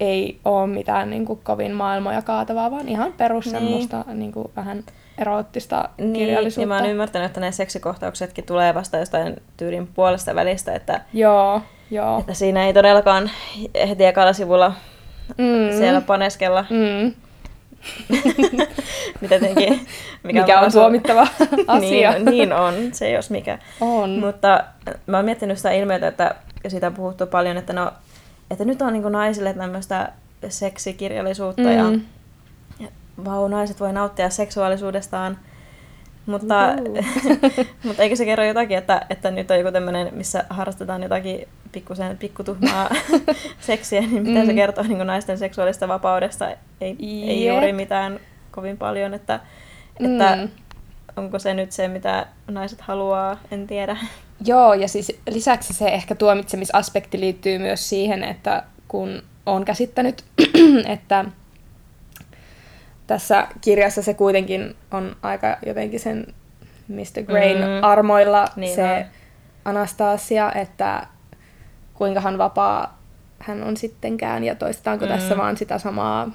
ei 0.00 0.38
ole 0.44 0.66
mitään 0.66 1.10
niin 1.10 1.24
kuin, 1.26 1.40
kovin 1.42 1.72
maailmoja 1.74 2.22
kaatavaa, 2.22 2.70
vaan 2.70 2.88
ihan 2.88 3.12
perus 3.12 3.44
Niin. 3.46 3.52
semmoista 3.52 4.04
niin 4.14 4.32
kuin, 4.32 4.50
vähän 4.56 4.84
eroottista 5.18 5.88
Niin, 5.98 6.12
kirjallisuutta. 6.12 6.60
ja 6.60 6.66
mä 6.66 6.76
oon 6.78 6.90
ymmärtänyt, 6.90 7.26
että 7.26 7.40
ne 7.40 7.52
seksikohtauksetkin 7.52 8.46
tulee 8.46 8.74
vasta 8.74 8.96
jostain 8.96 9.36
tyylin 9.56 9.86
puolesta 9.86 10.34
välistä, 10.34 10.74
että, 10.74 11.00
Joo, 11.12 11.62
joo. 11.90 12.18
että 12.20 12.34
siinä 12.34 12.66
ei 12.66 12.72
todellakaan 12.74 13.30
heti 13.88 14.04
ekalla 14.04 14.32
sivulla 14.32 14.72
Mm. 15.38 15.78
siellä 15.78 16.00
paneskella. 16.00 16.64
Mm. 16.70 17.12
Mitä 19.20 19.38
tietenkin, 19.38 19.86
mikä, 20.22 20.40
mikä 20.40 20.58
on, 20.58 20.64
on 20.64 20.72
tuomittava 20.72 21.26
asia. 21.66 22.12
niin, 22.12 22.24
niin 22.24 22.52
on, 22.52 22.74
se 22.92 23.10
jos 23.10 23.30
mikä. 23.30 23.58
On. 23.80 24.10
Mutta 24.10 24.64
mä 25.06 25.16
oon 25.16 25.24
miettinyt 25.24 25.56
sitä 25.56 25.70
ilmiötä, 25.70 26.08
että 26.08 26.34
ja 26.64 26.70
siitä 26.70 26.86
on 26.86 26.94
puhuttu 26.94 27.26
paljon, 27.26 27.56
että, 27.56 27.72
no, 27.72 27.92
että 28.50 28.64
nyt 28.64 28.82
on 28.82 28.92
niin 28.92 29.12
naisille 29.12 29.54
tämmöistä 29.54 30.12
seksikirjallisuutta 30.48 31.62
mm. 31.62 31.68
ja, 31.68 31.84
ja 32.80 32.88
vau, 33.24 33.48
naiset 33.48 33.80
voi 33.80 33.92
nauttia 33.92 34.30
seksuaalisuudestaan. 34.30 35.38
Mutta, 36.26 36.54
mutta 37.84 38.02
eikö 38.02 38.16
se 38.16 38.24
kerro 38.24 38.44
jotakin, 38.44 38.78
että, 38.78 39.06
että 39.10 39.30
nyt 39.30 39.50
on 39.50 39.58
joku 39.58 39.72
tämmöinen, 39.72 40.14
missä 40.14 40.44
harrastetaan 40.50 41.02
jotakin 41.02 41.48
pikkusen 41.72 42.18
pikkutuhmaa 42.18 42.90
seksiä, 43.60 44.00
niin 44.00 44.22
mitä 44.22 44.40
mm. 44.40 44.46
se 44.46 44.54
kertoo 44.54 44.84
niin 44.84 45.06
naisten 45.06 45.38
seksuaalista 45.38 45.88
vapaudesta? 45.88 46.48
Ei, 46.80 46.96
ei 47.00 47.48
juuri 47.48 47.72
mitään 47.72 48.20
kovin 48.50 48.78
paljon, 48.78 49.14
että, 49.14 49.40
että 50.00 50.36
mm. 50.36 50.48
onko 51.16 51.38
se 51.38 51.54
nyt 51.54 51.72
se, 51.72 51.88
mitä 51.88 52.26
naiset 52.50 52.80
haluaa, 52.80 53.40
en 53.50 53.66
tiedä. 53.66 53.96
Joo, 54.44 54.74
ja 54.74 54.88
siis 54.88 55.20
lisäksi 55.30 55.74
se 55.74 55.88
ehkä 55.88 56.14
tuomitsemisaspekti 56.14 57.20
liittyy 57.20 57.58
myös 57.58 57.88
siihen, 57.88 58.24
että 58.24 58.62
kun 58.88 59.22
on 59.46 59.64
käsittänyt, 59.64 60.24
että 60.94 61.24
tässä 63.06 63.46
kirjassa 63.60 64.02
se 64.02 64.14
kuitenkin 64.14 64.76
on 64.90 65.16
aika 65.22 65.56
jotenkin 65.66 66.00
sen 66.00 66.26
Mr. 66.88 67.22
Grain 67.26 67.58
mm. 67.58 67.64
armoilla 67.82 68.44
niin 68.56 68.74
se 68.74 68.82
on. 68.82 69.04
Anastasia, 69.64 70.52
että 70.52 71.06
kuinka 72.00 72.20
hän 72.20 72.38
vapaa 72.38 72.98
hän 73.38 73.62
on 73.62 73.76
sittenkään 73.76 74.44
ja 74.44 74.54
toistetaanko 74.54 75.04
mm. 75.04 75.12
tässä 75.12 75.36
vaan 75.36 75.56
sitä 75.56 75.78
samaa 75.78 76.30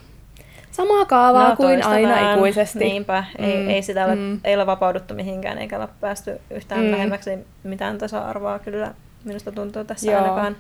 samaa 0.72 1.06
kaavaa 1.06 1.50
no, 1.50 1.56
kuin 1.56 1.86
aina 1.86 2.34
ikuisesti. 2.34 2.80
Niinpä, 2.80 3.24
mm. 3.40 3.44
ei, 3.44 3.74
ei 3.74 3.82
sitä 3.82 4.06
ole, 4.06 4.16
mm. 4.16 4.40
ei 4.44 4.56
ole 4.56 4.66
vapauduttu 4.66 5.14
mihinkään 5.14 5.58
eikä 5.58 5.78
ole 5.78 5.88
päästy 6.02 6.42
yhtään 6.52 6.86
mm. 6.86 6.92
lähemmäksi 6.92 7.30
mitään 7.64 7.98
tasa-arvoa 7.98 8.60
kyllä 8.60 8.94
minusta 9.24 9.52
tuntuu 9.52 9.84
tässä 9.84 10.12
Joo. 10.12 10.22
ainakaan. 10.22 10.56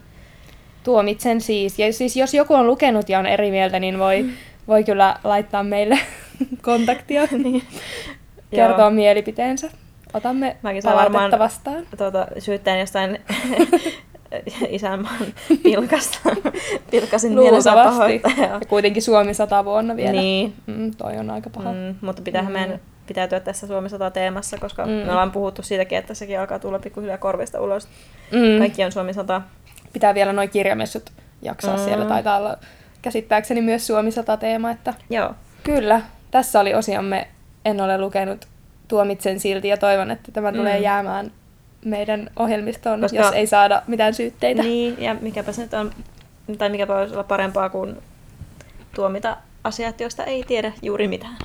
Tuomitsen 0.84 1.42
siis. 1.42 1.80
Ja 1.80 1.94
siis 1.94 2.16
jos 2.16 2.34
joku 2.34 2.54
on 2.54 2.68
lukenut 2.68 3.10
ja 3.10 3.20
on 3.20 3.26
eri 3.26 3.52
mieltä, 3.52 3.80
niin 3.80 4.00
voi, 4.00 4.24
mm. 4.24 4.32
voi 4.68 4.84
kyllä 4.84 5.16
laittaa 5.24 5.64
meille 5.64 6.00
kontaktia, 6.62 7.28
niin. 7.44 7.64
kertoa 8.52 8.90
mielipiteensä. 8.90 9.70
Otamme 10.14 10.58
Mäkin 10.62 10.84
palautetta 10.84 11.40
vastaan. 11.40 11.88
Tuota, 11.98 12.28
syyttäen 12.40 12.80
jostain 12.80 13.20
isänmaan 14.70 15.26
pilkasta. 15.64 16.20
Pilkasin 16.92 17.34
mielensä 17.34 17.72
pahoittaja. 17.74 18.36
Ja 18.48 18.60
kuitenkin 18.70 19.04
Suomi 19.04 19.34
sata 19.34 19.66
vuonna 19.66 19.96
vielä. 19.96 20.22
Niin. 20.22 20.54
Mm, 20.66 20.92
toi 20.96 21.18
on 21.18 21.30
aika 21.30 21.50
paha. 21.50 21.74
Mm, 21.74 21.96
mutta 22.02 22.22
pitäähän 22.22 22.52
mm. 22.52 22.60
meidän 22.60 22.80
pitäytyä 23.08 23.40
tässä 23.40 23.68
Suomi 23.68 23.90
sata 23.90 24.12
teemassa, 24.12 24.58
koska 24.58 24.86
mm. 24.86 24.92
me 24.92 25.12
ollaan 25.12 25.32
puhuttu 25.32 25.64
siitäkin, 25.64 25.98
että 25.98 26.14
sekin 26.14 26.40
alkaa 26.40 26.60
tulla 26.60 26.80
pikkuhiljaa 26.80 27.18
korvista 27.18 27.62
ulos. 27.62 27.88
Mm. 28.32 28.60
Kaikki 28.60 28.84
on 28.84 28.92
Suomi 28.92 29.14
sata. 29.14 29.42
Pitää 29.94 30.16
vielä 30.16 30.34
noin 30.34 30.50
kirjamessut 30.50 31.12
jaksaa 31.42 31.78
mm. 31.78 31.84
siellä. 31.84 32.06
Taitaa 32.06 32.38
olla 32.38 32.58
käsittääkseni 33.02 33.62
myös 33.62 33.88
Suomi 33.88 34.12
sata 34.12 34.38
teema. 34.38 34.72
Että 34.72 34.94
Joo. 35.10 35.34
Kyllä, 35.64 36.02
tässä 36.32 36.60
oli 36.60 36.74
osiomme. 36.74 37.28
En 37.66 37.82
ole 37.82 37.98
lukenut 37.98 38.48
Tuomitsen 38.88 39.40
silti 39.40 39.68
ja 39.68 39.78
toivon, 39.78 40.12
että 40.12 40.32
tämä 40.32 40.52
mm. 40.52 40.58
tulee 40.58 40.80
jäämään 40.80 41.32
meidän 41.86 42.30
ohjelmistoon, 42.36 43.02
Koska... 43.02 43.18
jos 43.18 43.32
ei 43.32 43.48
saada 43.48 43.82
mitään 43.88 44.14
syytteitä. 44.14 44.62
Niin, 44.62 45.02
ja 45.02 45.16
mikäpä 45.22 45.52
se 45.52 45.62
nyt 45.62 45.74
on, 45.74 45.92
tai 46.58 46.70
mikäpä 46.70 46.94
voisi 46.94 47.14
olla 47.14 47.24
parempaa 47.24 47.70
kuin 47.70 47.98
tuomita 48.96 49.38
asiat, 49.64 50.02
joista 50.02 50.24
ei 50.24 50.44
tiedä 50.44 50.72
juuri 50.82 51.08
mitään. 51.08 51.38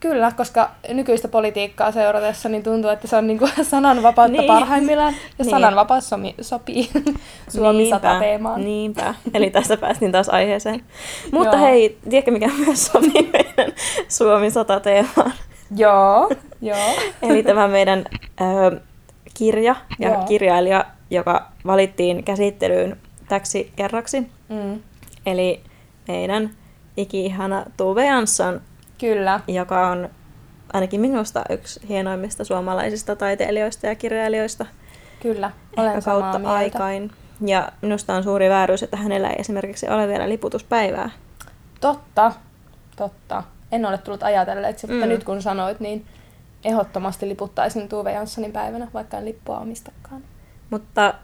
Kyllä, 0.00 0.32
koska 0.36 0.70
nykyistä 0.88 1.28
politiikkaa 1.28 1.92
seuratessa 1.92 2.48
niin 2.48 2.62
tuntuu, 2.62 2.90
että 2.90 3.08
se 3.08 3.16
on 3.16 3.26
niinku 3.26 3.48
sananvapautta 3.62 4.38
niin. 4.38 4.46
parhaimmillaan. 4.46 5.14
Ja 5.14 5.44
niin. 5.44 5.50
sananvapaus 5.50 6.08
somi, 6.08 6.34
sopii 6.40 6.90
Suomi 7.56 7.90
sata 7.90 8.18
teemaan. 8.18 8.64
Niinpä, 8.64 9.14
eli 9.34 9.50
tästä 9.50 9.76
päästiin 9.76 10.12
taas 10.12 10.28
aiheeseen. 10.28 10.84
Mutta 11.32 11.56
Joo. 11.56 11.66
hei, 11.66 11.98
tiedätkö 12.10 12.30
mikä 12.30 12.50
myös 12.58 12.86
sopii 12.86 13.30
meidän 13.32 13.72
Suomi 14.08 14.50
sata 14.50 14.80
teemaan? 14.80 15.32
Joo, 15.76 16.30
Joo. 16.60 16.98
eli 17.22 17.42
tämä 17.42 17.68
meidän 17.68 18.04
ö, 18.40 18.80
kirja 19.40 19.76
ja 19.98 20.08
Joo. 20.08 20.24
kirjailija, 20.24 20.84
joka 21.10 21.48
valittiin 21.66 22.24
käsittelyyn 22.24 22.96
täksi 23.28 23.72
kerraksi. 23.76 24.20
Mm. 24.48 24.80
Eli 25.26 25.60
meidän 26.08 26.50
iki-ihana 26.96 27.64
Tuve 27.76 28.06
Jansson, 28.06 28.60
Kyllä. 28.98 29.40
joka 29.48 29.88
on 29.88 30.08
ainakin 30.72 31.00
minusta 31.00 31.44
yksi 31.50 31.80
hienoimmista 31.88 32.44
suomalaisista 32.44 33.16
taiteilijoista 33.16 33.86
ja 33.86 33.94
kirjailijoista. 33.94 34.66
Kyllä, 35.22 35.50
olen 35.76 36.02
kautta 36.02 36.38
mieltä. 36.38 36.54
aikain. 36.54 37.10
Ja 37.46 37.72
minusta 37.82 38.14
on 38.14 38.22
suuri 38.22 38.48
vääryys, 38.48 38.82
että 38.82 38.96
hänellä 38.96 39.30
ei 39.30 39.36
esimerkiksi 39.38 39.88
ole 39.88 40.08
vielä 40.08 40.28
liputuspäivää. 40.28 41.10
Totta, 41.80 42.32
totta. 42.96 43.42
En 43.72 43.86
ole 43.86 43.98
tullut 43.98 44.22
ajatelleeksi, 44.22 44.86
mutta 44.86 45.06
mm. 45.06 45.12
nyt 45.12 45.24
kun 45.24 45.42
sanoit, 45.42 45.80
niin 45.80 46.06
ehdottomasti 46.64 47.28
liputtaisin 47.28 47.88
Tuve 47.88 48.12
Janssonin 48.12 48.52
päivänä, 48.52 48.88
vaikka 48.94 49.18
en 49.18 49.24
lippua 49.24 49.58
omistakaan. 49.58 50.22
Mutta 50.70 51.06
äh, 51.06 51.14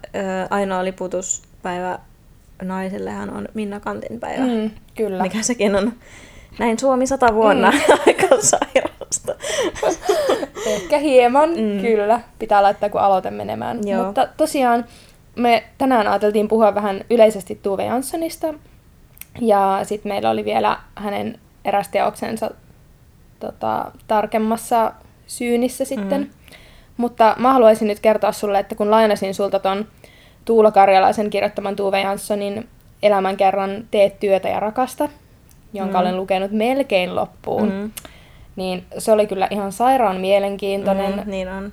ainoa 0.50 0.84
liputuspäivä 0.84 1.98
naisellehan 2.62 3.30
on 3.30 3.48
Minna 3.54 3.80
Kantin 3.80 4.20
päivä. 4.20 4.44
Mm, 4.44 4.70
kyllä. 4.94 5.22
Mikä 5.22 5.42
sekin 5.42 5.76
on 5.76 5.92
näin 6.58 6.78
Suomi 6.78 7.06
sata 7.06 7.34
vuonna 7.34 7.70
mm. 7.70 7.78
aika 8.06 8.28
sairasta. 8.40 9.34
Ehkä 10.66 10.98
hieman, 10.98 11.50
mm. 11.50 11.80
kyllä. 11.80 12.20
Pitää 12.38 12.62
laittaa 12.62 12.88
kun 12.88 13.00
aloite 13.00 13.30
menemään. 13.30 13.88
Joo. 13.88 14.04
Mutta 14.04 14.28
tosiaan 14.36 14.84
me 15.36 15.64
tänään 15.78 16.06
ajateltiin 16.06 16.48
puhua 16.48 16.74
vähän 16.74 17.00
yleisesti 17.10 17.60
Tuve 17.62 17.84
Janssonista. 17.84 18.54
Ja 19.40 19.80
sitten 19.82 20.12
meillä 20.12 20.30
oli 20.30 20.44
vielä 20.44 20.78
hänen 20.94 21.38
eräs 21.64 21.88
teoksensa 21.88 22.50
tota, 23.40 23.92
tarkemmassa 24.06 24.92
syynissä 25.26 25.84
sitten. 25.84 26.20
Mm. 26.20 26.30
Mutta 26.96 27.34
mä 27.38 27.52
haluaisin 27.52 27.88
nyt 27.88 28.00
kertoa 28.00 28.32
sulle, 28.32 28.58
että 28.58 28.74
kun 28.74 28.90
lainasin 28.90 29.34
sulta 29.34 29.58
ton 29.58 29.86
Tuula 30.44 30.70
Karjalaisen 30.70 31.30
kirjoittaman 31.30 31.76
Tuve 31.76 32.00
Janssonin 32.00 32.68
elämän 33.02 33.36
kerran 33.36 33.84
Teet 33.90 34.20
työtä 34.20 34.48
ja 34.48 34.60
rakasta, 34.60 35.08
jonka 35.72 35.98
mm. 35.98 36.02
olen 36.02 36.16
lukenut 36.16 36.50
melkein 36.50 37.16
loppuun, 37.16 37.72
mm. 37.72 37.90
niin 38.56 38.84
se 38.98 39.12
oli 39.12 39.26
kyllä 39.26 39.48
ihan 39.50 39.72
sairaan 39.72 40.20
mielenkiintoinen. 40.20 41.16
Mm, 41.16 41.30
niin 41.30 41.48
on. 41.48 41.72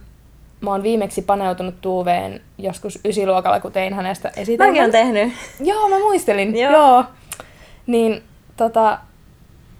Mä 0.61 0.71
oon 0.71 0.83
viimeksi 0.83 1.21
paneutunut 1.21 1.81
Tuuveen 1.81 2.41
joskus 2.57 2.99
ysiluokalla, 3.05 3.59
kun 3.59 3.71
tein 3.71 3.93
hänestä 3.93 4.31
esitelmän. 4.35 4.69
Mäkin 4.69 4.83
on 4.83 4.91
tehnyt. 4.91 5.33
Joo, 5.59 5.89
mä 5.89 5.99
muistelin. 5.99 6.57
Joo. 6.57 6.71
Joo. 6.71 7.03
Niin 7.87 8.23
tota, 8.57 8.97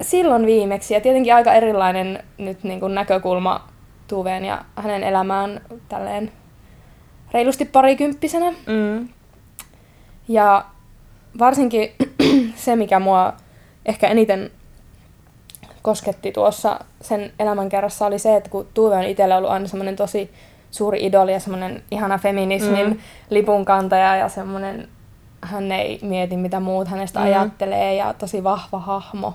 silloin 0.04 0.46
viimeksi, 0.46 0.94
ja 0.94 1.00
tietenkin 1.00 1.34
aika 1.34 1.52
erilainen 1.52 2.22
nyt 2.38 2.64
niin 2.64 2.80
kuin 2.80 2.94
näkökulma 2.94 3.68
Tuveen 4.08 4.44
ja 4.44 4.64
hänen 4.76 5.02
elämään 5.02 5.60
tälleen 5.88 6.32
reilusti 7.32 7.64
parikymppisenä. 7.64 8.50
Mm. 8.50 9.08
Ja 10.28 10.64
varsinkin 11.38 11.92
se, 12.54 12.76
mikä 12.76 13.00
mua 13.00 13.32
ehkä 13.86 14.08
eniten 14.08 14.50
kosketti 15.82 16.32
tuossa 16.32 16.80
sen 17.00 17.32
elämänkerrassa 17.38 18.06
oli 18.06 18.18
se, 18.18 18.36
että 18.36 18.50
kun 18.50 18.68
Tuve 18.74 18.96
on 18.96 19.04
itselle 19.04 19.36
ollut 19.36 19.50
aina 19.50 19.66
semmoinen 19.66 19.96
tosi 19.96 20.30
suuri 20.70 21.06
idoli 21.06 21.32
ja 21.32 21.40
semmoinen 21.40 21.82
ihana 21.90 22.18
feminismin 22.18 22.86
mm. 22.86 22.98
lipunkantaja 23.30 24.16
ja 24.16 24.28
semmoinen, 24.28 24.88
hän 25.40 25.72
ei 25.72 25.98
mieti 26.02 26.36
mitä 26.36 26.60
muut 26.60 26.88
hänestä 26.88 27.20
mm. 27.20 27.26
ajattelee 27.26 27.94
ja 27.94 28.12
tosi 28.12 28.44
vahva 28.44 28.78
hahmo 28.78 29.34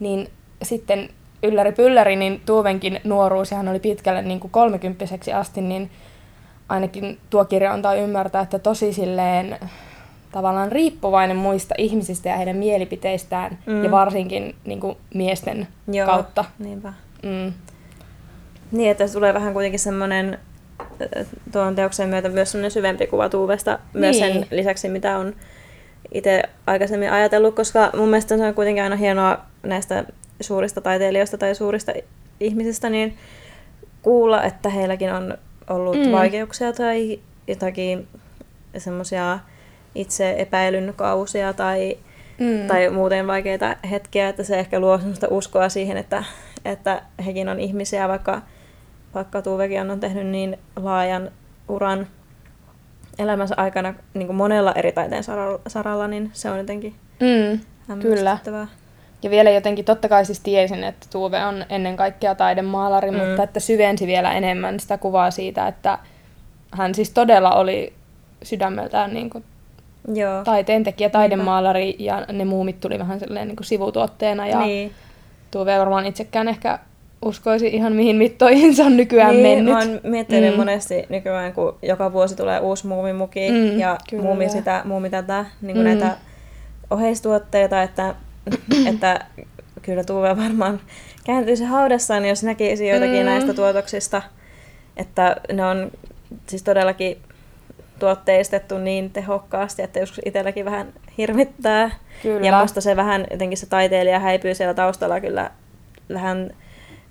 niin 0.00 0.30
sitten 0.62 1.08
ylläri 1.42 1.72
pylläri, 1.72 2.16
niin 2.16 2.42
Tuovenkin 2.46 3.00
nuoruus, 3.04 3.50
ja 3.50 3.56
hän 3.56 3.68
oli 3.68 3.80
pitkälle 3.80 4.22
niin 4.22 4.40
kuin 4.40 4.50
kolmekymppiseksi 4.50 5.32
asti, 5.32 5.60
niin 5.60 5.90
ainakin 6.68 7.18
tuo 7.30 7.44
kirja 7.44 7.72
antaa 7.72 7.94
ymmärtää, 7.94 8.42
että 8.42 8.58
tosi 8.58 8.92
silleen 8.92 9.58
tavallaan 10.32 10.72
riippuvainen 10.72 11.36
muista 11.36 11.74
ihmisistä 11.78 12.28
ja 12.28 12.36
heidän 12.36 12.56
mielipiteistään, 12.56 13.58
mm. 13.66 13.84
ja 13.84 13.90
varsinkin 13.90 14.54
niin 14.64 14.80
kuin 14.80 14.96
miesten 15.14 15.68
Joo, 15.92 16.06
kautta. 16.06 16.44
niinpä. 16.58 16.92
Mm. 17.22 17.52
Niin, 18.72 18.90
että 18.90 19.08
tulee 19.08 19.34
vähän 19.34 19.52
kuitenkin 19.52 19.80
semmoinen 19.80 20.38
tuon 21.52 21.74
teoksen 21.74 22.08
myötä 22.08 22.28
myös 22.28 22.52
semmoinen 22.52 22.70
syvempi 22.70 23.06
kuva 23.06 23.28
Tuuvesta, 23.28 23.70
niin. 23.70 24.00
myös 24.00 24.18
sen 24.18 24.46
lisäksi, 24.50 24.88
mitä 24.88 25.18
on 25.18 25.34
itse 26.12 26.42
aikaisemmin 26.66 27.12
ajatellut, 27.12 27.54
koska 27.54 27.90
mun 27.96 28.08
mielestä 28.08 28.36
se 28.36 28.46
on 28.46 28.54
kuitenkin 28.54 28.82
aina 28.84 28.96
hienoa 28.96 29.38
näistä 29.62 30.04
suurista 30.40 30.80
taiteilijoista 30.80 31.38
tai 31.38 31.54
suurista 31.54 31.92
ihmisistä, 32.40 32.90
niin 32.90 33.16
kuulla, 34.02 34.42
että 34.42 34.68
heilläkin 34.68 35.12
on 35.12 35.38
ollut 35.70 35.96
mm. 36.06 36.12
vaikeuksia 36.12 36.72
tai 36.72 37.20
jotakin 37.46 38.08
semmoisia 38.78 39.38
itse 39.94 40.34
epäilyn 40.38 40.92
kausia 40.96 41.52
tai 41.52 41.98
mm. 42.38 42.66
tai 42.66 42.90
muuten 42.90 43.26
vaikeita 43.26 43.76
hetkiä, 43.90 44.28
että 44.28 44.42
se 44.44 44.58
ehkä 44.58 44.80
luo 44.80 44.98
sellaista 44.98 45.26
uskoa 45.30 45.68
siihen, 45.68 45.96
että, 45.96 46.24
että 46.64 47.02
hekin 47.26 47.48
on 47.48 47.60
ihmisiä, 47.60 48.08
vaikka, 48.08 48.42
vaikka 49.14 49.42
Tuvekin 49.42 49.90
on 49.90 50.00
tehnyt 50.00 50.26
niin 50.26 50.58
laajan 50.76 51.30
uran 51.68 52.06
elämänsä 53.18 53.54
aikana 53.56 53.94
niin 54.14 54.26
kuin 54.26 54.36
monella 54.36 54.72
eri 54.72 54.92
taiteen 54.92 55.24
saralla, 55.24 55.60
saralla, 55.66 56.08
niin 56.08 56.30
se 56.32 56.50
on 56.50 56.58
jotenkin 56.58 56.94
mm, 57.20 57.60
Kyllä. 58.02 58.38
Ja 59.22 59.30
vielä 59.30 59.50
jotenkin, 59.50 59.84
totta 59.84 60.08
kai 60.08 60.24
siis 60.24 60.40
tiesin, 60.40 60.84
että 60.84 61.06
Tuve 61.10 61.44
on 61.44 61.64
ennen 61.68 61.96
kaikkea 61.96 62.34
taidemaalari, 62.34 63.10
mm. 63.10 63.16
mutta 63.16 63.42
että 63.42 63.60
syvensi 63.60 64.06
vielä 64.06 64.32
enemmän 64.32 64.80
sitä 64.80 64.98
kuvaa 64.98 65.30
siitä, 65.30 65.68
että 65.68 65.98
hän 66.70 66.94
siis 66.94 67.10
todella 67.10 67.54
oli 67.54 67.92
sydämeltään 68.42 69.14
niin 69.14 69.30
kuin 69.30 69.44
Joo. 70.14 70.44
taiteentekijä, 70.44 71.10
taidemaalari 71.10 71.96
ja 71.98 72.26
ne 72.32 72.44
muumit 72.44 72.80
tuli 72.80 72.98
vähän 72.98 73.20
niin 73.28 73.56
kuin 73.56 73.66
sivutuotteena 73.66 74.46
ja 74.46 74.60
niin. 74.60 74.92
Tuve 75.50 75.78
varmaan 75.78 76.06
itsekään 76.06 76.48
ehkä 76.48 76.78
uskoisi 77.22 77.66
ihan 77.66 77.92
mihin 77.92 78.16
mittoihin 78.16 78.74
se 78.74 78.84
on 78.84 78.96
nykyään 78.96 79.30
niin, 79.30 79.42
mennyt. 79.42 79.74
Mä 79.74 79.78
oon 79.78 80.00
miettinyt 80.02 80.54
mm. 80.54 80.56
monesti 80.56 81.06
nykyään, 81.08 81.52
kun 81.52 81.78
joka 81.82 82.12
vuosi 82.12 82.36
tulee 82.36 82.60
uusi 82.60 82.86
muumimuki 82.86 83.50
mm, 83.50 83.78
ja 83.78 83.96
kyllä. 84.10 84.22
muumi 84.22 84.48
sitä, 84.48 84.82
muumi 84.84 85.10
tätä, 85.10 85.44
niin 85.62 85.76
kuin 85.76 85.86
mm. 85.86 85.88
näitä 85.88 86.16
oheistuotteita, 86.90 87.82
että, 87.82 88.14
että 88.92 89.26
kyllä 89.82 90.04
Tuve 90.04 90.36
varmaan 90.36 90.80
kääntyisi 91.24 91.64
haudassaan, 91.64 92.24
jos 92.24 92.42
näkisi 92.42 92.88
joitakin 92.88 93.20
mm. 93.20 93.24
näistä 93.26 93.54
tuotoksista. 93.54 94.22
Että 94.96 95.36
ne 95.52 95.66
on 95.66 95.90
siis 96.46 96.62
todellakin 96.62 97.18
tuotteistettu 97.98 98.78
niin 98.78 99.10
tehokkaasti, 99.10 99.82
että 99.82 99.98
joskus 100.00 100.20
itselläkin 100.24 100.64
vähän 100.64 100.92
hirvittää. 101.18 101.90
Kyllä. 102.22 102.46
Ja 102.46 102.60
musta 102.60 102.80
se 102.80 102.96
vähän, 102.96 103.26
jotenkin 103.30 103.58
se 103.58 103.66
taiteilija 103.66 104.18
häipyy 104.18 104.54
siellä 104.54 104.74
taustalla 104.74 105.20
kyllä 105.20 105.50
vähän 106.14 106.50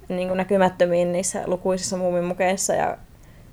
niin 0.09 0.27
kuin 0.27 0.37
näkymättömiin 0.37 1.11
niissä 1.11 1.43
lukuisissa 1.45 1.97
muumimukeissa 1.97 2.73
ja 2.73 2.97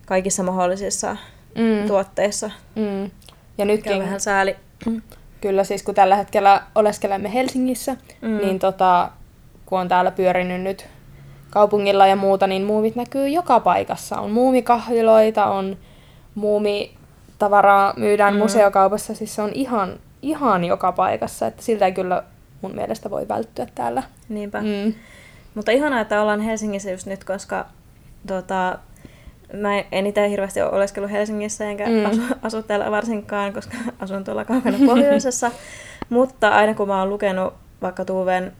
kaikissa 0.07 0.42
mahdollisissa 0.42 1.16
mm. 1.55 1.87
tuotteissa. 1.87 2.51
Mm. 2.75 3.11
Ja 3.59 3.64
nytkin, 3.64 3.99
vähän 3.99 4.20
sääli. 4.20 4.57
Kyllä 5.44 5.64
siis 5.64 5.83
kun 5.83 5.94
tällä 5.94 6.16
hetkellä 6.16 6.62
oleskelemme 6.74 7.35
Helsingissä, 7.35 7.96
mm. 8.20 8.37
niin 8.37 8.59
tota, 8.59 9.11
kun 9.66 9.80
on 9.80 9.88
täällä 9.88 10.11
pyörinyt 10.11 10.62
nyt 10.62 10.87
kaupungilla 11.50 12.07
ja 12.07 12.16
muuta, 12.16 12.46
niin 12.46 12.64
muumit 12.64 12.96
näkyy 12.96 13.28
joka 13.28 13.61
paikassa. 13.61 14.20
On 14.20 14.30
muumikahviloita, 14.30 15.46
on 15.46 15.76
muumitavaraa 16.35 17.94
myydään 17.96 18.35
mm. 18.35 18.38
museokaupassa, 18.38 19.14
siis 19.14 19.35
se 19.35 19.42
on 19.42 19.50
ihan, 19.54 19.98
ihan 20.22 20.64
joka 20.64 20.92
paikassa, 20.92 21.46
että 21.46 21.62
siltä 21.62 21.87
ei 21.87 21.92
kyllä 21.92 22.22
mun 22.62 22.74
mielestä 22.74 23.11
voi 23.11 23.28
välttyä 23.28 23.66
täällä. 23.74 24.02
Niinpä. 24.28 24.61
Mm. 24.61 24.94
Mutta 25.54 25.72
ihanaa, 25.72 26.00
että 26.00 26.22
ollaan 26.22 26.40
Helsingissä 26.40 26.90
just 26.90 27.07
nyt, 27.07 27.24
koska 27.24 27.66
tota, 28.26 28.78
mä 29.55 29.85
en 29.93 30.07
itse 30.07 30.31
hirveästi 30.31 30.62
ole 30.62 30.71
oleskellut 30.71 31.11
Helsingissä 31.11 31.64
enkä 31.64 31.87
mm. 31.87 32.07
asu, 32.07 32.21
asu 32.43 32.62
täällä 32.62 32.90
varsinkaan, 32.90 33.53
koska 33.53 33.77
asun 33.99 34.25
tuolla 34.25 34.45
kaukana 34.45 34.79
pohjoisessa. 34.87 35.51
Mutta 36.09 36.49
aina 36.49 36.75
kun 36.75 36.88
mä 36.88 37.01
oon 37.01 37.11
lukenut 37.11 37.55
vaikka 37.83 38.05
Tuuven 38.05 38.53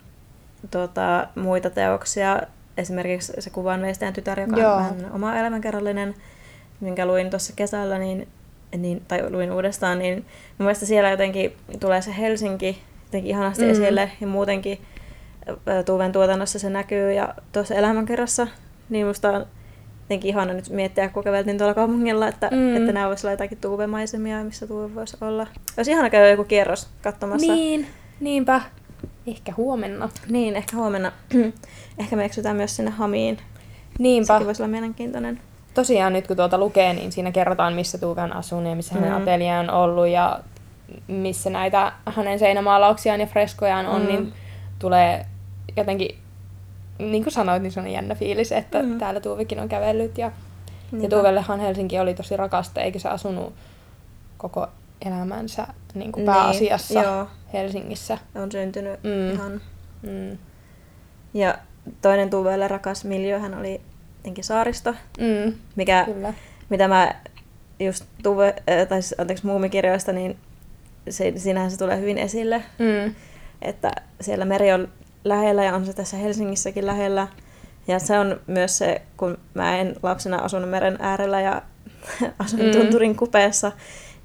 tota, 0.71 1.27
muita 1.35 1.71
teoksia, 1.71 2.43
esimerkiksi 2.77 3.33
se 3.39 3.51
kuvan 3.51 3.83
veistäjän 3.83 4.15
tytär, 4.15 4.41
joka 4.41 4.61
Joo. 4.61 4.73
on 4.73 4.79
vähän 4.79 5.13
oma 5.13 5.37
elämänkerrallinen, 5.37 6.15
minkä 6.81 7.07
luin 7.07 7.31
tuossa 7.31 7.53
kesällä, 7.57 7.99
niin, 7.99 8.29
niin, 8.77 9.03
tai 9.09 9.31
luin 9.31 9.53
uudestaan, 9.53 9.99
niin 9.99 10.17
mun 10.59 10.65
mielestä 10.67 10.87
siellä 10.87 11.11
jotenkin 11.11 11.57
tulee 11.81 12.03
se 12.03 12.15
Helsinki 12.19 12.83
jotenkin 13.15 13.31
ihanasti 13.31 13.65
mm. 13.65 13.71
esille 13.71 14.11
ja 14.21 14.27
muutenkin 14.27 14.79
Tuuven 15.87 16.13
tuotannossa 16.13 16.59
se 16.59 16.71
näkyy 16.71 17.13
ja 17.13 17.35
tuossa 17.53 17.75
elämänkerrassa, 17.75 18.47
niin 18.89 19.07
musta 19.07 19.31
on 19.31 19.47
jotenkin 20.05 20.29
ihana 20.29 20.53
nyt 20.53 20.69
miettiä, 20.69 21.09
kun 21.09 21.25
käveltiin 21.25 21.59
tuolla 21.59 21.75
kaupungilla, 21.75 22.29
että, 22.29 22.49
mm. 22.53 22.77
että 22.77 22.93
nämä 22.93 23.09
voisi 23.09 23.27
olla 23.27 23.33
jotakin 23.33 23.59
tuuvemaisemia, 23.59 24.45
missä 24.45 24.67
tuuve 24.67 24.95
voisi 24.95 25.17
olla. 25.21 25.47
Olisi 25.77 25.91
ihana 25.91 26.11
käydä 26.11 26.31
joku 26.31 26.45
kierros 26.45 26.89
katsomassa. 27.03 27.53
Niin, 27.53 27.87
niinpä. 28.21 28.61
Ehkä 29.27 29.53
huomenna. 29.57 30.09
Niin, 30.29 30.57
ehkä 30.57 30.77
huomenna. 30.77 31.13
ehkä 31.99 32.17
me 32.17 32.25
eksytään 32.25 32.57
myös 32.57 32.77
sinne 32.77 32.91
Hamiin. 32.91 33.39
Niinpä. 33.99 34.35
Sekin 34.35 34.47
voisi 34.47 34.63
olla 34.63 34.71
mielenkiintoinen. 34.71 35.41
Tosiaan 35.75 36.13
nyt 36.13 36.27
kun 36.27 36.37
tuota 36.37 36.59
lukee, 36.59 36.93
niin 36.93 37.13
siinä 37.13 37.33
kerrotaan, 37.33 37.75
missä 37.75 37.99
Tuve 37.99 38.23
on 38.23 38.33
asunut 38.33 38.71
ja 38.71 38.77
missä 38.77 38.95
mm. 38.95 39.01
hänen 39.01 39.15
atelia 39.15 39.61
on 39.61 39.71
ollut 39.71 40.09
ja 40.09 40.41
missä 41.09 41.51
näitä 41.51 41.93
hänen 42.07 42.39
seinämaalauksiaan 42.39 43.21
ja 43.21 43.27
freskojaan 43.27 43.87
on, 43.87 44.03
mm. 44.03 44.09
niin 44.09 44.33
tulee 44.79 45.27
jotenkin, 45.77 46.19
niin 46.99 47.23
kuin 47.23 47.33
sanoit, 47.33 47.63
niin 47.63 47.73
se 47.73 47.81
on 47.81 47.89
jännä 47.89 48.15
fiilis, 48.15 48.53
että 48.53 48.83
mm. 48.83 48.99
täällä 48.99 49.21
Tuuvikin 49.21 49.61
on 49.61 49.69
kävellyt. 49.69 50.19
Ja, 50.19 50.33
ja 51.01 51.09
Tuuvellehan 51.09 51.61
Helsinki 51.61 51.99
oli 51.99 52.15
tosi 52.15 52.37
rakasta, 52.37 52.81
eikä 52.81 52.99
se 52.99 53.09
asunut 53.09 53.55
koko 54.37 54.69
elämänsä 55.07 55.67
niin 55.95 56.13
kuin 56.13 56.27
pääasiassa 56.27 57.01
niin, 57.01 57.27
Helsingissä. 57.53 58.19
On 58.35 58.53
syntynyt 58.53 59.01
mm. 59.03 59.33
ihan. 59.33 59.61
Mm. 60.03 60.39
Ja 61.35 61.59
toinen 62.03 62.31
Tuuvelle 62.31 62.69
rakas 62.69 63.05
hän 63.41 63.59
oli 63.59 63.81
jotenkin 64.17 64.45
saaristo, 64.45 64.95
mm. 65.19 65.53
mikä, 65.77 66.05
Kyllä. 66.05 66.35
mitä 66.69 66.89
mä 66.89 67.15
just 67.81 68.05
Tuve, 68.23 68.55
äh, 68.71 68.89
tai 68.89 69.03
siis, 69.03 69.21
anteeksi 69.21 69.47
muumikirjoista, 69.47 70.13
niin 70.13 70.37
se, 71.11 71.33
siinähän 71.37 71.71
se 71.71 71.79
tulee 71.79 72.01
hyvin 72.01 72.19
esille, 72.19 72.63
mm. 72.79 73.15
että 73.63 73.93
siellä 74.21 74.45
meri 74.45 74.73
on 74.73 74.89
lähellä 75.25 75.65
ja 75.65 75.75
on 75.75 75.87
se 75.87 75.93
tässä 75.93 76.17
Helsingissäkin 76.17 76.87
lähellä. 76.87 77.29
Ja 77.89 77.99
se 77.99 78.19
on 78.19 78.41
myös 78.47 78.79
se, 78.79 79.03
kun 79.17 79.39
mä 79.55 79.79
en 79.79 79.97
lapsena 80.03 80.37
asunut 80.37 80.71
meren 80.71 80.97
äärellä 81.01 81.41
ja 81.41 81.63
asun 82.45 82.61
mm. 82.61 82.71
tunturin 82.71 83.17
kupeessa, 83.17 83.73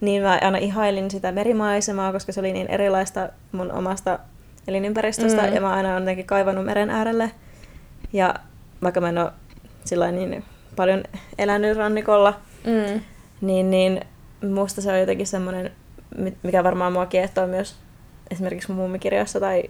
niin 0.02 0.24
mä 0.24 0.40
aina 0.42 0.58
ihailin 0.58 1.12
sitä 1.12 1.32
merimaisemaa, 1.32 2.12
koska 2.12 2.32
se 2.32 2.40
oli 2.40 2.54
niin 2.54 2.68
erilaista 2.68 3.30
mun 3.52 3.72
omasta 3.72 4.20
elinympäristöstä, 4.68 5.42
mm. 5.42 5.54
ja 5.54 5.62
mä 5.62 5.74
aina 5.74 5.90
olen 5.90 6.02
jotenkin 6.02 6.26
kaivannut 6.26 6.66
meren 6.66 6.90
äärelle. 6.90 7.32
Ja 8.14 8.36
vaikka 8.84 9.02
mä 9.02 9.10
en 9.10 9.18
ole 9.18 9.32
sillä 9.86 10.12
niin 10.12 10.44
paljon 10.76 11.04
elänyt 11.38 11.78
rannikolla, 11.78 12.40
mm. 12.66 13.02
niin, 13.42 13.70
niin 13.70 14.02
musta 14.50 14.82
se 14.82 14.92
on 14.92 15.00
jotenkin 15.00 15.28
semmoinen, 15.28 15.72
mikä 16.44 16.64
varmaan 16.64 16.94
mua 16.94 17.06
kiehtoo 17.06 17.48
myös 17.48 17.76
esimerkiksi 18.32 18.68
mun 18.68 18.78
muumikirjoissa 18.78 19.40
tai 19.40 19.64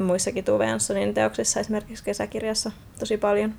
muissakin 0.00 0.44
Tuve 0.44 0.66
Janssonin 0.66 1.14
teoksissa, 1.14 1.60
esimerkiksi 1.60 2.04
kesäkirjassa, 2.04 2.72
tosi 2.98 3.16
paljon. 3.16 3.54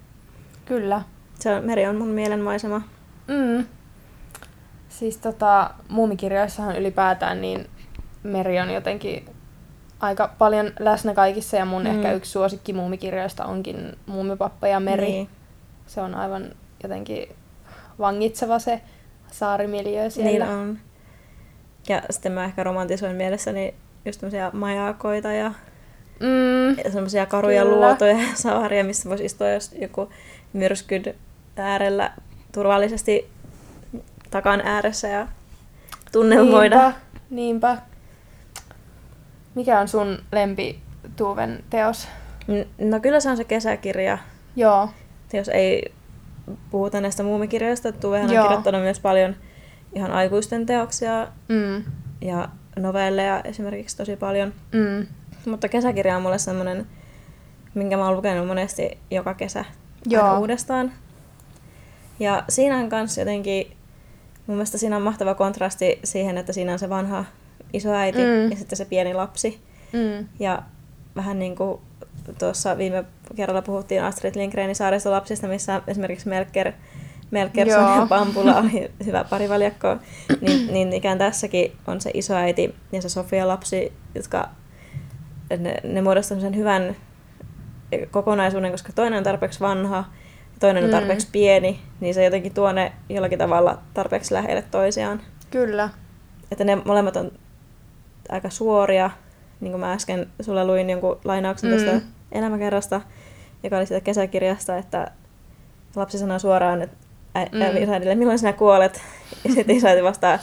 Kyllä. 0.65 1.01
Se 1.39 1.55
on, 1.55 1.65
meri 1.65 1.85
on 1.85 1.95
mun 1.95 2.07
mielenmaisema. 2.07 2.81
Mm. 3.27 3.65
Siis 4.89 5.17
tota, 5.17 5.69
muumikirjoissahan 5.89 6.77
ylipäätään 6.77 7.41
niin 7.41 7.69
meri 8.23 8.59
on 8.59 8.69
jotenkin 8.69 9.25
aika 9.99 10.29
paljon 10.37 10.71
läsnä 10.79 11.13
kaikissa 11.13 11.57
ja 11.57 11.65
mun 11.65 11.83
mm. 11.83 11.87
ehkä 11.87 12.11
yksi 12.11 12.31
suosikki 12.31 12.73
muumikirjoista 12.73 13.45
onkin 13.45 13.97
Muumipappa 14.05 14.67
ja 14.67 14.79
meri. 14.79 15.05
Niin. 15.05 15.29
Se 15.87 16.01
on 16.01 16.15
aivan 16.15 16.49
jotenkin 16.83 17.29
vangitseva 17.99 18.59
se 18.59 18.81
saarimiljöö 19.31 20.09
siellä. 20.09 20.45
Niin 20.45 20.55
on. 20.55 20.79
Ja 21.89 22.01
sitten 22.09 22.31
mä 22.31 22.45
ehkä 22.45 22.63
romantisoin 22.63 23.15
mielessäni 23.15 23.73
just 24.05 24.19
tämmöisiä 24.19 24.51
majakoita 24.53 25.31
ja 25.31 25.51
mm, 26.23 26.91
semmoisia 26.91 27.25
karuja 27.25 27.63
kyllä. 27.63 27.75
luotoja 27.75 28.17
ja 28.17 28.27
saaria, 28.35 28.83
missä 28.83 29.09
voisi 29.09 29.25
istua 29.25 29.49
jos 29.49 29.71
joku 29.81 30.09
myrskyn 30.53 31.03
äärellä 31.55 32.11
turvallisesti 32.51 33.29
takan 34.31 34.61
ääressä 34.65 35.07
ja 35.07 35.27
tunnelmoida. 36.11 36.79
Niinpä, 36.79 36.99
niinpä. 37.29 37.77
Mikä 39.55 39.79
on 39.79 39.87
sun 39.87 40.17
lempi 40.31 40.79
Tuuven 41.15 41.63
teos? 41.69 42.07
No 42.77 42.99
kyllä 42.99 43.19
se 43.19 43.29
on 43.29 43.37
se 43.37 43.43
kesäkirja. 43.43 44.17
Joo. 44.55 44.89
Jos 45.33 45.49
ei 45.49 45.93
puhuta 46.71 47.01
näistä 47.01 47.23
muumikirjoista, 47.23 47.91
Tuvehan 47.91 48.29
on 48.37 48.43
kirjoittanut 48.43 48.81
myös 48.81 48.99
paljon 48.99 49.35
ihan 49.95 50.11
aikuisten 50.11 50.65
teoksia 50.65 51.27
mm. 51.47 51.83
ja 52.21 52.49
novelleja 52.75 53.41
esimerkiksi 53.43 53.97
tosi 53.97 54.15
paljon. 54.15 54.53
Mm. 54.71 55.07
Mutta 55.45 55.69
kesäkirja 55.69 56.15
on 56.15 56.21
mulle 56.21 56.37
semmoinen, 56.37 56.87
minkä 57.73 57.97
mä 57.97 58.05
oon 58.05 58.15
lukenut 58.15 58.47
monesti 58.47 58.97
joka 59.11 59.33
kesä 59.33 59.65
Joo. 60.05 60.39
uudestaan. 60.39 60.91
Ja 62.19 62.43
siinä 62.49 62.77
on 62.77 62.89
kanssa 62.89 63.21
jotenkin, 63.21 63.67
mun 64.47 64.57
mielestä 64.57 64.77
siinä 64.77 64.95
on 64.95 65.01
mahtava 65.01 65.35
kontrasti 65.35 65.99
siihen, 66.03 66.37
että 66.37 66.53
siinä 66.53 66.73
on 66.73 66.79
se 66.79 66.89
vanha 66.89 67.25
isoäiti 67.73 68.19
mm. 68.19 68.51
ja 68.51 68.57
sitten 68.57 68.77
se 68.77 68.85
pieni 68.85 69.13
lapsi. 69.13 69.61
Mm. 69.93 70.27
Ja 70.39 70.63
vähän 71.15 71.39
niin 71.39 71.55
kuin 71.55 71.81
tuossa 72.39 72.77
viime 72.77 73.03
kerralla 73.35 73.61
puhuttiin 73.61 74.03
Astrid 74.03 74.35
Lindgrenin 74.35 74.75
saarista 74.75 75.11
lapsista, 75.11 75.47
missä 75.47 75.81
esimerkiksi 75.87 76.29
Melker, 76.29 76.71
Melkerson 77.31 77.99
ja 77.99 78.05
Pampula 78.09 78.55
oli 78.55 78.91
hyvä 79.05 79.23
parivaljakko, 79.23 79.97
niin, 80.41 80.73
niin 80.73 80.93
ikään 80.93 81.17
tässäkin 81.17 81.71
on 81.87 82.01
se 82.01 82.11
isoäiti 82.13 82.75
ja 82.91 83.01
se 83.01 83.09
Sofia 83.09 83.47
lapsi, 83.47 83.93
jotka 85.53 85.63
ne, 85.69 85.93
ne 85.93 86.01
muodostaa 86.01 86.39
sen 86.39 86.55
hyvän 86.55 86.95
kokonaisuuden, 88.11 88.71
koska 88.71 88.93
toinen 88.93 89.17
on 89.17 89.23
tarpeeksi 89.23 89.59
vanha 89.59 89.97
ja 89.97 90.03
toinen 90.59 90.83
on 90.83 90.89
Mm. 90.89 90.93
tarpeeksi 90.95 91.27
pieni, 91.31 91.79
niin 91.99 92.13
se 92.13 92.23
jotenkin 92.23 92.53
tuo 92.53 92.71
ne 92.71 92.91
jollakin 93.09 93.39
tavalla 93.39 93.77
tarpeeksi 93.93 94.33
lähelle 94.33 94.63
toisiaan. 94.71 95.21
Kyllä. 95.51 95.89
Että 96.51 96.63
ne 96.63 96.75
molemmat 96.75 97.15
on 97.15 97.31
aika 98.29 98.49
suoria, 98.49 99.09
niin 99.61 99.71
kuin 99.71 99.79
mä 99.79 99.93
äsken 99.93 100.27
sulle 100.41 100.65
luin 100.67 100.89
jonkun 100.89 101.19
lainauksen 101.23 101.69
Mm. 101.71 101.75
tästä 101.77 102.01
elämäkerrasta, 102.31 103.01
joka 103.63 103.77
oli 103.77 103.85
siitä 103.85 104.01
kesäkirjasta, 104.03 104.77
että 104.77 105.11
lapsi 105.95 106.17
sanoo 106.17 106.39
suoraan, 106.39 106.81
että 106.81 106.97
ä- 107.37 107.45
Mm. 107.51 107.59
mm. 107.77 107.83
isäidille, 107.83 108.15
milloin 108.15 108.39
sinä 108.39 108.53
kuolet? 108.53 109.01
Ja 109.43 109.53
sitten 109.53 109.75
isäiti 109.75 110.03
vastaa, 110.03 110.39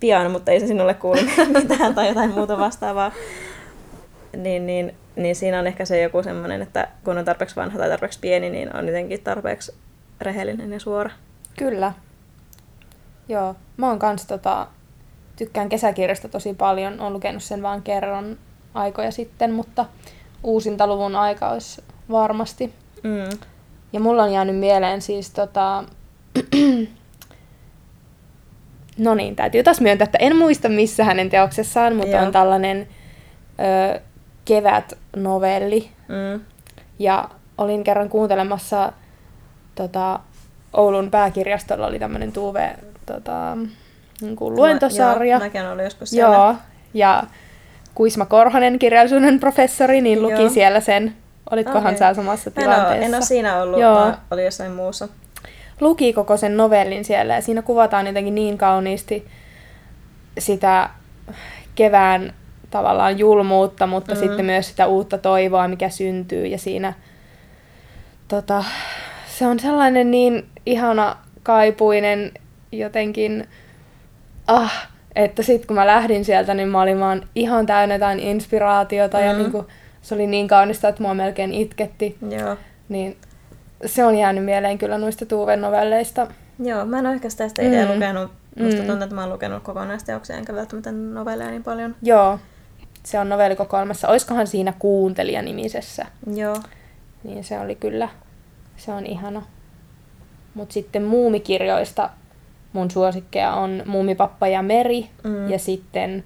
pian, 0.00 0.30
mutta 0.30 0.50
ei 0.52 0.60
se 0.60 0.66
sinulle 0.66 0.94
kuulu 0.94 1.20
mitään 1.62 1.94
tai 1.94 2.08
jotain 2.08 2.30
muuta 2.30 2.58
vastaavaa. 2.58 3.12
Niin, 4.36 4.66
niin, 4.66 4.94
niin 5.16 5.36
siinä 5.36 5.58
on 5.58 5.66
ehkä 5.66 5.84
se 5.84 6.02
joku 6.02 6.22
semmoinen, 6.22 6.62
että 6.62 6.88
kun 7.04 7.18
on 7.18 7.24
tarpeeksi 7.24 7.56
vanha 7.56 7.78
tai 7.78 7.88
tarpeeksi 7.88 8.18
pieni, 8.20 8.50
niin 8.50 8.76
on 8.76 8.86
jotenkin 8.86 9.22
tarpeeksi 9.22 9.74
rehellinen 10.20 10.72
ja 10.72 10.80
suora. 10.80 11.10
Kyllä. 11.58 11.92
Joo. 13.28 13.54
Mä 13.76 13.88
oon 13.88 13.98
kans 13.98 14.26
tota, 14.26 14.66
tykkään 15.36 15.68
kesäkirjasta 15.68 16.28
tosi 16.28 16.54
paljon. 16.54 17.00
Oon 17.00 17.12
lukenut 17.12 17.42
sen 17.42 17.62
vaan 17.62 17.82
kerran 17.82 18.38
aikoja 18.74 19.10
sitten, 19.10 19.52
mutta 19.52 19.86
uusintaluvun 20.42 21.16
aika 21.16 21.50
olisi 21.50 21.82
varmasti. 22.10 22.72
Mm. 23.02 23.38
Ja 23.92 24.00
mulla 24.00 24.22
on 24.22 24.32
jäänyt 24.32 24.56
mieleen 24.56 25.02
siis 25.02 25.30
tota... 25.30 25.84
no 28.98 29.14
niin, 29.14 29.36
täytyy 29.36 29.62
taas 29.62 29.80
myöntää, 29.80 30.04
että 30.04 30.18
en 30.20 30.36
muista 30.36 30.68
missä 30.68 31.04
hänen 31.04 31.30
teoksessaan, 31.30 31.96
mutta 31.96 32.16
Joo. 32.16 32.26
on 32.26 32.32
tällainen 32.32 32.88
ö, 33.94 34.00
kevät-novelli. 34.50 35.90
Mm. 36.08 36.40
Ja 36.98 37.28
olin 37.58 37.84
kerran 37.84 38.08
kuuntelemassa 38.08 38.92
tota, 39.74 40.20
Oulun 40.72 41.10
pääkirjastolla 41.10 41.86
oli 41.86 41.98
tämmöinen 41.98 42.32
Tuve 42.32 42.76
tota, 43.06 43.56
niin 44.20 44.36
kuin 44.36 44.54
luentosarja. 44.54 45.36
Joo, 45.36 45.40
mäkin 45.44 45.60
olen 45.60 45.72
ollut 45.72 45.84
joskus 45.84 46.10
siellä. 46.10 46.36
Joo, 46.36 46.54
ja 46.94 47.22
Kuisma 47.94 48.26
Korhonen, 48.26 48.78
kirjallisuuden 48.78 49.40
professori, 49.40 50.00
niin 50.00 50.22
luki 50.22 50.42
Joo. 50.42 50.48
siellä 50.48 50.80
sen. 50.80 51.14
Olitkohan 51.50 51.86
Okei. 51.86 51.98
sä 51.98 52.14
samassa 52.14 52.50
Mä 52.56 52.62
en 52.62 52.68
ole, 52.68 52.74
tilanteessa? 52.76 53.06
en 53.06 53.14
ole 53.14 53.22
siinä 53.22 53.62
ollut, 53.62 53.80
Joo. 53.80 54.12
oli 54.30 54.44
jossain 54.44 54.72
muussa. 54.72 55.08
luki 55.80 56.12
koko 56.12 56.36
sen 56.36 56.56
novellin 56.56 57.04
siellä 57.04 57.34
ja 57.34 57.40
siinä 57.40 57.62
kuvataan 57.62 58.06
jotenkin 58.06 58.34
niin 58.34 58.58
kauniisti 58.58 59.26
sitä 60.38 60.90
kevään 61.74 62.34
tavallaan 62.70 63.18
julmuutta, 63.18 63.86
mutta 63.86 64.14
Mm. 64.14 64.20
sitten 64.20 64.44
myös 64.44 64.68
sitä 64.68 64.86
uutta 64.86 65.18
toivoa, 65.18 65.68
mikä 65.68 65.88
syntyy 65.88 66.46
ja 66.46 66.58
siinä 66.58 66.92
tota, 68.28 68.64
se 69.26 69.46
on 69.46 69.60
sellainen 69.60 70.10
niin 70.10 70.46
ihana 70.66 71.16
kaipuinen 71.42 72.32
jotenkin 72.72 73.48
ah, 74.46 74.88
että 75.16 75.42
sitten 75.42 75.66
kun 75.66 75.76
mä 75.76 75.86
lähdin 75.86 76.24
sieltä, 76.24 76.54
niin 76.54 76.68
mä 76.68 76.82
olin 76.82 77.00
vaan 77.00 77.22
ihan 77.34 77.66
täynnä 77.66 77.94
jotain 77.94 78.20
inspiraatiota 78.20 79.20
ja 79.20 79.32
Mm. 79.32 79.38
niin 79.38 79.50
kuin, 79.52 79.66
se 80.02 80.14
oli 80.14 80.26
niin 80.26 80.48
kaunista, 80.48 80.88
että 80.88 81.02
mua 81.02 81.14
melkein 81.14 81.52
itketti. 81.54 82.16
Joo. 82.40 82.56
Niin 82.88 83.16
se 83.86 84.04
on 84.04 84.14
jäänyt 84.18 84.44
mieleen 84.44 84.78
kyllä 84.78 84.98
noista 84.98 85.26
Tuuven 85.26 85.60
novelleista. 85.60 86.26
Joo, 86.64 86.84
mä 86.84 86.98
en 86.98 87.06
ole 87.06 87.14
ehkä 87.14 87.30
sitä 87.30 87.44
itse 87.44 87.62
mm. 87.84 87.88
Mm. 87.88 87.94
lukenut. 87.94 88.30
Musta 88.58 88.80
Mm. 88.80 88.86
tuntuu, 88.86 89.02
että 89.04 89.14
mä 89.14 89.20
oon 89.20 89.32
lukenut 89.32 89.62
kokonaisteoksia, 89.62 90.36
enkä 90.36 90.54
välttämättä 90.54 90.92
novelleja 90.92 91.50
niin 91.50 91.64
paljon. 91.64 91.94
Joo, 92.02 92.38
se 93.02 93.18
on 93.18 93.28
novellikokoelmassa. 93.28 94.08
Oiskohan 94.08 94.46
siinä 94.46 94.72
kuuntelijanimisessä? 94.78 96.06
Joo. 96.34 96.56
Niin 97.24 97.44
se 97.44 97.60
oli 97.60 97.74
kyllä, 97.74 98.08
se 98.76 98.92
on 98.92 99.06
ihana. 99.06 99.42
Mutta 100.54 100.72
sitten 100.72 101.02
muumikirjoista 101.04 102.10
mun 102.72 102.90
suosikkeja 102.90 103.52
on 103.52 103.82
Muumipappa 103.86 104.48
ja 104.48 104.62
Meri. 104.62 105.10
Mm. 105.24 105.50
Ja 105.50 105.58
sitten 105.58 106.24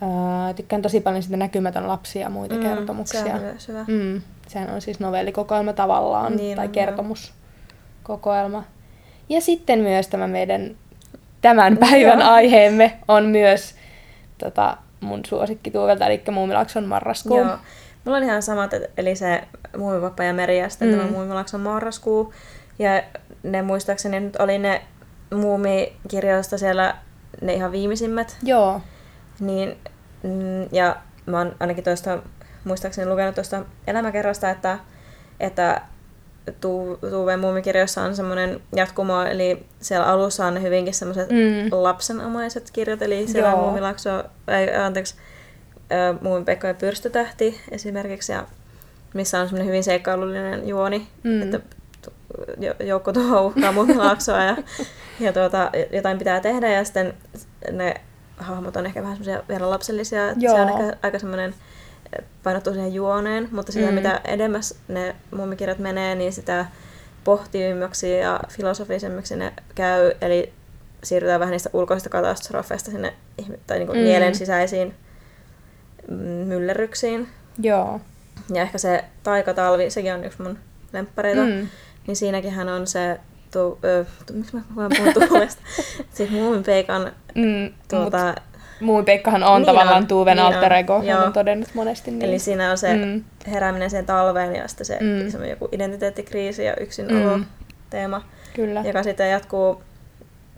ää, 0.00 0.54
tykkään 0.54 0.82
tosi 0.82 1.00
paljon 1.00 1.22
sitä 1.22 1.36
Näkymätön 1.36 1.88
lapsi 1.88 2.18
ja 2.18 2.30
muita 2.30 2.54
Mm, 2.54 2.60
kertomuksia. 2.62 3.22
Se 3.22 3.34
on 3.34 3.40
myös 3.40 3.68
hyvä. 3.68 3.84
Mm, 3.88 4.22
sehän 4.48 4.70
on 4.70 4.80
siis 4.80 5.00
novellikokoelma 5.00 5.72
tavallaan, 5.72 6.36
Niin 6.36 6.56
tai 6.56 6.66
on, 6.66 6.72
kertomuskokoelma. 6.72 8.64
Ja 9.28 9.40
sitten 9.40 9.78
myös 9.78 10.08
tämä 10.08 10.26
meidän 10.26 10.76
tämän 11.40 11.76
päivän 11.76 12.20
Joo. 12.20 12.30
aiheemme 12.30 12.98
on 13.08 13.24
myös 13.26 13.74
tota, 14.38 14.76
mun 15.02 15.20
suosikki 15.26 15.70
Tuuvelta, 15.70 16.06
eli 16.06 16.22
Muumilakson 16.30 16.84
marraskuu. 16.84 17.38
Joo. 17.38 17.58
Mulla 18.04 18.18
on 18.18 18.24
ihan 18.24 18.42
samat, 18.42 18.70
eli 18.96 19.16
se 19.16 19.44
Muumipappa 19.76 20.24
ja 20.24 20.34
Meri 20.34 20.58
ja 20.58 20.68
sitten 20.68 20.88
mm. 20.88 20.96
Tämä 20.96 21.10
Muumilakson 21.10 21.60
marraskuu. 21.60 22.34
Ja 22.78 23.02
ne 23.42 23.62
muistaakseni 23.62 24.20
nyt 24.20 24.36
oli 24.36 24.58
ne 24.58 24.82
muumikirjoista 25.34 26.58
siellä 26.58 26.94
ne 27.40 27.52
ihan 27.54 27.72
viimeisimmät. 27.72 28.36
Joo. 28.42 28.80
Niin, 29.40 29.76
mm, 30.22 30.68
ja 30.72 30.96
mä 31.26 31.38
oon 31.38 31.56
ainakin 31.60 31.84
tuosta, 31.84 32.18
muistaakseni 32.64 33.10
lukenut 33.10 33.34
tuosta 33.34 33.62
elämäkerrasta, 33.86 34.50
että, 34.50 34.78
että 35.40 35.80
Tu- 36.60 36.98
Tuuven 37.10 37.40
muumikirjoissa 37.40 38.02
on 38.02 38.16
semmoinen 38.16 38.60
jatkumo, 38.76 39.22
eli 39.22 39.66
siellä 39.80 40.06
alussa 40.06 40.46
on 40.46 40.54
ne 40.54 40.62
hyvinkin 40.62 40.94
semmoiset 40.94 41.28
Mm. 41.30 41.68
lapsenomaiset 41.70 42.70
kirjat, 42.72 43.02
eli 43.02 43.28
siellä 43.28 43.48
on 43.48 43.54
Joo. 43.56 43.64
Muumilakso, 43.64 44.10
ei, 44.48 44.74
anteeksi, 44.76 45.14
ö, 45.92 46.14
Muumipekka 46.20 46.68
ja 46.68 46.74
Pyrstötähti 46.74 47.60
esimerkiksi, 47.70 48.32
ja 48.32 48.46
missä 49.14 49.40
on 49.40 49.46
semmoinen 49.46 49.66
hyvin 49.66 49.84
seikkailullinen 49.84 50.68
juoni, 50.68 51.08
Mm. 51.22 51.42
että 51.42 51.60
joukko 52.84 53.12
tuo 53.12 53.40
uhkaa 53.42 53.72
Muumilaksoa 53.72 54.42
ja, 54.44 54.56
ja 55.20 55.32
tuota, 55.32 55.70
jotain 55.92 56.18
pitää 56.18 56.40
tehdä, 56.40 56.72
ja 56.72 56.84
sitten 56.84 57.14
ne 57.72 57.94
hahmot 58.36 58.76
on 58.76 58.86
ehkä 58.86 59.02
vähän 59.02 59.16
semmoisia 59.16 59.42
vielä 59.48 59.70
lapsellisia, 59.70 60.28
että 60.30 60.40
se 60.40 60.50
on 60.60 60.68
ehkä 60.68 60.96
aika 61.02 61.18
semmoinen 61.18 61.54
painottu 62.42 62.72
siihen 62.72 62.94
juoneen, 62.94 63.48
mutta 63.52 63.72
sitä 63.72 63.86
Mm. 63.88 63.94
mitä 63.94 64.20
edemmäs 64.24 64.74
ne 64.88 65.16
muumikirjat 65.36 65.78
menee, 65.78 66.14
niin 66.14 66.32
sitä 66.32 66.66
pohtivimmiksi 67.24 68.18
ja 68.18 68.40
filosofisemmiksi 68.48 69.36
ne 69.36 69.52
käy, 69.74 70.12
eli 70.20 70.52
siirrytään 71.04 71.40
vähän 71.40 71.52
niistä 71.52 71.70
ulkoisista 71.72 72.10
katastrofeista 72.10 72.90
sinne 72.90 73.14
tai 73.66 73.78
niin 73.78 73.88
Mm. 73.90 73.96
mm. 73.96 74.02
mielen 74.02 74.34
sisäisiin 74.34 74.94
myllerryksiin. 76.46 77.28
Joo. 77.58 78.00
Ja 78.54 78.62
ehkä 78.62 78.78
se 78.78 79.04
taikatalvi, 79.22 79.90
sekin 79.90 80.14
on 80.14 80.24
yksi 80.24 80.42
mun 80.42 80.58
lemppareita, 80.92 81.42
mm. 81.42 81.68
Niin 82.06 82.16
siinäkin 82.16 82.68
on 82.68 82.86
se, 82.86 83.20
tu, 83.50 83.78
ö, 83.84 84.04
tu, 84.26 84.32
miksi 84.32 84.56
mä 84.56 84.62
vaan 84.76 84.90
puhun 84.96 85.28
tuulesta, 85.28 85.62
siis 86.14 86.30
muuminpeikan 86.30 87.12
Mm. 87.34 87.72
tuota, 87.88 88.26
Mut 88.26 88.36
Muumipeikkahan 88.82 89.42
on 89.42 89.60
Niin 89.60 89.66
tavallaan 89.66 89.96
on, 89.96 90.06
Tuuven 90.06 90.36
niin 90.36 90.46
alter 90.46 90.72
on, 90.72 90.78
ego, 90.78 90.98
hän 90.98 91.06
joo. 91.06 91.24
on 91.24 91.32
todennut 91.32 91.68
monesti 91.74 92.10
niin. 92.10 92.22
Eli 92.22 92.38
siinä 92.38 92.70
on 92.70 92.78
se 92.78 92.94
Mm. 92.94 93.24
herääminen 93.52 93.90
siihen 93.90 94.06
talveen 94.06 94.56
ja 94.56 94.68
sitten 94.68 94.86
se 94.86 94.98
Mm. 95.00 95.44
joku 95.50 95.68
identiteettikriisi 95.72 96.64
ja 96.64 96.76
yksinolo 96.80 97.36
Mm. 97.36 97.44
teema, 97.90 98.22
Kyllä. 98.54 98.82
joka 98.84 99.02
sitten 99.02 99.30
jatkuu, 99.30 99.82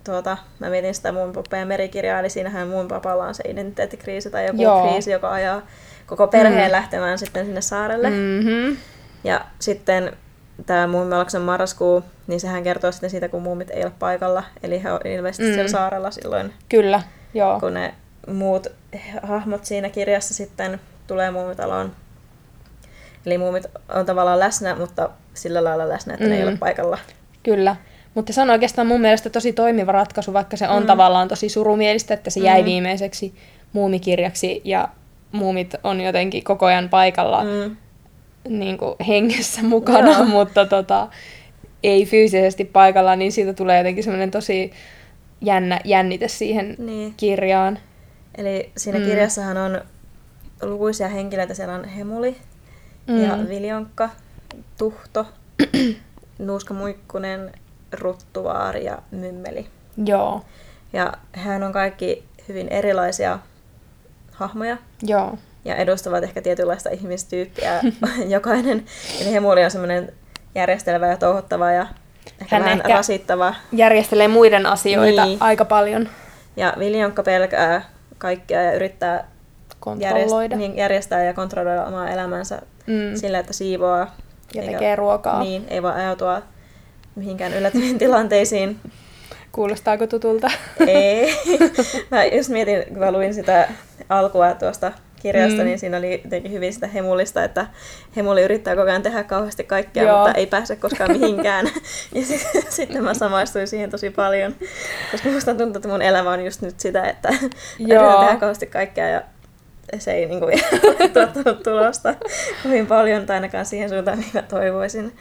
tuota, 0.03 0.37
mä 0.59 0.69
mietin 0.69 0.95
sitä 0.95 1.11
mun 1.11 1.33
pappa 1.33 1.57
ja 1.57 1.65
merikirjaa, 1.65 2.19
eli 2.19 2.29
siinähän 2.29 2.67
mun 2.67 2.87
papalla 2.87 3.23
on 3.27 3.35
se 3.35 3.43
identiteettikriisi 3.49 4.29
tai 4.29 4.45
joku 4.47 4.61
Joo. 4.61 4.87
Kriisi, 4.89 5.11
joka 5.11 5.31
ajaa 5.31 5.61
koko 6.05 6.27
perheen 6.27 6.69
Mm. 6.69 6.71
lähtemään 6.71 7.17
sitten 7.17 7.45
sinne 7.45 7.61
saarelle. 7.61 8.09
Mm. 8.09 8.15
Mm-hmm. 8.15 8.77
Ja 9.23 9.41
sitten 9.59 10.11
tämä 10.65 10.87
Muumialakson 10.87 11.41
marraskuu, 11.41 12.03
niin 12.27 12.39
sehän 12.39 12.63
kertoo 12.63 12.91
sitten 12.91 13.09
siitä, 13.09 13.29
kun 13.29 13.41
muumit 13.41 13.69
ei 13.69 13.83
ole 13.83 13.91
paikalla, 13.99 14.43
eli 14.63 14.83
he 14.83 14.91
on 14.91 14.99
ilmeisesti 15.05 15.43
mm. 15.49 15.53
siellä 15.53 15.69
saarella 15.71 16.11
silloin, 16.11 16.53
Kyllä, 16.69 17.01
joo. 17.33 17.59
kun 17.59 17.73
ne 17.73 17.93
muut 18.33 18.67
hahmot 19.23 19.65
siinä 19.65 19.89
kirjassa 19.89 20.33
sitten 20.33 20.79
tulee 21.07 21.31
muumitaloon. 21.31 21.91
Eli 23.25 23.37
muumit 23.37 23.63
on 23.95 24.05
tavallaan 24.05 24.39
läsnä, 24.39 24.75
mutta 24.75 25.09
sillä 25.33 25.63
lailla 25.63 25.89
läsnä, 25.89 26.13
että 26.13 26.25
mm. 26.25 26.29
ne 26.31 26.37
ei 26.37 26.43
Mm. 26.43 26.49
ole 26.49 26.57
paikalla. 26.57 26.97
Kyllä. 27.43 27.75
Mutta 28.13 28.33
se 28.33 28.41
on 28.41 28.49
oikeastaan 28.49 28.87
mun 28.87 29.01
mielestä 29.01 29.29
tosi 29.29 29.53
toimiva 29.53 29.91
ratkaisu, 29.91 30.33
vaikka 30.33 30.57
se 30.57 30.67
on 30.69 30.83
Mm. 30.83 30.87
tavallaan 30.87 31.27
tosi 31.27 31.49
surumielistä, 31.49 32.13
että 32.13 32.29
se 32.29 32.39
jäi 32.39 32.61
Mm. 32.61 32.65
viimeiseksi 32.65 33.33
muumikirjaksi 33.73 34.61
ja 34.63 34.87
muumit 35.31 35.75
on 35.83 36.01
jotenkin 36.01 36.43
koko 36.43 36.65
ajan 36.65 36.89
paikalla 36.89 37.43
Mm. 37.43 37.75
niin 38.49 38.77
kuin 38.77 38.95
hengessä 39.07 39.63
mukana, 39.63 40.11
Joo. 40.11 40.25
mutta 40.37 40.65
tota, 40.65 41.07
ei 41.83 42.05
fyysisesti 42.05 42.65
paikalla, 42.65 43.15
niin 43.15 43.31
siitä 43.31 43.53
tulee 43.53 43.77
jotenkin 43.77 44.03
semmoinen 44.03 44.31
tosi 44.31 44.71
jännä 45.41 45.79
jännite 45.83 46.27
siihen 46.27 46.75
Niin. 46.77 47.13
kirjaan. 47.17 47.79
Eli 48.37 48.71
siinä 48.77 48.99
Mm. 48.99 49.05
kirjassahan 49.05 49.57
on 49.57 49.81
lukuisia 50.61 51.07
henkilöitä. 51.07 51.53
Siellä 51.53 51.73
on 51.75 51.85
Hemuli 51.85 52.37
mm. 53.07 53.23
ja 53.23 53.37
Viljonkka, 53.49 54.09
Tuhto, 54.77 55.25
Nuuska 56.39 56.73
Muikkunen, 56.73 57.51
Ruttuvaari 57.91 58.85
ja 58.85 58.97
Mymmeli. 59.11 59.67
Joo, 60.05 60.41
Ja 60.93 61.13
hän 61.33 61.63
on 61.63 61.73
kaikki 61.73 62.23
hyvin 62.47 62.67
erilaisia 62.69 63.39
hahmoja. 64.31 64.77
joo. 65.01 65.37
ja 65.65 65.75
edustavat 65.75 66.23
ehkä 66.23 66.41
tietynlaista 66.41 66.89
ihmistyyppiä 66.89 67.81
jokainen. 68.27 68.85
Eli 69.21 69.33
Hemuli 69.33 69.63
on 69.63 69.71
semmoinen 69.71 70.13
järjestelevä 70.55 71.07
ja 71.07 71.17
touhottava 71.17 71.71
ja 71.71 71.87
ehkä 72.41 72.55
Hän 72.55 72.63
vähän 72.63 72.77
ehkä- 72.77 72.93
rasittava. 72.93 73.55
Järjestelee 73.71 74.27
muiden 74.27 74.65
asioita 74.65 75.25
Niin. 75.25 75.37
aika 75.41 75.65
paljon. 75.65 76.09
Ja 76.57 76.73
Viljonkka 76.79 77.23
pelkää 77.23 77.81
kaikkea 78.17 78.61
ja 78.61 78.73
yrittää 78.73 79.27
Kontrolloida. 79.79 80.55
järjest- 80.55 80.59
niin, 80.59 80.77
järjestää 80.77 81.23
ja 81.23 81.33
kontrolloida 81.33 81.85
omaa 81.85 82.09
elämänsä 82.09 82.61
Mm. 82.87 83.15
sillä, 83.15 83.39
että 83.39 83.53
siivoaa. 83.53 84.15
Ja 84.53 84.61
eikä- 84.61 84.71
tekee 84.73 84.95
ruokaa. 84.95 85.43
Niin, 85.43 85.65
ei 85.69 85.83
vaan 85.83 85.95
ajautua 85.95 86.41
mihinkään 87.15 87.53
yllättäviin 87.53 87.97
tilanteisiin. 88.05 88.79
Kuulostaako 89.51 90.07
tutulta? 90.07 90.51
Ei. 90.87 91.35
Mä 92.11 92.25
just 92.25 92.49
mietin, 92.49 92.83
kun 92.87 92.97
mä 92.99 93.11
luin 93.11 93.33
sitä 93.33 93.69
alkua 94.09 94.53
tuosta 94.53 94.91
kirjasta, 95.25 95.59
Mm. 95.61 95.65
niin 95.65 95.79
siinä 95.79 95.97
oli 95.97 96.21
jotenkin 96.23 96.51
hyvin 96.51 96.73
sitä 96.73 96.87
hemulista, 96.87 97.43
että 97.43 97.67
hemuli 98.17 98.41
yrittää 98.43 98.75
koko 98.75 98.87
ajan 98.89 99.01
tehdä 99.01 99.23
kauheasti 99.23 99.63
kaikkea, 99.63 100.03
Joo. 100.03 100.17
mutta 100.17 100.31
ei 100.39 100.45
pääse 100.45 100.75
koskaan 100.75 101.11
mihinkään. 101.11 101.65
ja 102.15 102.25
sitten 102.25 102.63
sit 102.69 103.01
mä 103.01 103.13
samaistuin 103.13 103.67
siihen 103.67 103.89
tosi 103.89 104.09
paljon, 104.09 104.55
koska 105.11 105.29
musta 105.29 105.55
tuntuu, 105.55 105.77
että 105.79 105.87
mun 105.89 106.01
elämä 106.01 106.31
on 106.31 106.45
just 106.45 106.61
nyt 106.61 106.79
sitä, 106.79 107.03
että 107.03 107.29
yritän 107.79 108.19
tehdä 108.19 108.35
kauheasti 108.39 108.65
kaikkea 108.67 109.09
ja 109.09 109.21
se 109.99 110.11
ei 110.11 110.25
niin 110.25 110.39
kuin, 110.39 110.59
tuottanut 111.13 111.63
tulosta 111.63 112.15
kovin 112.63 112.87
paljon, 112.87 113.25
tai 113.25 113.35
ainakaan 113.35 113.65
siihen 113.65 113.89
suuntaan, 113.89 114.17
mitä 114.17 114.41
toivoisin. 114.41 115.13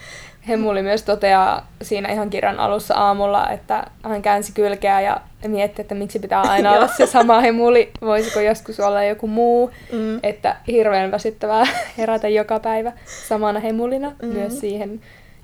Hemuli 0.48 0.82
myös 0.82 1.02
toteaa 1.02 1.68
siinä 1.82 2.12
ihan 2.12 2.30
kirjan 2.30 2.60
alussa 2.60 2.94
aamulla, 2.94 3.50
että 3.50 3.86
hän 4.02 4.22
käänsi 4.22 4.52
kylkeä 4.52 5.00
ja 5.00 5.20
mietti, 5.48 5.82
että 5.82 5.94
miksi 5.94 6.18
pitää 6.18 6.40
aina 6.40 6.72
olla 6.72 6.88
se 6.96 7.06
sama 7.06 7.40
hemuli, 7.40 7.90
voisiko 8.00 8.40
joskus 8.40 8.80
olla 8.80 9.04
joku 9.04 9.26
muu. 9.26 9.70
Mm. 9.92 10.20
Että 10.22 10.56
hirveän 10.66 11.10
väsyttävää 11.10 11.66
herätä 11.98 12.28
joka 12.28 12.60
päivä 12.60 12.92
samana 13.28 13.60
hemulina. 13.60 14.12
Mm. 14.22 14.28
Myös 14.28 14.60
siihen 14.60 15.00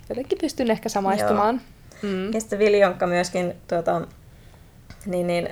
jotenkin 0.09 0.39
pystyn 0.39 0.71
ehkä 0.71 0.89
samaistumaan. 0.89 1.61
Mm. 2.03 2.33
Ja 2.33 2.41
sitten 2.41 2.59
Viljonkka 2.59 3.07
myöskin 3.07 3.55
tuota, 3.69 4.01
niin, 5.07 5.27
niin, 5.27 5.49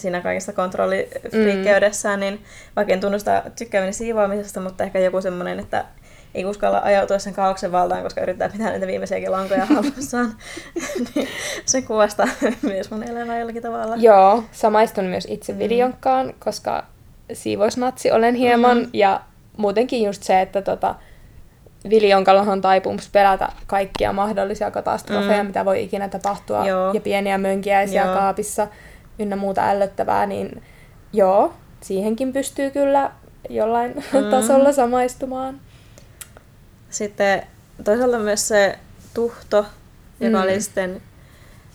siinä 0.00 0.20
kaikessa 0.20 0.52
kontrollifriikkeydessään, 0.52 2.20
niin 2.20 2.40
vaikka 2.76 2.94
en 2.94 3.00
tunnusta 3.00 3.42
tykkääminen 3.58 3.94
siivoamisesta, 3.94 4.60
mutta 4.60 4.84
ehkä 4.84 4.98
joku 4.98 5.20
semmoinen, 5.20 5.60
että 5.60 5.84
ei 6.34 6.44
uskalla 6.44 6.80
ajautua 6.84 7.18
sen 7.18 7.34
kaauksen 7.34 7.72
valtaan, 7.72 8.02
koska 8.02 8.20
yrittää 8.20 8.48
pitää 8.48 8.70
niitä 8.72 8.86
viimeisiäkin 8.86 9.32
lankoja 9.32 9.64
hallussaan. 9.74 10.32
niin 11.14 11.28
se 11.64 11.82
kuvastaa 11.82 12.26
myös 12.62 12.90
mun 12.90 13.02
elämää 13.02 13.38
jollakin 13.38 13.62
tavalla. 13.62 13.96
Joo, 13.96 14.44
samaistun 14.52 15.04
myös 15.04 15.26
itse 15.30 15.52
Mm. 15.52 15.58
Viljonkkaan, 15.58 16.34
koska 16.38 16.84
siivousnatsi 17.32 18.10
olen 18.12 18.34
hieman. 18.34 18.78
Mm. 18.78 18.90
Ja 18.92 19.20
muutenkin 19.56 20.02
just 20.02 20.22
se, 20.22 20.40
että 20.40 20.62
tota, 20.62 20.94
Viljonkallahan 21.90 22.52
on 22.52 22.60
taipumus 22.60 23.08
pelätä 23.12 23.48
kaikkia 23.66 24.12
mahdollisia 24.12 24.70
katastrofeja, 24.70 25.42
Mm. 25.42 25.46
mitä 25.46 25.64
voi 25.64 25.82
ikinä 25.82 26.08
tapahtua. 26.08 26.66
Joo. 26.66 26.92
Ja 26.92 27.00
pieniä 27.00 27.38
mönkiäisiä 27.38 28.04
Joo. 28.04 28.14
kaapissa 28.14 28.66
ynnä 29.18 29.36
muuta 29.36 29.68
ällöttävää, 29.70 30.26
niin 30.26 30.62
joo, 31.12 31.52
siihenkin 31.80 32.32
pystyy 32.32 32.70
kyllä 32.70 33.10
jollain 33.48 33.94
Mm. 33.94 34.30
tasolla 34.30 34.72
samaistumaan. 34.72 35.60
Sitten 36.90 37.42
toisaalta 37.84 38.18
myös 38.18 38.48
se 38.48 38.78
tuhto, 39.14 39.66
joka 40.20 40.36
Mm. 40.38 40.42
oli 40.44 40.60
sitten 40.60 41.02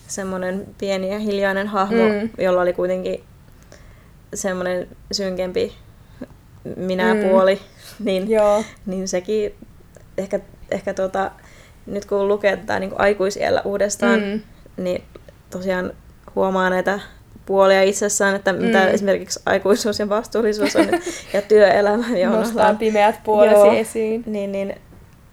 semmoinen 0.06 0.66
pieni 0.78 1.12
ja 1.12 1.18
hiljainen 1.18 1.66
hahmo, 1.68 2.02
Mm. 2.08 2.30
jolla 2.38 2.60
oli 2.62 2.72
kuitenkin 2.72 3.24
semmoinen 4.34 4.88
synkempi 5.12 5.72
minä 6.76 7.14
Mm. 7.14 7.20
niin, 8.04 8.30
Joo. 8.30 8.64
niin 8.86 9.08
sekin 9.08 9.54
ehkä, 10.18 10.40
ehkä 10.70 10.94
tuota, 10.94 11.30
nyt 11.86 12.04
kun 12.04 12.28
lukee 12.28 12.56
tätä 12.56 12.78
niin 12.80 12.92
aikuisiellä 12.96 13.62
uudestaan, 13.62 14.20
Mm. 14.20 14.40
niin 14.76 15.02
tosiaan 15.50 15.92
huomaa 16.34 16.70
näitä 16.70 17.00
puolia 17.46 17.82
itsessään, 17.82 18.34
että 18.36 18.52
mitä 18.52 18.78
Mm. 18.86 18.94
esimerkiksi 18.94 19.40
aikuisuus 19.46 19.98
ja 19.98 20.08
vastuullisuus 20.08 20.76
on 20.76 20.86
ja 21.34 21.42
työelämä, 21.42 22.18
johon 22.18 22.38
Nostaa 22.40 22.74
pimeät 22.74 23.20
puolesi 23.24 23.54
Joo. 23.54 23.72
esiin. 23.72 24.22
niin, 24.26 24.52
niin 24.52 24.74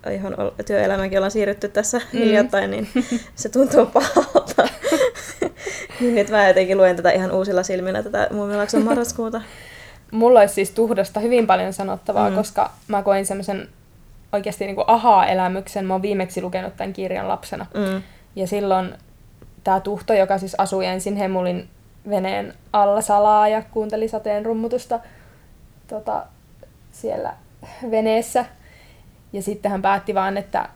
johon 0.05 0.35
työelämäänkin 0.67 1.17
ollaan 1.19 1.31
siirrytty 1.31 1.67
tässä 1.67 1.97
Mm. 1.97 2.19
hiljattain, 2.19 2.71
niin 2.71 2.87
se 3.35 3.49
tuntuu 3.49 3.85
pahalta. 3.85 4.67
niin 5.99 6.15
nyt 6.15 6.29
mä 6.29 6.47
jotenkin 6.47 6.77
luen 6.77 6.95
tätä 6.95 7.11
ihan 7.11 7.31
uusilla 7.31 7.63
silmillä, 7.63 8.03
tätä 8.03 8.27
Muumilaakson 8.31 8.83
marraskuuta. 8.83 9.41
Mulla 10.11 10.39
olisi 10.39 10.53
siis 10.53 10.71
tuhdosta 10.71 11.19
hyvin 11.19 11.47
paljon 11.47 11.73
sanottavaa. 11.73 12.29
Mm. 12.29 12.35
koska 12.35 12.71
mä 12.87 13.03
koin 13.03 13.25
semmoisen 13.25 13.67
oikeasti 14.33 14.65
niin 14.65 14.75
ahaa-elämyksen. 14.87 15.85
Mä 15.85 15.93
oon 15.93 16.01
viimeksi 16.01 16.41
lukenut 16.41 16.75
tämän 16.77 16.93
kirjan 16.93 17.27
lapsena. 17.27 17.65
Mm. 17.73 18.01
Ja 18.35 18.47
silloin 18.47 18.93
tämä 19.63 19.79
tuhto, 19.79 20.13
joka 20.13 20.37
siis 20.37 20.55
asui 20.57 20.85
ensin 20.85 21.15
Hemulin 21.15 21.69
veneen 22.09 22.53
alla 22.73 23.01
salaa 23.01 23.47
ja 23.47 23.61
kuunteli 23.71 24.07
sateen 24.07 24.45
rummutusta 24.45 24.99
tota, 25.87 26.25
siellä 26.91 27.33
veneessä. 27.91 28.45
Ja 29.33 29.41
sitten 29.41 29.71
hän 29.71 29.81
päätti 29.81 30.15
vaan, 30.15 30.37
että 30.37 30.69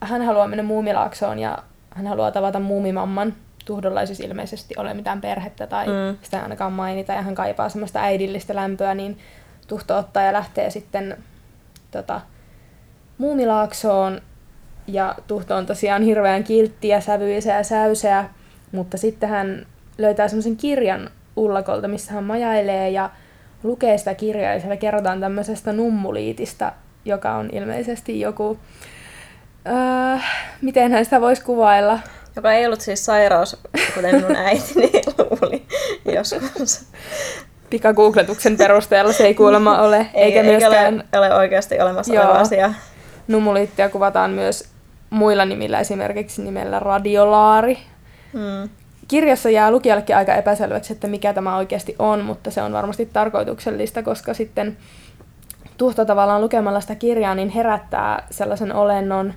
hän 0.00 0.22
haluaa 0.22 0.48
mennä 0.48 0.62
Muumilaaksoon 0.62 1.38
ja 1.38 1.58
hän 1.90 2.06
haluaa 2.06 2.30
tavata 2.30 2.60
muumimamman. 2.60 3.34
Tuhdolla 3.64 4.00
ei 4.00 4.06
siis 4.06 4.20
ilmeisesti 4.20 4.74
ole 4.78 4.94
mitään 4.94 5.20
perhettä 5.20 5.66
tai 5.66 5.86
mm. 5.86 6.18
Sitä 6.22 6.36
ei 6.36 6.42
ainakaan 6.42 6.72
mainita 6.72 7.12
ja 7.12 7.22
hän 7.22 7.34
kaipaa 7.34 7.68
semmoista 7.68 8.00
äidillistä 8.00 8.54
lämpöä, 8.54 8.94
niin 8.94 9.18
Tuhto 9.66 9.98
ottaa 9.98 10.22
ja 10.22 10.32
lähtee 10.32 10.70
sitten 10.70 11.16
tota, 11.90 12.20
Muumilaaksoon 13.18 14.20
ja 14.86 15.14
Tuhto 15.26 15.56
on 15.56 15.66
tosiaan 15.66 16.02
hirveän 16.02 16.44
kiltti 16.44 16.88
ja 16.88 17.00
sävyisä 17.00 17.52
ja 17.52 17.62
säyseä, 17.62 18.28
mutta 18.72 18.96
sitten 18.96 19.28
hän 19.28 19.66
löytää 19.98 20.28
semmoisen 20.28 20.56
kirjan 20.56 21.10
ullakolta, 21.36 21.88
missä 21.88 22.12
hän 22.12 22.24
majailee 22.24 22.90
ja 22.90 23.10
lukee 23.62 23.98
sitä 23.98 24.14
kirjaa 24.14 24.52
ja 24.52 24.60
siellä 24.60 24.76
kerrotaan 24.76 25.20
tämmöisestä 25.20 25.72
nummuliitista, 25.72 26.72
joka 27.04 27.32
on 27.34 27.48
ilmeisesti 27.52 28.20
joku, 28.20 28.58
äh, 29.68 30.24
miten 30.62 30.92
hän 30.92 31.04
sitä 31.04 31.20
voisi 31.20 31.44
kuvailla, 31.44 31.98
Joka 32.38 32.52
ei 32.52 32.66
ollut 32.66 32.80
siis 32.80 33.04
sairaus, 33.04 33.56
kuten 33.94 34.14
minun 34.14 34.36
äitini 34.36 34.90
luuli 35.18 35.62
joskus. 36.14 36.84
pikagoogletuksen 37.70 38.56
perusteella 38.56 39.12
se 39.12 39.24
ei 39.24 39.34
kuulemma 39.34 39.78
ole, 39.78 40.06
eikä, 40.14 40.42
myöskään 40.42 41.04
ole, 41.12 41.26
ole 41.26 41.34
oikeasti 41.34 41.80
olemassa 41.80 42.14
Joo. 42.14 42.24
oleva 42.24 42.38
asia. 42.38 42.74
nummuliittia 43.28 43.88
kuvataan 43.88 44.30
myös 44.30 44.64
muilla 45.10 45.44
nimillä, 45.44 45.80
esimerkiksi 45.80 46.42
nimellä 46.42 46.78
radiolaari. 46.78 47.78
Mm. 48.32 48.68
Kirjassa 49.08 49.50
jää 49.50 49.70
lukijallekin 49.70 50.16
aika 50.16 50.34
epäselväksi, 50.34 50.92
että 50.92 51.06
mikä 51.06 51.32
tämä 51.32 51.56
oikeasti 51.56 51.96
on, 51.98 52.24
mutta 52.24 52.50
se 52.50 52.62
on 52.62 52.72
varmasti 52.72 53.06
tarkoituksellista, 53.06 54.02
koska 54.02 54.34
sitten 54.34 54.76
Tuhto 55.78 56.04
tavallaan 56.04 56.40
lukemalla 56.40 56.80
sitä 56.80 56.94
kirjaa 56.94 57.34
niin 57.34 57.48
herättää 57.48 58.26
sellaisen 58.30 58.74
olennon, 58.74 59.34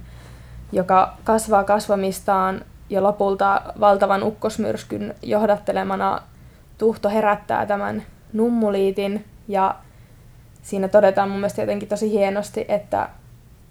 joka 0.72 1.18
kasvaa 1.24 1.64
kasvamistaan 1.64 2.62
ja 2.90 3.04
lopulta 3.04 3.62
valtavan 3.80 4.24
ukkosmyrskyn 4.24 5.16
johdattelemana 5.22 6.22
Tuhto 6.78 7.10
herättää 7.10 7.66
tämän 7.66 8.04
nummuliitin 8.34 9.26
ja 9.48 9.76
siinä 10.62 10.88
todetaan 10.88 11.30
mun 11.30 11.38
mielestä 11.40 11.62
jotenkin 11.62 11.90
tosi 11.90 12.12
hienosti, 12.12 12.66
että 12.68 13.10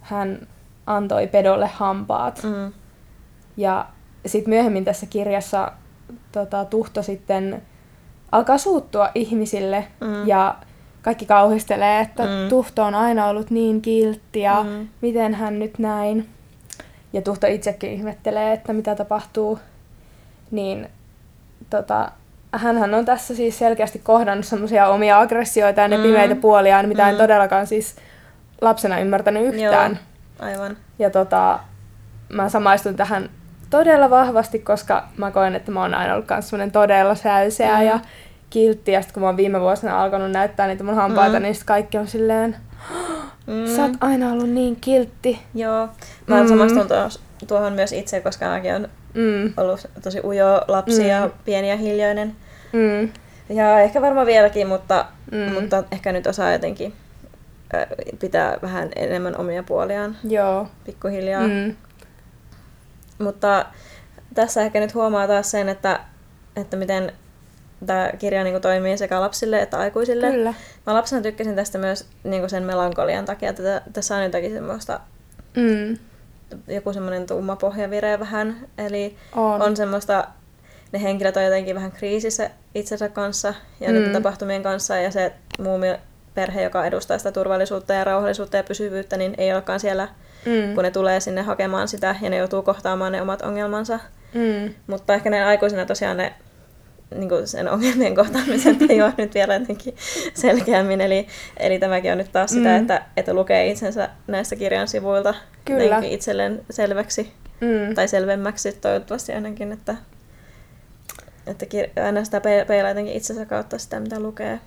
hän 0.01 0.47
antoi 0.87 1.27
pedolle 1.27 1.67
hampaat. 1.67 2.43
Mm. 2.43 2.73
Ja 3.57 3.87
sitten 4.27 4.55
myöhemmin 4.55 4.85
tässä 4.85 5.07
kirjassa 5.07 5.73
tota, 6.33 6.65
Tuhto 6.65 7.03
sitten 7.03 7.63
alkaa 8.33 8.59
suuttua 8.59 9.11
ihmisille 9.15 9.87
Mm. 10.01 10.29
ja 10.29 10.57
kaikki 11.03 11.27
kauhistelee, 11.27 12.01
että 12.01 12.23
Mm. 12.23 12.49
Tuhto 12.49 12.83
on 12.85 12.95
aina 12.95 13.27
ollut 13.27 13.51
niin 13.51 13.83
kiltti 13.83 14.41
ja 14.41 14.63
Mm. 14.63 14.89
miten 15.01 15.35
hän 15.35 15.59
nyt 15.59 15.79
näin. 15.79 16.29
Ja 17.13 17.23
Tuhto 17.23 17.47
itsekin 17.47 17.91
ihmettelee, 17.91 18.53
että 18.53 18.73
mitä 18.73 18.95
tapahtuu. 18.95 19.59
Niin 20.51 20.89
tota, 21.71 22.11
hänhän 22.53 22.95
on 22.95 23.05
tässä 23.05 23.35
siis 23.35 23.59
selkeästi 23.59 23.99
kohdannut 23.99 24.47
semmoisia 24.47 24.89
omia 24.89 25.21
aggressioita 25.21 25.81
ja 25.81 25.89
ne 25.89 25.97
Mm. 25.97 26.03
pimeitä 26.03 26.35
puoliaan, 26.35 26.89
mitä 26.89 27.09
en 27.09 27.15
Mm. 27.15 27.19
todellakaan 27.19 27.67
siis 27.67 27.97
lapsena 28.61 28.99
ymmärtänyt 28.99 29.43
yhtään. 29.55 29.99
Joo, 30.41 30.49
aivan. 30.49 30.77
Ja 30.99 31.11
tota, 31.11 31.59
mä 32.29 32.49
samaistun 32.49 32.97
tähän 32.97 33.31
todella 33.71 34.11
vahvasti, 34.11 34.59
koska 34.59 35.05
mä 35.17 35.31
koen, 35.31 35.55
että 35.55 35.71
mä 35.73 35.81
oon 35.81 35.95
aina 35.95 36.15
ollut 36.15 36.27
semmonen 36.41 36.73
todella 36.73 37.15
säyseä 37.15 37.77
Mm. 37.79 37.83
ja 37.87 38.01
kiltti. 38.51 38.93
Ja 38.93 39.03
sit 39.03 39.13
kun 39.13 39.21
mä 39.23 39.27
oon 39.29 39.37
viime 39.37 39.61
vuosina 39.61 40.03
alkanut 40.03 40.31
näyttää 40.31 40.67
niitä 40.67 40.85
mun 40.85 40.95
hampaita, 40.95 41.39
Mm. 41.39 41.43
niin 41.43 41.55
kaikki 41.65 41.99
on 41.99 42.07
silleen, 42.09 42.57
Mm. 43.47 43.77
sä 43.77 43.83
oot 43.83 43.93
aina 44.01 44.33
ollut 44.33 44.49
niin 44.51 44.77
kiltti. 44.81 45.43
Joo, 45.55 45.89
mä 46.27 46.43
Mm. 46.43 46.49
samastun 46.49 46.89
tuohon, 46.89 47.11
tuohon 47.49 47.73
myös 47.73 47.93
itse, 47.93 48.21
koska 48.21 48.49
mäkin 48.49 48.71
olen 48.71 48.89
Mm, 49.15 49.53
ollut 49.57 49.87
tosi 50.03 50.21
ujo 50.25 50.63
lapsi 50.69 51.01
Mm. 51.03 51.09
ja 51.09 51.31
pieni 51.45 51.71
ja 51.71 51.77
hiljainen. 51.77 52.37
mm, 52.73 53.09
Ja 53.57 53.81
ehkä 53.81 54.01
varmaan 54.03 54.27
vieläkin, 54.27 54.67
mutta, 54.69 55.07
Mm. 55.33 55.53
mutta 55.55 55.85
ehkä 55.93 56.13
nyt 56.13 56.27
osaa 56.27 56.53
jotenkin 56.53 56.95
pitää 58.21 58.59
vähän 58.63 58.89
enemmän 58.97 59.37
omia 59.37 59.63
puoliaan 59.63 60.17
Joo. 60.29 60.69
pikkuhiljaa. 60.85 61.47
Mm. 61.49 61.77
Mutta 63.19 63.67
tässä 64.35 64.63
ehkä 64.63 64.81
nyt 64.81 64.95
huomaa 64.95 65.27
taas 65.27 65.51
sen, 65.51 65.69
että, 65.69 66.01
että 66.57 66.77
miten 66.77 67.13
tämä 67.87 68.11
kirja 68.19 68.45
niin 68.45 68.55
kuin, 68.55 68.63
toimii 68.63 68.99
sekä 68.99 69.21
lapsille 69.21 69.63
että 69.63 69.79
aikuisille. 69.79 70.31
Kyllä. 70.31 70.55
Mä 70.87 70.95
lapsena 70.95 71.23
tykkäsin 71.23 71.57
tästä 71.57 71.79
myös 71.79 72.07
niin 72.25 72.41
kuin 72.43 72.51
sen 72.51 72.63
melankolian 72.63 73.25
takia, 73.25 73.51
että 73.51 73.83
tässä 73.93 74.17
on 74.17 74.23
jotakin 74.23 74.53
semmoista, 74.53 75.01
Mm. 75.57 75.99
joku 76.75 76.93
semmoinen 76.93 77.27
tumma 77.27 77.57
pohjavire 77.57 78.21
vähän. 78.21 78.57
Eli 78.79 79.17
On. 79.37 79.63
on 79.63 79.77
semmoista, 79.77 80.25
ne 80.93 81.03
henkilöt 81.03 81.37
on 81.37 81.45
jotenkin 81.45 81.75
vähän 81.75 81.93
kriisissä 81.93 82.51
itsensä 82.75 83.09
kanssa 83.09 83.55
ja 83.81 83.91
mm. 83.91 84.13
Tapahtumien 84.13 84.63
kanssa 84.63 84.97
ja 84.97 85.11
se 85.11 85.33
muumi 85.59 85.87
perhe, 86.35 86.63
joka 86.63 86.87
edustaa 86.87 87.19
sitä 87.19 87.33
turvallisuutta 87.33 87.93
ja 87.95 88.05
rauhallisuutta 88.05 88.57
ja 88.57 88.63
pysyvyyttä, 88.65 89.17
niin 89.17 89.35
ei 89.39 89.53
olekaan 89.53 89.81
siellä, 89.81 90.09
Mm. 90.47 90.75
kun 90.75 90.85
ne 90.85 90.91
tulee 90.91 91.21
sinne 91.21 91.43
hakemaan 91.43 91.89
sitä 91.89 92.17
ja 92.23 92.31
ne 92.31 92.37
joutuu 92.37 92.63
kohtaamaan 92.63 93.13
ne 93.13 93.23
omat 93.23 93.43
ongelmansa. 93.43 94.01
Mm. 94.35 94.75
Mutta 94.87 95.15
ehkä 95.15 95.31
ne 95.31 95.45
aikuisina 95.45 95.87
tosiaan 95.87 96.17
ne 96.17 96.35
niin 97.15 97.29
kuin 97.29 97.47
sen 97.49 97.71
ongelmien 97.71 98.15
kohtaamisen 98.15 98.77
tajuaa 98.89 99.13
nyt 99.19 99.35
vielä 99.35 99.55
jotenkin 99.55 99.95
selkeämmin. 100.35 101.01
Eli, 101.01 101.27
eli 101.57 101.79
tämäkin 101.79 102.13
on 102.13 102.19
nyt 102.19 102.33
taas 102.33 102.51
sitä, 102.51 102.69
Mm. 102.69 102.77
että, 102.77 103.03
että 103.17 103.35
lukee 103.35 103.67
itsensä 103.71 104.09
näistä 104.27 104.57
kirjan 104.57 104.89
sivuilta 104.89 105.35
Kyllä. 105.65 106.01
itselleen 106.05 106.65
selväksi 106.71 107.33
Mm. 107.61 107.95
tai 107.95 108.09
selvemmäksi 108.09 108.73
toivottavasti 108.73 109.33
ainakin, 109.33 109.73
että, 109.73 109.95
että 111.47 111.67
kir- 111.67 112.03
aina 112.05 112.25
sitä 112.25 112.41
pe- 112.41 112.65
peilaa 112.69 112.91
jotenkin 112.91 113.15
itsensä 113.15 113.47
kautta 113.47 113.79
sitä, 113.79 114.01
mitä 114.01 114.21
lukee. 114.21 114.61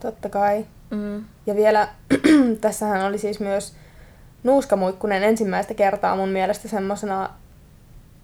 Totta 0.00 0.28
kai. 0.28 0.66
Mm. 0.90 1.24
Ja 1.46 1.56
vielä, 1.56 1.88
tässähän 2.60 3.06
oli 3.06 3.18
siis 3.18 3.40
myös 3.40 3.74
Nuuskamuikkunen 4.42 5.22
ensimmäistä 5.22 5.74
kertaa 5.74 6.16
mun 6.16 6.28
mielestä 6.28 6.68
semmosena 6.68 7.30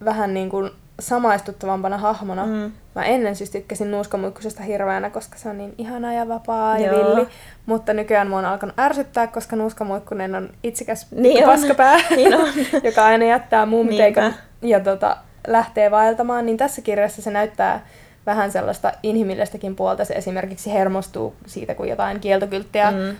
vähän 0.05 0.33
niin 0.33 0.49
kuin 0.49 0.71
samaistuttavampana 0.99 1.97
hahmona. 1.97 2.45
Mm. 2.45 2.71
Mä 2.95 3.03
ennen 3.03 3.35
siis 3.35 3.49
tykkäsin 3.49 3.91
Nuuskamuikkusesta 3.91 4.63
hirveänä, 4.63 5.09
koska 5.09 5.37
se 5.37 5.49
on 5.49 5.57
niin 5.57 5.75
ihana 5.77 6.13
ja 6.13 6.27
vapaa 6.27 6.77
ja 6.79 6.91
Joo. 6.93 6.97
villi. 7.15 7.27
Mutta 7.65 7.93
nykyään 7.93 8.29
mua 8.29 8.39
on 8.39 8.45
alkanut 8.45 8.79
ärsyttää, 8.79 9.27
koska 9.27 9.55
Nuuskamuikkunen 9.55 10.35
on 10.35 10.49
itsikäs 10.63 11.07
Niin 11.11 11.43
on. 11.47 11.51
paskapää, 11.51 11.97
Niin 12.15 12.33
on. 12.35 12.47
joka 12.83 13.05
aina 13.05 13.25
jättää 13.25 13.65
muumiteikan 13.65 14.23
Niinpä. 14.23 14.39
ja 14.61 14.79
tota, 14.79 15.17
lähtee 15.47 15.91
vaeltamaan. 15.91 16.45
Niin 16.45 16.57
tässä 16.57 16.81
kirjassa 16.81 17.21
se 17.21 17.31
näyttää 17.31 17.85
vähän 18.25 18.51
sellaista 18.51 18.91
inhimillistäkin 19.03 19.75
puolta. 19.75 20.05
Se 20.05 20.13
esimerkiksi 20.13 20.73
hermostuu 20.73 21.35
siitä, 21.45 21.75
kun 21.75 21.87
jotain 21.89 22.19
kieltokylttiä 22.19 22.91
Mm. 22.91 23.17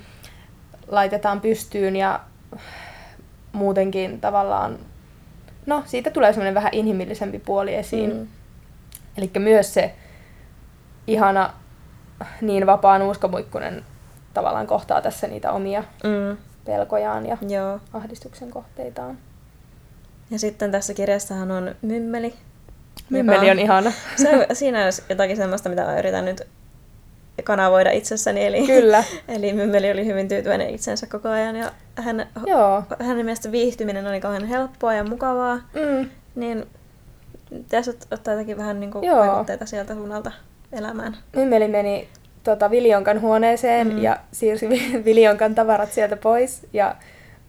laitetaan 0.88 1.41
pystyyn 1.41 1.95
ja 1.95 2.19
muutenkin 3.51 4.21
tavallaan, 4.21 4.80
no 5.66 5.84
siitä 5.86 6.11
tulee 6.11 6.34
semmoinen 6.34 6.53
vähän 6.53 6.74
inhimillisempi 6.74 7.39
puoli 7.39 7.76
esiin. 7.76 8.14
Mm. 8.16 8.28
Eli 9.18 9.32
myös 9.39 9.74
se 9.74 9.93
ihana 11.07 11.53
niin 12.41 12.66
vapaa 12.66 12.99
nuuskamuikkunen 12.99 13.84
tavallaan 14.34 14.68
kohtaa 14.68 15.01
tässä 15.01 15.28
niitä 15.28 15.51
omia 15.51 15.84
Mm. 16.03 16.38
pelkojaan 16.66 17.26
ja 17.26 17.38
Joo. 17.49 17.80
ahdistuksen 17.93 18.51
kohteitaan. 18.51 19.18
Ja 20.32 20.39
sitten 20.39 20.72
tässä 20.72 20.93
kirjassahan 20.93 21.51
on 21.51 21.76
mymmeli. 21.82 22.34
Mymmeli 23.09 23.49
on 23.51 23.59
ihana. 23.59 23.91
Se 24.16 24.47
siinä 24.53 24.80
on 24.86 24.91
jotakin 25.09 25.38
semmoista, 25.38 25.70
mitä 25.70 25.86
mä 25.86 25.99
yritän 25.99 26.26
nyt 26.26 26.47
kanavoida 27.43 27.91
itsessäni. 27.91 28.45
Eli, 28.45 28.67
Kyllä. 28.67 29.03
eli 29.36 29.53
mymmeli 29.53 29.91
oli 29.91 30.05
hyvin 30.05 30.27
tyytyväinen 30.27 30.69
itsensä 30.69 31.07
koko 31.07 31.29
ajan 31.29 31.55
ja 31.55 31.71
hän, 31.95 32.27
Joo. 32.45 32.84
hänen 32.99 33.25
mielestä 33.25 33.51
viihtyminen 33.51 34.07
oli 34.07 34.19
kauhean 34.21 34.45
helppoa 34.45 34.93
ja 34.93 35.03
mukavaa. 35.03 35.55
Mm. 35.55 36.09
Niin 36.36 36.65
tässä 37.69 37.91
ot- 37.91 38.07
ottaa 38.11 38.34
jotakin 38.34 38.57
vähän 38.57 38.79
niin 38.79 38.91
kuin 38.91 39.11
vaikutteita 39.11 39.65
sieltä 39.65 39.93
suunnalta 39.93 40.31
elämään. 40.71 41.17
Mymmeli 41.36 41.67
meni 41.67 42.07
tota, 42.43 42.71
Viljonkan 42.71 43.21
huoneeseen 43.21 43.88
Mm. 43.88 43.97
ja 44.03 44.17
siirsi 44.31 44.69
Vi- 44.69 45.01
Viljonkan 45.05 45.55
tavarat 45.55 45.91
sieltä 45.91 46.15
pois 46.17 46.67
ja 46.73 46.95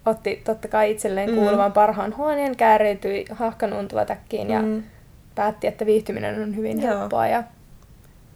otti 0.07 0.43
totta 0.45 0.68
kai 0.68 0.91
itselleen 0.91 1.30
Mm. 1.30 1.37
kuuluvan 1.37 1.72
parhaan 1.72 2.16
huoneen, 2.16 2.57
kääriytyi 2.57 3.24
hahkanuntula 3.30 4.05
täkkiin 4.05 4.51
ja 4.51 4.62
Mm. 4.62 4.82
päätti, 5.35 5.66
että 5.66 5.87
viihtyminen 5.87 6.43
on 6.43 6.57
hyvin 6.57 6.82
Joo. 6.82 6.99
helppoa. 6.99 7.26
Ja 7.26 7.43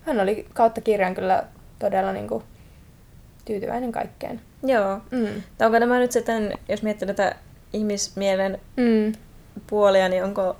hän 0.09 0.21
oli 0.21 0.47
kautta 0.55 0.81
kirjan 0.81 1.15
kyllä 1.15 1.43
todella 1.79 2.13
niin 2.13 2.29
kuin, 2.29 2.45
tyytyväinen 3.45 3.93
kaikkeen. 3.93 4.41
Joo. 4.63 5.01
Mm. 5.11 5.43
Onko 5.61 5.79
nämä 5.79 5.99
nyt 5.99 6.13
sitten, 6.13 6.53
jos 6.69 6.83
miettii 6.83 7.07
tätä 7.09 7.35
ihmismielen 7.73 8.61
Mm. 8.77 9.13
puolia, 9.67 10.09
niin 10.09 10.25
onko 10.25 10.57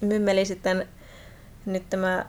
mymmeli 0.00 0.44
sitten 0.44 0.88
nyt 1.66 1.82
tämä, 1.90 2.24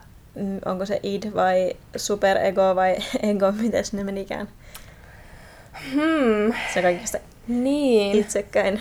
onko 0.64 0.86
se 0.86 1.00
id 1.02 1.22
vai 1.34 1.76
superego 1.96 2.62
vai 2.76 2.96
ego, 3.30 3.52
miten 3.52 3.84
ne 3.92 4.04
menikään? 4.04 4.48
Hmm. 5.92 6.52
Se 6.74 6.82
kaikista 6.82 7.18
Niin. 7.48 8.16
itsekkäin. 8.16 8.80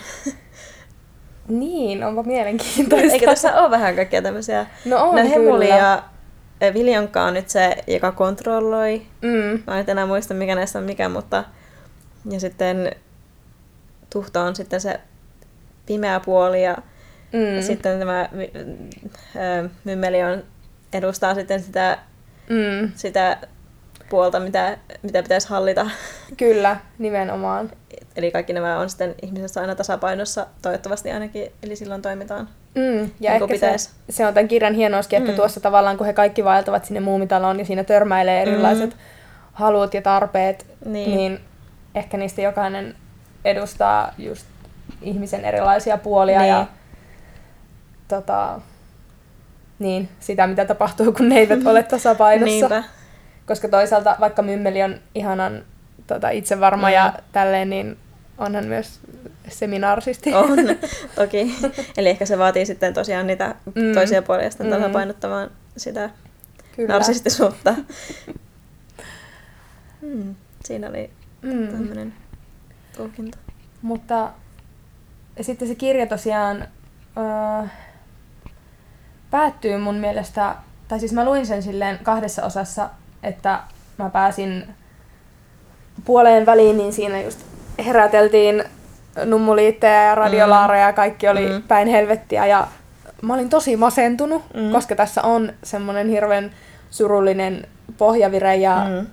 Niin, 1.48 2.04
onpa 2.04 2.24
mielenkiintoista. 2.24 3.14
Eikö 3.14 3.26
tässä 3.26 3.62
ole 3.62 3.72
vähän 3.72 3.96
kaikkia 3.96 4.22
tämmöisiä? 4.22 4.66
No 4.86 5.10
on 5.10 5.16
no 5.16 6.02
Eh, 6.62 6.74
Viljonka 6.74 7.24
on 7.24 7.34
nyt 7.34 7.50
se, 7.50 7.76
joka 7.88 8.12
kontrolloi. 8.12 9.02
Mm. 9.22 9.64
Mä 9.68 9.80
en 9.80 9.86
enää 9.90 10.06
muista, 10.06 10.34
mikä 10.34 10.56
näistä 10.56 10.80
on 10.80 10.86
mikä, 10.86 11.10
mutta... 11.10 11.44
Ja 12.32 12.40
sitten 12.40 12.92
Tuhto 14.10 14.42
on 14.42 14.56
sitten 14.56 14.82
se 14.82 15.00
pimeä 15.86 16.20
puoli 16.20 16.64
ja 16.64 16.78
Mm. 17.34 17.56
Ja 17.56 17.62
sitten 17.62 18.00
tämä 18.00 18.30
ö, 19.36 19.70
mymmeli 19.84 20.24
on, 20.24 20.44
edustaa 20.94 21.36
sitten 21.36 21.64
sitä, 21.64 21.98
Mm. 22.50 22.92
sitä 22.96 23.38
puolta, 24.10 24.40
mitä, 24.40 24.78
mitä 25.02 25.24
pitäisi 25.24 25.50
hallita. 25.50 25.90
Kyllä, 26.38 26.78
nimenomaan. 26.98 27.72
Eli 28.16 28.32
kaikki 28.32 28.54
nämä 28.54 28.80
on 28.80 28.90
sitten 28.90 29.16
ihmisessä 29.22 29.62
aina 29.62 29.76
tasapainossa, 29.76 30.48
toivottavasti 30.62 31.12
ainakin, 31.12 31.52
eli 31.64 31.76
silloin 31.76 32.02
toimitaan. 32.02 32.50
Mm. 32.78 33.12
Ja 33.20 33.32
Niin 33.40 33.44
ehkä 33.54 33.78
se, 33.78 33.90
se 34.10 34.26
on 34.28 34.34
tämän 34.34 34.48
kirjan 34.48 34.74
hienouskin, 34.74 35.18
että 35.18 35.32
Mm. 35.32 35.36
tuossa 35.36 35.60
tavallaan 35.60 35.98
kun 35.98 36.08
he 36.08 36.14
kaikki 36.14 36.44
vaeltavat 36.44 36.86
sinne 36.86 37.00
muumitaloon 37.00 37.60
ja 37.60 37.66
siinä 37.66 37.84
törmäilee 37.84 38.42
erilaiset 38.42 38.90
Mm. 38.90 38.98
halut 39.54 39.94
ja 39.94 40.02
tarpeet, 40.02 40.66
Niin. 40.86 40.94
niin. 41.10 41.18
niin 41.18 41.40
ehkä 41.96 42.18
niistä 42.18 42.42
jokainen 42.42 42.96
edustaa 43.46 44.12
just 44.18 44.46
ihmisen 45.02 45.46
erilaisia 45.46 45.98
puolia 45.98 46.40
Niin. 46.40 46.50
ja 46.50 46.66
tota, 48.08 48.60
niin, 49.80 50.10
sitä 50.20 50.48
mitä 50.48 50.66
tapahtuu, 50.66 51.12
kun 51.12 51.30
ne 51.30 51.36
eivät 51.36 51.66
ole 51.68 51.84
tasapainossa. 51.94 52.46
Niinpä. 52.70 52.84
Koska 53.46 53.68
toisaalta 53.68 54.16
vaikka 54.20 54.42
Mymmeli 54.42 54.84
on 54.84 54.96
ihanan 55.16 55.64
tota, 56.08 56.30
itsevarma 56.30 56.88
Mm. 56.88 56.94
ja 56.94 57.14
tälleen, 57.32 57.70
niin 57.70 57.98
onhan 58.38 58.66
myös 58.66 59.00
seminaarsisti. 59.50 60.34
On, 60.34 60.50
toki. 61.16 61.56
Eli 61.98 62.10
ehkä 62.10 62.26
se 62.26 62.38
vaatii 62.38 62.66
sitten 62.66 62.94
tosiaan 62.94 63.28
niitä 63.28 63.56
Mm. 63.66 63.94
toisia 63.94 64.22
puolia 64.22 64.50
sitten 64.50 64.68
Mm. 64.68 64.74
tasapainottamaan 64.74 65.50
sitä 65.78 66.10
Kyllä. 66.76 66.94
narsistisuutta. 66.94 67.76
Mm. 70.02 70.36
Siinä 70.66 70.90
oli 70.90 71.10
Mm. 71.42 71.68
tämmöinen 71.68 72.14
tulkinta. 72.98 73.38
Mutta 73.82 74.32
sitten 75.42 75.68
se 75.68 75.76
kirja 75.76 76.08
tosiaan 76.08 76.68
öö, 77.18 77.68
päättyy 79.32 79.78
mun 79.78 79.96
mielestä, 79.96 80.56
tai 80.88 81.00
siis 81.00 81.14
mä 81.14 81.26
luin 81.26 81.46
sen 81.46 81.64
silleen 81.64 82.00
kahdessa 82.04 82.46
osassa, 82.46 82.90
että 83.24 83.60
mä 83.98 84.10
pääsin 84.10 84.68
puoleen 86.06 86.46
väliin, 86.46 86.78
niin 86.78 86.94
siinä 86.94 87.22
just 87.22 87.40
heräteltiin 87.86 88.64
nummuliittejä 89.26 90.04
ja 90.04 90.16
radiolaareja 90.16 90.86
ja 90.88 90.94
kaikki 90.94 91.28
oli 91.28 91.48
Mm. 91.48 91.54
mm. 91.54 91.62
päin 91.64 91.88
helvettiä 91.88 92.46
ja 92.46 92.68
mä 93.22 93.34
olin 93.34 93.50
tosi 93.50 93.76
masentunut, 93.76 94.44
Mm. 94.54 94.62
mm. 94.62 94.72
koska 94.72 94.96
tässä 94.96 95.22
on 95.24 95.54
semmoinen 95.64 96.10
hirveän 96.10 96.52
surullinen 96.90 97.68
pohjavire 97.98 98.56
ja 98.56 98.86
Mm. 98.90 99.08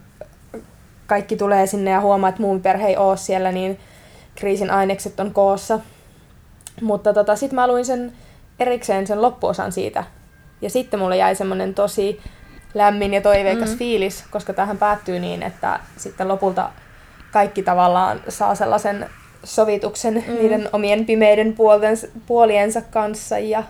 kaikki 1.06 1.36
tulee 1.36 1.66
sinne 1.66 1.90
ja 1.90 2.00
huomaa, 2.00 2.28
että 2.28 2.42
muun 2.42 2.60
perhe 2.62 2.86
ei 2.86 2.96
ole 2.96 3.16
siellä, 3.16 3.52
niin 3.52 3.78
kriisin 4.34 4.70
ainekset 4.70 5.20
on 5.20 5.32
koossa. 5.34 5.80
Mutta 6.82 7.12
tota, 7.12 7.36
sitten 7.36 7.54
mä 7.54 7.68
luin 7.68 7.84
sen 7.84 8.12
erikseen 8.60 9.06
sen 9.06 9.22
loppuosan 9.22 9.72
siitä. 9.72 10.04
Ja 10.60 10.70
sitten 10.70 11.00
mulle 11.00 11.16
jäi 11.16 11.34
semmoinen 11.34 11.74
tosi 11.74 12.20
lämmin 12.74 13.14
ja 13.14 13.20
toiveikas 13.20 13.68
Mm. 13.68 13.74
mm. 13.74 13.78
fiilis, 13.78 14.24
koska 14.30 14.52
tähän 14.52 14.78
päättyy 14.78 15.18
niin, 15.20 15.42
että 15.42 15.80
sitten 15.96 16.28
lopulta 16.28 16.70
kaikki 17.32 17.62
tavallaan 17.62 18.20
saa 18.28 18.54
sellaisen 18.54 19.10
sovituksen 19.44 20.24
Mm. 20.28 20.34
niiden 20.34 20.68
omien 20.72 21.04
pimeiden 21.04 21.52
puolensa, 21.52 22.06
puoliensa 22.26 22.80
kanssa 22.80 23.38
ja 23.38 23.62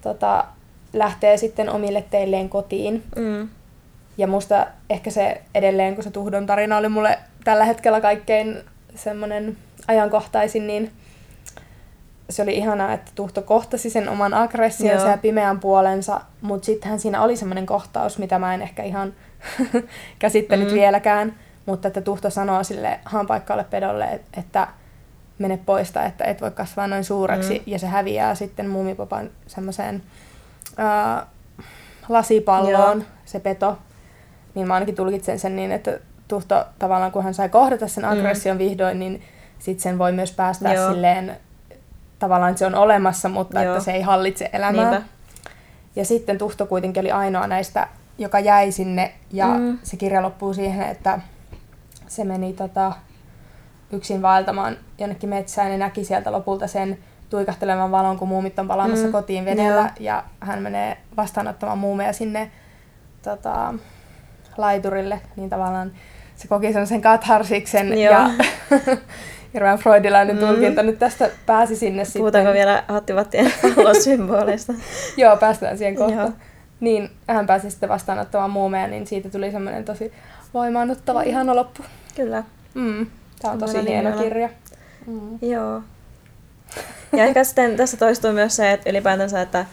tota, 0.00 0.44
lähtee 0.92 1.36
sitten 1.36 1.70
omille 1.70 2.04
teilleen 2.10 2.48
kotiin. 2.48 3.02
Mm. 3.16 3.48
Ja 4.18 4.26
musta 4.26 4.66
ehkä 4.90 5.10
se 5.10 5.42
edelleen, 5.54 5.94
kun 5.94 6.04
se 6.04 6.10
Tuhdon 6.10 6.46
tarina 6.46 6.76
oli 6.76 6.88
mulle 6.88 7.18
tällä 7.44 7.64
hetkellä 7.64 8.00
kaikkein 8.00 8.56
semmoinen 8.94 9.56
ajankohtaisin, 9.88 10.66
niin 10.66 10.90
se 12.30 12.42
oli 12.42 12.54
ihanaa, 12.56 12.92
että 12.92 13.12
Tuhto 13.14 13.42
kohtasi 13.42 13.90
sen 13.90 14.08
oman 14.08 14.34
aggressionsa 14.34 15.08
ja 15.08 15.16
pimeän 15.18 15.60
puolensa, 15.60 16.20
mutta 16.40 16.66
sittenhän 16.66 17.00
siinä 17.00 17.22
oli 17.22 17.36
semmoinen 17.36 17.66
kohtaus, 17.66 18.18
mitä 18.18 18.38
mä 18.38 18.54
en 18.54 18.62
ehkä 18.62 18.82
ihan 18.82 19.12
käsittänyt 20.18 20.68
mm. 20.68 20.74
vieläkään, 20.74 21.34
mutta 21.66 21.88
että 21.88 22.00
Tuhto 22.00 22.30
sanoo 22.30 22.64
sille 22.64 23.00
haanpaikkaalle 23.04 23.64
pedolle, 23.64 24.20
että 24.38 24.68
mene 25.38 25.56
poista, 25.66 26.04
että 26.04 26.24
et 26.24 26.40
voi 26.40 26.50
kasvaa 26.50 26.86
noin 26.86 27.04
suureksi, 27.04 27.54
mm. 27.58 27.64
ja 27.66 27.78
se 27.78 27.86
häviää 27.86 28.34
sitten 28.34 28.68
muumipapan 28.68 29.30
semmoiseen 29.46 30.02
lasipalloon, 32.08 32.98
Joo. 32.98 33.08
se 33.24 33.40
peto, 33.40 33.78
niin 34.54 34.66
mä 34.66 34.74
ainakin 34.74 34.94
tulkitsen 34.94 35.38
sen 35.38 35.56
niin, 35.56 35.72
että 35.72 35.98
Tuhto 36.28 36.64
tavallaan, 36.78 37.12
kun 37.12 37.24
hän 37.24 37.34
sai 37.34 37.48
kohdata 37.48 37.88
sen 37.88 38.04
mm. 38.04 38.10
aggression 38.10 38.56
mm. 38.56 38.58
vihdoin, 38.58 38.98
niin 38.98 39.22
sitten 39.58 39.82
sen 39.82 39.98
voi 39.98 40.12
myös 40.12 40.32
päästä 40.32 40.72
Joo. 40.72 40.92
silleen, 40.92 41.36
tavallaan 42.18 42.50
että 42.50 42.58
se 42.58 42.66
on 42.66 42.74
olemassa, 42.74 43.28
mutta 43.28 43.62
Joo. 43.62 43.74
että 43.74 43.84
se 43.84 43.92
ei 43.92 44.02
hallitse 44.02 44.50
elämää. 44.52 44.90
Niinpä. 44.90 45.08
Ja 45.96 46.04
sitten 46.04 46.38
Tuhto 46.38 46.66
kuitenkin 46.66 47.00
oli 47.00 47.10
ainoa 47.10 47.46
näistä, 47.46 47.88
joka 48.18 48.40
jäi 48.40 48.72
sinne, 48.72 49.14
ja 49.32 49.46
mm. 49.46 49.78
se 49.82 49.96
kirja 49.96 50.22
loppuu 50.22 50.54
siihen, 50.54 50.88
että 50.88 51.20
se 52.08 52.24
meni 52.24 52.52
tota, 52.52 52.92
yksin 53.94 54.22
vaeltamaan 54.22 54.76
jonnekin 54.98 55.30
metsään 55.30 55.72
ja 55.72 55.78
näki 55.78 56.04
sieltä 56.04 56.32
lopulta 56.32 56.66
sen 56.66 56.98
tuikahtelevan 57.30 57.90
valon, 57.90 58.18
kun 58.18 58.28
muumit 58.28 58.58
on 58.58 58.68
palaamassa 58.68 59.06
mm. 59.06 59.12
kotiin 59.12 59.44
vedellä, 59.44 59.80
Joo. 59.80 59.88
ja 60.00 60.24
hän 60.40 60.62
menee 60.62 60.96
vastaanottamaan 61.16 61.78
muumeja 61.78 62.12
sinne 62.12 62.50
tota, 63.22 63.74
laiturille, 64.56 65.20
niin 65.36 65.50
tavallaan 65.50 65.92
se 66.36 66.48
koki 66.48 66.72
sen 66.84 67.00
katharsiksen 67.00 67.88
Joo. 67.88 68.12
ja 68.12 68.30
hirveän 69.54 69.78
freudilainen 69.78 70.36
mm. 70.36 70.46
tulkinta 70.46 70.82
nyt 70.82 70.98
tästä 70.98 71.30
pääsi 71.46 71.76
sinne 71.76 72.02
Puhutaanko 72.16 72.50
sitten. 72.50 72.54
vielä 72.54 72.84
hattivattien 72.88 73.52
symboleista? 74.04 74.72
Joo, 75.16 75.36
päästään 75.36 75.78
siihen 75.78 75.96
kohtaan. 75.96 76.34
Niin 76.80 77.10
hän 77.28 77.46
pääsi 77.46 77.70
sitten 77.70 77.88
vastaanottamaan 77.88 78.50
muumeja, 78.50 78.86
niin 78.86 79.06
siitä 79.06 79.30
tuli 79.30 79.50
semmoinen 79.50 79.84
tosi 79.84 80.12
voimaannuttava, 80.54 81.22
mm. 81.22 81.28
ihana 81.28 81.56
loppu. 81.56 81.82
Kyllä. 82.16 82.44
Mm. 82.74 83.06
Tämä 83.44 83.52
on 83.52 83.58
tosi 83.58 83.88
hieno 83.88 84.10
niin 84.10 84.22
kirja. 84.22 84.48
Mm. 85.06 85.38
Joo. 85.42 85.82
Ja 87.12 87.24
ehkä 87.24 87.44
sitten 87.44 87.76
tässä 87.76 87.96
toistuu 87.96 88.32
myös 88.32 88.56
se, 88.56 88.72
että 88.72 88.90
ylipäätänsä, 88.90 89.40
että 89.40 89.66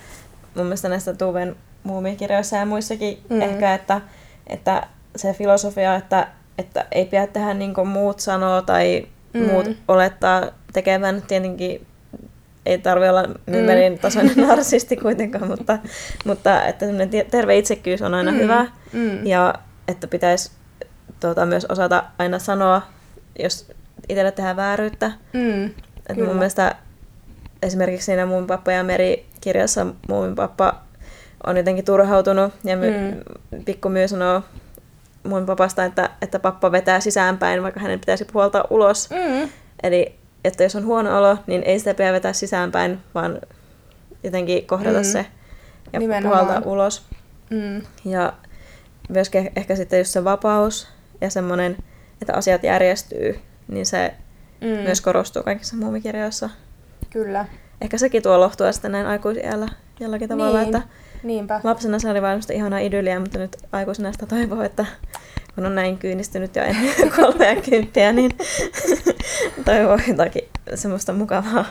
mun 0.55 0.65
mielestä 0.65 0.89
näistä 0.89 1.13
Tuven 1.13 1.55
muumikirjoissa 1.83 2.55
ja 2.55 2.65
muissakin 2.65 3.17
mm. 3.29 3.41
ehkä, 3.41 3.73
että, 3.73 4.01
että 4.47 4.87
se 5.15 5.33
filosofia, 5.33 5.95
että, 5.95 6.27
että 6.57 6.85
ei 6.91 7.05
pidä 7.05 7.27
tehdä 7.27 7.53
niin 7.53 7.73
kuin 7.73 7.87
muut 7.87 8.19
sanoo 8.19 8.61
tai 8.61 9.07
mm. 9.33 9.45
muut 9.45 9.69
olettaa 9.87 10.43
tekevän. 10.73 11.21
Tietenkin 11.27 11.87
ei 12.65 12.77
tarvi 12.77 13.09
olla 13.09 13.23
mymmelin 13.45 13.93
mm. 13.93 13.99
tasoinen 13.99 14.37
narsisti 14.47 14.97
kuitenkaan, 14.97 15.47
mutta, 15.47 15.77
mutta 16.25 16.65
että 16.65 16.85
terve 17.31 17.57
itsekkyys 17.57 18.01
on 18.01 18.13
aina 18.13 18.31
mm. 18.31 18.37
hyvä. 18.37 18.65
Mm. 18.93 19.25
Ja 19.25 19.53
että 19.87 20.07
pitäisi 20.07 20.51
tuota, 21.19 21.45
myös 21.45 21.65
osata 21.65 22.03
aina 22.19 22.39
sanoa, 22.39 22.81
jos 23.39 23.71
itselle 24.09 24.31
tehdään 24.31 24.55
vääryyttä. 24.55 25.11
Mm. 25.33 25.65
Että 26.09 26.23
mun 26.25 26.35
mielestä 26.35 26.75
esimerkiksi 27.61 28.05
siinä 28.05 28.25
mun 28.25 28.47
pappa 28.47 28.71
ja 28.71 28.83
Meri 28.83 29.25
kirjassa 29.41 29.87
mun 30.07 30.35
pappa 30.35 30.81
on 31.47 31.57
jotenkin 31.57 31.85
turhautunut 31.85 32.53
ja 32.63 32.77
my, 32.77 32.91
mm. 32.91 33.63
pikku 33.65 33.89
myy 33.89 34.07
sanoo 34.07 34.41
mun 35.23 35.45
papasta, 35.45 35.85
että, 35.85 36.09
että 36.21 36.39
pappa 36.39 36.71
vetää 36.71 36.99
sisäänpäin, 36.99 37.63
vaikka 37.63 37.79
hänen 37.79 37.99
pitäisi 37.99 38.25
puolta 38.25 38.63
ulos. 38.69 39.09
Mm. 39.09 39.49
Eli 39.83 40.15
että 40.43 40.63
jos 40.63 40.75
on 40.75 40.85
huono 40.85 41.17
olo, 41.17 41.37
niin 41.47 41.63
ei 41.63 41.79
sitä 41.79 41.93
pidä 41.93 42.13
vetää 42.13 42.33
sisäänpäin, 42.33 42.99
vaan 43.15 43.41
jotenkin 44.23 44.67
kohdata 44.67 44.97
mm. 44.97 45.03
se 45.03 45.25
ja 45.93 45.99
Nimenomaan. 45.99 46.45
puolta 46.45 46.69
ulos. 46.69 47.05
Mm. 47.49 47.81
Ja 48.05 48.33
myöskin 49.09 49.51
ehkä 49.55 49.75
sitten 49.75 49.99
just 49.99 50.11
se 50.11 50.23
vapaus 50.23 50.87
ja 51.21 51.29
semmoinen, 51.29 51.77
että 52.21 52.33
asiat 52.33 52.63
järjestyy, 52.63 53.39
niin 53.67 53.85
se 53.85 54.13
mm. 54.61 54.67
myös 54.67 55.01
korostuu 55.01 55.43
kaikissa 55.43 55.75
muumikirjoissa. 55.75 56.49
Kyllä. 57.09 57.45
Ehkä 57.81 57.97
sekin 57.97 58.23
tuo 58.23 58.39
lohtua 58.39 58.71
sitten 58.71 58.91
näin 58.91 59.05
aikuisiällä 59.05 59.67
jollakin 59.99 60.29
tavalla, 60.29 60.59
niin. 60.59 60.75
että 60.75 60.89
Niinpä. 61.23 61.61
Lapsena 61.63 61.99
se 61.99 62.09
oli 62.09 62.21
vain 62.21 62.41
ihanaa 62.53 62.79
idylliä, 62.79 63.19
mutta 63.19 63.39
nyt 63.39 63.57
aikuisena 63.71 64.11
sitä 64.11 64.25
toivoo, 64.25 64.61
että 64.61 64.85
kun 65.55 65.65
on 65.65 65.75
näin 65.75 65.97
kyynistynyt 65.97 66.55
jo 66.55 66.63
ennen 66.69 67.61
kymppiä, 67.69 68.11
niin 68.11 68.31
toivoo 69.65 69.97
jotakin 70.07 70.43
semmoista 70.75 71.13
mukavaa 71.13 71.65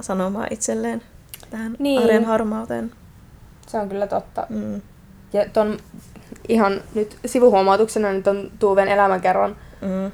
sanomaa 0.00 0.46
itselleen 0.50 1.02
tähän 1.50 1.76
niin. 1.78 2.02
arjen 2.02 2.24
harmauteen. 2.24 2.92
Se 3.66 3.78
on 3.78 3.88
kyllä 3.88 4.06
totta. 4.06 4.46
Mm. 4.48 4.82
Ja 5.32 5.46
ton 5.52 5.76
ihan 6.48 6.80
nyt 6.94 7.18
sivuhuomautuksena 7.26 8.12
nyt 8.12 8.26
on 8.26 8.50
Tuuven 8.58 8.88
elämänkerron 8.88 9.56
mm. 9.80 10.12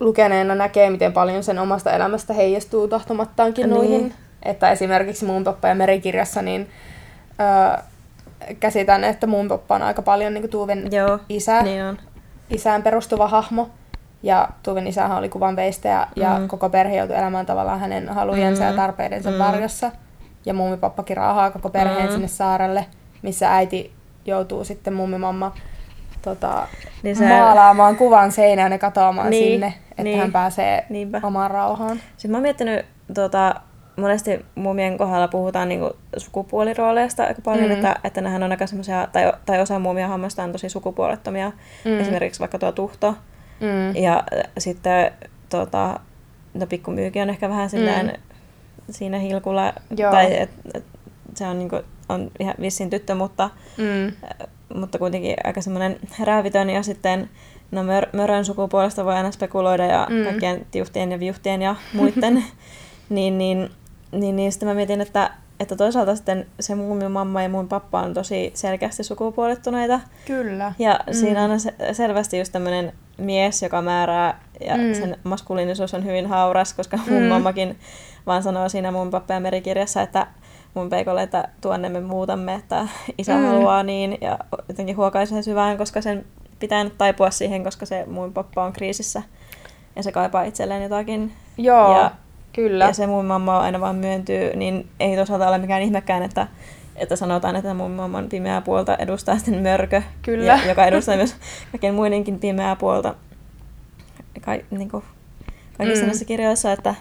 lukeneena 0.00 0.54
näkee, 0.54 0.90
miten 0.90 1.12
paljon 1.12 1.42
sen 1.42 1.58
omasta 1.58 1.92
elämästä 1.92 2.34
heijastuu 2.34 2.88
tahtomattaankin 2.88 3.62
niin. 3.62 3.74
noihin. 3.74 4.14
Että 4.42 4.70
esimerkiksi 4.70 5.24
mun 5.24 5.44
pappa 5.44 5.68
ja 5.68 5.74
merikirjassa, 5.74 6.42
niin 6.42 6.70
öö, 7.40 7.82
käsitän, 8.60 9.04
että 9.04 9.26
mun 9.26 9.48
pappa 9.48 9.74
on 9.74 9.82
aika 9.82 10.02
paljon 10.02 10.34
niin 10.34 10.50
Tuuven 10.50 10.92
Joo, 10.92 11.18
isä, 11.28 11.62
niin 11.62 11.84
on. 11.84 11.98
isään 12.50 12.82
perustuva 12.82 13.28
hahmo. 13.28 13.70
Ja 14.22 14.48
Tuuven 14.62 14.86
isähän 14.86 15.18
oli 15.18 15.28
kuvan 15.28 15.56
veistäjä 15.56 16.06
ja 16.16 16.38
mm. 16.38 16.48
koko 16.48 16.68
perhe 16.68 16.96
joutui 16.96 17.16
elämään 17.16 17.46
tavallaan 17.46 17.80
hänen 17.80 18.08
halujensa 18.08 18.62
mm. 18.62 18.70
ja 18.70 18.76
tarpeidensa 18.76 19.30
mm. 19.30 19.38
varjossa. 19.38 19.90
Ja 20.46 20.54
mummipappakin 20.54 21.16
raahaa 21.16 21.50
koko 21.50 21.70
perheen 21.70 22.06
mm. 22.06 22.12
sinne 22.12 22.28
saarelle, 22.28 22.86
missä 23.22 23.54
äiti 23.54 23.92
joutuu 24.26 24.64
sitten 24.64 24.94
mummimamma 24.94 25.54
tota, 26.22 26.68
niin 27.02 27.16
se... 27.16 27.28
maalaamaan 27.28 27.96
kuvan 27.96 28.32
seinään 28.32 28.72
ja 28.72 28.78
katoamaan 28.78 29.30
niin, 29.30 29.52
sinne, 29.52 29.74
että 29.90 30.02
niin. 30.02 30.18
hän 30.18 30.32
pääsee 30.32 30.86
Niinpä. 30.88 31.20
omaan 31.22 31.50
rauhaan. 31.50 32.00
Sitten 32.16 32.30
mä 32.30 32.36
oon 32.36 32.42
miettinyt 32.42 32.86
tota, 33.14 33.54
monesti 33.96 34.44
muumien 34.54 34.98
kohdalla 34.98 35.28
puhutaan 35.28 35.68
niinku 35.68 35.96
sukupuolirooleista 36.16 37.24
aika 37.24 37.42
paljon, 37.44 37.68
mm. 37.68 37.72
että, 37.72 37.96
että 38.04 38.20
nehän 38.20 38.42
on 38.42 38.50
aika 38.50 38.66
semmoisia, 38.66 39.08
tai, 39.12 39.32
tai 39.46 39.60
osa 39.60 39.78
muumia 39.78 40.08
hammasta 40.08 40.42
on 40.42 40.52
tosi 40.52 40.68
sukupuolettomia, 40.68 41.52
mm. 41.84 42.00
esimerkiksi 42.00 42.40
vaikka 42.40 42.58
tuo 42.58 42.72
tuhto. 42.72 43.14
Mm. 43.60 44.02
Ja 44.02 44.24
sitten 44.58 45.12
tota, 45.48 46.00
no 46.54 46.66
pikkumyykin 46.66 47.22
on 47.22 47.30
ehkä 47.30 47.48
vähän 47.48 47.70
silleen 47.70 48.06
mm. 48.06 48.12
siinä 48.90 49.18
hilkulla, 49.18 49.72
Joo. 49.96 50.10
tai 50.10 50.40
et, 50.40 50.50
et, 50.74 50.84
se 51.34 51.46
on, 51.46 51.58
niinku, 51.58 51.76
on 52.08 52.30
ihan 52.40 52.54
vissin 52.60 52.90
tyttö, 52.90 53.14
mutta, 53.14 53.50
mm. 53.76 54.30
mutta 54.74 54.98
kuitenkin 54.98 55.36
aika 55.44 55.60
semmoinen 55.60 55.96
räävitön 56.24 56.70
ja 56.70 56.82
sitten 56.82 57.30
no 57.70 57.82
mör, 57.82 58.06
mörön 58.12 58.44
sukupuolesta 58.44 59.04
voi 59.04 59.14
aina 59.14 59.30
spekuloida 59.30 59.86
ja 59.86 60.06
mm. 60.10 60.24
kaikkien 60.24 60.66
tiuhtien 60.70 61.12
ja 61.12 61.20
viuhtien 61.20 61.62
ja 61.62 61.76
muiden, 61.92 62.44
niin, 63.08 63.38
niin 63.38 63.70
niin, 64.12 64.36
niin 64.36 64.52
sitten 64.52 64.68
mä 64.68 64.74
mietin, 64.74 65.00
että, 65.00 65.30
että 65.60 65.76
toisaalta 65.76 66.16
sitten 66.16 66.46
se 66.60 66.74
mun 66.74 67.10
mamma 67.10 67.42
ja 67.42 67.48
mun 67.48 67.68
pappa 67.68 68.00
on 68.00 68.14
tosi 68.14 68.50
selkeästi 68.54 69.04
sukupuolittuneita. 69.04 70.00
Kyllä. 70.26 70.72
Ja 70.78 71.00
mm. 71.06 71.12
siinä 71.12 71.44
on 71.44 71.60
se, 71.60 71.74
selvästi 71.92 72.38
just 72.38 72.52
tämmöinen 72.52 72.92
mies, 73.18 73.62
joka 73.62 73.82
määrää, 73.82 74.40
ja 74.66 74.76
mm. 74.76 74.94
sen 74.94 75.16
maskuliinisuus 75.24 75.94
on 75.94 76.04
hyvin 76.04 76.26
hauras, 76.26 76.74
koska 76.74 76.98
mun 77.10 77.22
mm. 77.22 77.28
mammakin 77.28 77.78
vaan 78.26 78.42
sanoo 78.42 78.68
siinä 78.68 78.90
mun 78.90 79.10
pappa 79.10 79.34
ja 79.34 79.40
merikirjassa, 79.40 80.02
että 80.02 80.26
mun 80.74 80.90
peikolle, 80.90 81.22
että 81.22 81.48
tuonne 81.60 81.88
me 81.88 82.00
muutamme, 82.00 82.54
että 82.54 82.88
isä 83.18 83.36
mm. 83.36 83.44
haluaa 83.44 83.82
niin, 83.82 84.18
ja 84.20 84.38
jotenkin 84.68 84.96
huokaisee 84.96 85.42
syvään, 85.42 85.78
koska 85.78 86.00
sen 86.00 86.24
pitää 86.58 86.84
nyt 86.84 86.98
taipua 86.98 87.30
siihen, 87.30 87.64
koska 87.64 87.86
se 87.86 88.04
mun 88.06 88.32
pappa 88.32 88.64
on 88.64 88.72
kriisissä, 88.72 89.22
ja 89.96 90.02
se 90.02 90.12
kaipaa 90.12 90.42
itselleen 90.42 90.82
jotakin. 90.82 91.32
Joo. 91.58 91.98
Ja 91.98 92.10
Kyllä. 92.52 92.84
Ja 92.84 92.92
se 92.92 93.06
mun 93.06 93.24
mamma 93.24 93.60
aina 93.60 93.80
vaan 93.80 93.96
myöntyy, 93.96 94.56
niin 94.56 94.88
ei 95.00 95.16
toisaalta 95.16 95.48
ole 95.48 95.58
mikään 95.58 95.82
ihmekään, 95.82 96.22
että, 96.22 96.46
että 96.96 97.16
sanotaan, 97.16 97.56
että 97.56 97.74
mun 97.74 97.90
mamman 97.90 98.28
pimeää 98.28 98.60
puolta 98.60 98.96
edustaa 98.96 99.36
sitten 99.36 99.62
mörkö, 99.62 100.02
Kyllä. 100.22 100.44
Ja, 100.44 100.58
joka 100.68 100.86
edustaa 100.86 101.16
myös 101.16 101.36
kaiken 101.72 101.94
muidenkin 101.94 102.38
pimeää 102.38 102.76
puolta 102.76 103.14
ka, 104.40 104.52
niin 104.70 104.90
kuin, 104.90 105.04
kaikissa 105.78 106.02
mm. 106.02 106.06
näissä 106.06 106.24
kirjoissa, 106.24 106.72
että, 106.72 106.94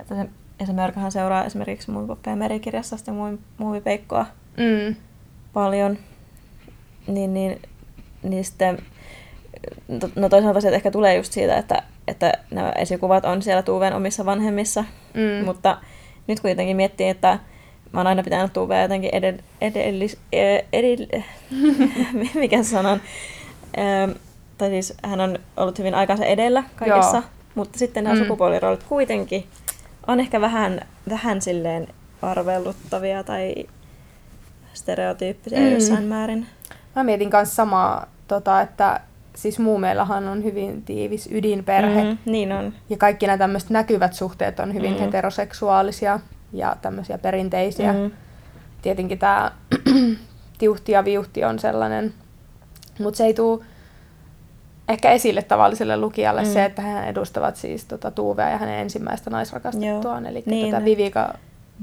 että 0.00 0.14
se, 0.14 0.28
ja 0.60 0.66
se 0.66 0.72
mörköhän 0.72 1.12
seuraa 1.12 1.44
esimerkiksi 1.44 1.90
mun 1.90 2.06
Poppeen 2.06 2.38
merikirjassa 2.38 2.96
sitten 2.96 3.14
mun 3.14 3.38
muuvipeikkoa 3.58 4.26
mm. 4.56 4.96
paljon. 5.52 5.98
Niin, 7.06 7.34
niin, 7.34 7.62
niin 8.22 8.44
sitten, 8.44 8.78
no 10.16 10.28
toisaalta 10.28 10.60
se 10.60 10.68
ehkä 10.68 10.90
tulee 10.90 11.16
just 11.16 11.32
siitä, 11.32 11.56
että 11.56 11.82
että 12.08 12.32
nämä 12.50 12.72
esikuvat 12.72 13.24
on 13.24 13.42
siellä 13.42 13.62
Tuuven 13.62 13.94
omissa 13.94 14.24
vanhemmissa, 14.24 14.84
mm. 15.14 15.44
mutta 15.44 15.78
nyt 16.26 16.40
kuitenkin 16.40 16.76
miettii, 16.76 17.08
että, 17.08 17.38
mä 17.92 18.00
oon 18.00 18.06
aina 18.06 18.22
pitänyt 18.22 18.52
Tuuvea 18.52 18.82
jotenkin 18.82 19.10
edell, 19.12 19.38
edellis, 19.60 20.18
e, 20.32 20.58
edell, 20.72 21.06
mikä 22.34 22.62
sanon, 22.62 23.00
ähm, 23.78 24.10
tai 24.58 24.68
siis 24.68 24.94
hän 25.04 25.20
on 25.20 25.38
ollut 25.56 25.78
hyvin 25.78 25.94
aikansa 25.94 26.24
edellä 26.24 26.64
kaikessa, 26.76 27.16
Joo. 27.16 27.26
mutta 27.54 27.78
sitten 27.78 28.04
nämä 28.04 28.16
mm. 28.16 28.22
sukupuoliroolit 28.22 28.82
kuitenkin 28.82 29.46
on 30.08 30.20
ehkä 30.20 30.40
vähän, 30.40 30.80
vähän 31.08 31.42
silleen 31.42 31.88
arvelluttavia 32.22 33.24
tai 33.24 33.54
stereotyyppisiä 34.72 35.58
mm. 35.58 35.72
jossain 35.72 36.04
määrin. 36.04 36.46
Mä 36.96 37.04
mietin 37.04 37.30
myös 37.32 37.56
samaa, 37.56 38.06
tota, 38.28 38.60
että 38.60 39.00
siis 39.36 39.58
muumeillahan 39.58 40.28
on 40.28 40.44
hyvin 40.44 40.82
tiivis 40.82 41.28
ydinperhe. 41.32 42.04
Mm, 42.04 42.18
niin 42.24 42.52
on. 42.52 42.74
Ja 42.90 42.96
kaikki 42.96 43.26
nämä 43.26 43.38
tämmöiset 43.38 43.70
näkyvät 43.70 44.12
suhteet 44.12 44.60
on 44.60 44.74
hyvin 44.74 44.92
mm. 44.92 44.98
heteroseksuaalisia 44.98 46.20
ja 46.52 46.76
tämmöisiä 46.82 47.18
perinteisiä. 47.18 47.92
Mm. 47.92 48.10
Tietenkin 48.82 49.18
tämä 49.18 49.50
tiuhti 50.58 50.92
ja 50.92 51.04
viuhti 51.04 51.44
on 51.44 51.58
sellainen, 51.58 52.14
mutta 52.98 53.18
se 53.18 53.24
ei 53.24 53.34
tule 53.34 53.64
ehkä 54.88 55.10
esille 55.10 55.42
tavalliselle 55.42 55.96
lukijalle 55.96 56.42
mm. 56.42 56.52
se, 56.52 56.64
että 56.64 56.82
hän 56.82 57.08
edustavat 57.08 57.56
siis 57.56 57.84
tota, 57.84 58.10
Tuuvea 58.10 58.50
ja 58.50 58.58
hänen 58.58 58.80
ensimmäistä 58.80 59.30
naisrakastettuaan, 59.30 60.26
eli 60.26 60.42
niin. 60.46 60.70
tota 60.70 60.84
Vivica 60.84 61.34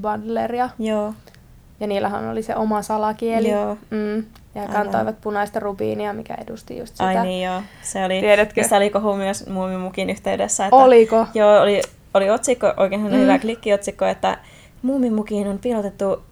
Butleria. 0.02 0.70
Joo. 0.78 1.14
Ja 1.80 1.86
niillähän 1.86 2.28
oli 2.28 2.42
se 2.42 2.56
oma 2.56 2.82
salakieli. 2.82 3.50
Joo. 3.50 3.76
Mm. 3.90 4.24
Ja 4.54 4.68
kantoivat 4.72 5.20
punaista 5.20 5.60
rubiinia, 5.60 6.12
mikä 6.12 6.34
edusti 6.34 6.78
just 6.78 6.92
sitä. 6.94 7.06
Ai 7.06 7.26
niin 7.26 7.46
joo, 7.46 7.62
se 7.82 8.04
oli, 8.04 8.20
Tiedätkö? 8.20 8.68
se 8.68 8.76
oli 8.76 8.90
kohu 8.90 9.14
myös 9.14 9.46
Muumimukin 9.46 10.10
yhteydessä. 10.10 10.66
Että, 10.66 10.76
Oliko? 10.76 11.26
Joo, 11.34 11.60
oli, 11.60 11.82
oli 12.14 12.30
otsikko, 12.30 12.74
oikein 12.76 13.00
mm. 13.00 13.10
hyvä 13.10 13.38
klikkiotsikko, 13.38 14.04
että 14.04 14.38
Muumimukiin 14.82 15.48
on 15.48 15.58
piilotettu 15.58 16.22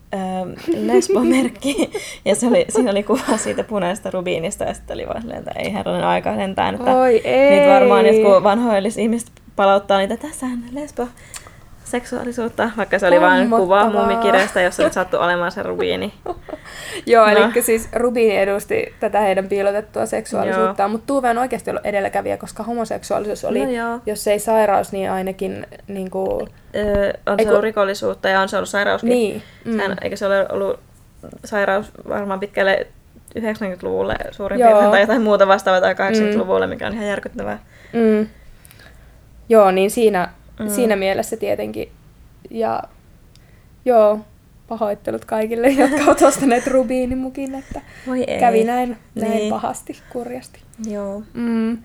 lesbomerkki. 0.77 1.91
ja 2.25 2.35
se 2.35 2.47
oli, 2.47 2.67
siinä 2.69 2.91
oli 2.91 3.03
kuva 3.03 3.37
siitä 3.37 3.65
punaista 3.65 4.11
rubiinista 4.11 4.65
ja 4.65 4.75
sitten 4.75 4.95
oli 4.95 5.07
vaan 5.07 5.21
silleen, 5.21 5.39
että 5.39 5.51
ei 5.51 5.73
herranen 5.73 6.05
aika 6.05 6.37
sentään. 6.37 6.75
Että 6.75 6.97
Oi 6.97 7.21
ei. 7.25 7.61
Nyt 7.61 7.69
varmaan 7.69 8.07
jotkut 8.07 8.43
vanhoilliset 8.43 8.99
ihmiset 8.99 9.31
palauttaa 9.57 9.99
niitä, 9.99 10.17
tässähän 10.17 10.65
lesbo 10.73 11.07
seksuaalisuutta, 11.93 12.71
vaikka 12.77 12.99
se 12.99 13.07
oli 13.07 13.21
vain 13.21 13.51
kuva 13.51 13.91
muumikirjasta, 13.91 14.61
jossa 14.61 14.83
nyt 14.83 14.93
sattui 14.93 15.21
olemaan 15.21 15.53
se 15.53 15.63
rubiini. 15.63 16.15
Joo, 17.07 17.27
no. 17.27 17.31
eli 17.31 17.63
siis 17.63 17.89
rubiini 17.93 18.37
edusti 18.37 18.95
tätä 19.01 19.21
heidän 19.21 19.49
piilotettua 19.49 20.07
seksuaalisuutta, 20.07 20.89
mutta 20.89 21.07
Tuve 21.07 21.31
on 21.31 21.39
oikeasti 21.39 21.71
ollut 21.71 21.87
edelläkävijä, 21.87 22.37
koska 22.37 22.63
homoseksuaalisuus 22.63 23.45
oli, 23.45 23.79
no 23.79 24.01
jos 24.07 24.27
ei 24.27 24.39
sairaus, 24.39 24.93
niin 24.93 25.11
ainakin... 25.11 25.67
Niin 25.89 26.11
kuin... 26.11 26.49
öö, 26.75 27.13
on 27.27 27.39
se 27.43 27.49
ollut 27.49 27.63
rikollisuutta 27.63 28.29
ja 28.29 28.41
on 28.41 28.49
se 28.49 28.57
ollut 28.57 28.69
sairauskin. 28.69 29.11
Niin. 29.11 29.43
Mm. 29.65 29.77
Sehän, 29.77 29.97
eikä 30.03 30.17
se 30.17 30.27
ole 30.27 30.47
ollut 30.49 30.81
sairaus 31.45 31.91
varmaan 32.09 32.41
pitkälle 32.41 32.87
90-luvulle 33.39 34.17
suurin 34.31 34.61
Joo. 34.61 34.69
piirtein 34.69 34.91
tai 34.91 35.01
jotain 35.01 35.23
muuta 35.23 35.47
vastaavaa 35.47 35.81
tai 35.81 35.95
80-luvulle, 35.95 36.67
mm. 36.67 36.71
mikä 36.71 36.87
on 36.87 36.93
ihan 36.93 37.07
järkyttävää. 37.07 37.59
Mm. 37.93 38.27
Joo, 39.49 39.71
niin 39.71 39.91
siinä 39.91 40.29
mm. 40.61 40.69
siinä 40.69 40.97
mielessä 40.97 41.37
tietenkin. 41.37 41.89
Ja 42.51 42.83
joo, 43.85 44.21
pahoittelut 44.69 45.25
kaikille, 45.25 45.69
jotka 45.83 46.03
ovat 46.05 46.23
ostaneet 46.23 46.67
rubiinimukin, 46.67 47.55
että 47.55 47.81
Voi 48.07 48.25
ei. 48.27 48.41
kävi 48.41 48.65
näin, 48.65 48.97
näin 49.15 49.31
niin. 49.31 49.51
pahasti, 49.51 49.97
kurjasti. 50.13 50.61
Joo. 50.91 51.23
Mm. 51.35 51.79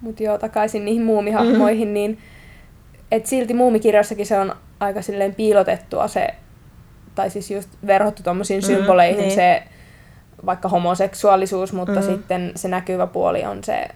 Mutta 0.00 0.22
joo, 0.22 0.38
takaisin 0.38 0.84
niihin 0.84 1.04
muumihahmoihin, 1.04 1.88
mm. 1.88 1.94
niin 1.94 2.18
et 3.10 3.26
silti 3.26 3.54
muumikirjassakin 3.54 4.26
se 4.26 4.38
on 4.38 4.56
aika 4.80 5.02
silleen 5.02 5.34
piilotettua 5.34 6.08
se, 6.08 6.28
tai 7.14 7.30
siis 7.30 7.50
just 7.50 7.68
verhottu 7.86 8.22
tuommoisiin 8.22 8.60
mm, 8.60 8.66
symboleihin 8.66 9.18
niin. 9.18 9.34
se 9.34 9.62
vaikka 10.46 10.68
homoseksuaalisuus, 10.68 11.72
mutta 11.72 12.00
mm. 12.00 12.02
sitten 12.02 12.52
se 12.54 12.68
näkyvä 12.68 13.06
puoli 13.06 13.44
on 13.44 13.64
se 13.64 13.88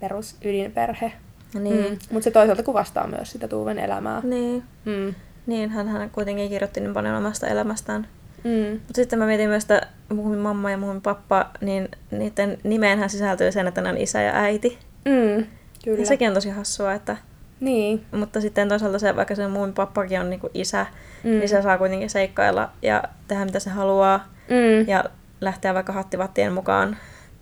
perus 0.00 0.36
ydinperhe. 0.44 1.12
Niin. 1.60 1.90
Mm. 1.90 1.98
Mutta 2.10 2.24
se 2.24 2.30
toisaalta 2.30 2.62
kuvastaa 2.62 3.06
myös 3.06 3.32
sitä 3.32 3.48
Tuuven 3.48 3.78
elämää. 3.78 4.20
Niin. 4.24 4.62
Mm. 4.84 5.14
Niin, 5.46 5.70
hän, 5.70 5.88
hän 5.88 6.10
kuitenkin 6.10 6.48
kirjoitti 6.48 6.80
niin 6.80 6.94
paljon 6.94 7.14
omasta 7.14 7.46
elämästään. 7.46 8.06
Mm. 8.44 8.72
Mutta 8.72 8.94
sitten 8.94 9.18
mä 9.18 9.26
mietin 9.26 9.48
myös, 9.48 9.64
että 9.64 9.86
mun 10.14 10.36
mamma 10.36 10.70
ja 10.70 10.78
mun 10.78 11.02
pappa, 11.02 11.50
niin 11.60 11.88
niiden 12.10 12.58
nimeenhän 12.64 13.10
sisältyy 13.10 13.52
sen, 13.52 13.66
että 13.66 13.80
ne 13.80 13.88
on 13.88 13.96
isä 13.96 14.22
ja 14.22 14.32
äiti. 14.34 14.78
Mm, 15.04 15.46
kyllä. 15.84 15.98
Ja 15.98 16.06
sekin 16.06 16.28
on 16.28 16.34
tosi 16.34 16.50
hassua, 16.50 16.92
että... 16.92 17.16
Niin. 17.60 18.04
Mutta 18.12 18.40
sitten 18.40 18.68
toisaalta 18.68 18.98
se, 18.98 19.16
vaikka 19.16 19.34
se 19.34 19.48
mun 19.48 19.72
pappakin 19.72 20.20
on 20.20 20.30
niinku 20.30 20.50
isä, 20.54 20.86
mm. 21.24 21.30
niin 21.30 21.48
se 21.48 21.62
saa 21.62 21.78
kuitenkin 21.78 22.10
seikkailla 22.10 22.70
ja 22.82 23.02
tehdä 23.28 23.44
mitä 23.44 23.58
se 23.58 23.70
haluaa. 23.70 24.28
Mm. 24.48 24.88
Ja 24.88 25.04
lähteä 25.40 25.74
vaikka 25.74 25.92
hattivattien 25.92 26.52
mukaan 26.52 26.96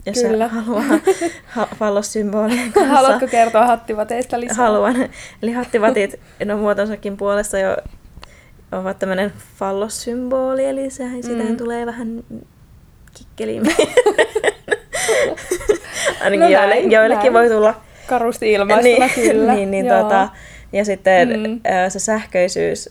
jos 0.07 0.22
Kyllä. 0.22 0.48
haluaa 0.48 0.84
ha- 1.46 1.68
fallossymbolien 1.78 2.72
kanssa. 2.72 2.94
Haluatko 2.94 3.26
kertoa 3.26 3.66
hattivateista 3.66 4.40
lisää? 4.40 4.57
Haluan. 4.57 4.94
Eli 5.42 5.52
hattivatit, 5.52 6.20
no 6.44 6.57
muotonsakin 6.57 7.16
puolesta 7.16 7.59
jo 7.59 7.76
ovat 8.72 8.98
tämmöinen 8.98 9.32
fallossymboli, 9.57 10.64
eli 10.64 10.90
sehän, 10.90 11.16
mm. 11.16 11.22
sitähän 11.22 11.57
tulee 11.57 11.86
vähän 11.86 12.24
kikkeliin. 13.14 13.62
Ainakin 16.20 16.40
no 16.40 16.48
näin, 16.48 16.90
joillekin 16.90 17.32
näin. 17.32 17.32
voi 17.32 17.48
tulla. 17.57 17.80
Karusti 18.07 18.52
ilmaistuna, 18.52 19.07
niin, 19.07 19.11
kyllä. 19.14 19.55
niin, 19.55 19.70
niin, 19.70 19.88
tota, 19.88 20.28
ja 20.72 20.84
sitten 20.84 21.28
mm. 21.28 21.61
se 21.88 21.98
sähköisyys 21.98 22.90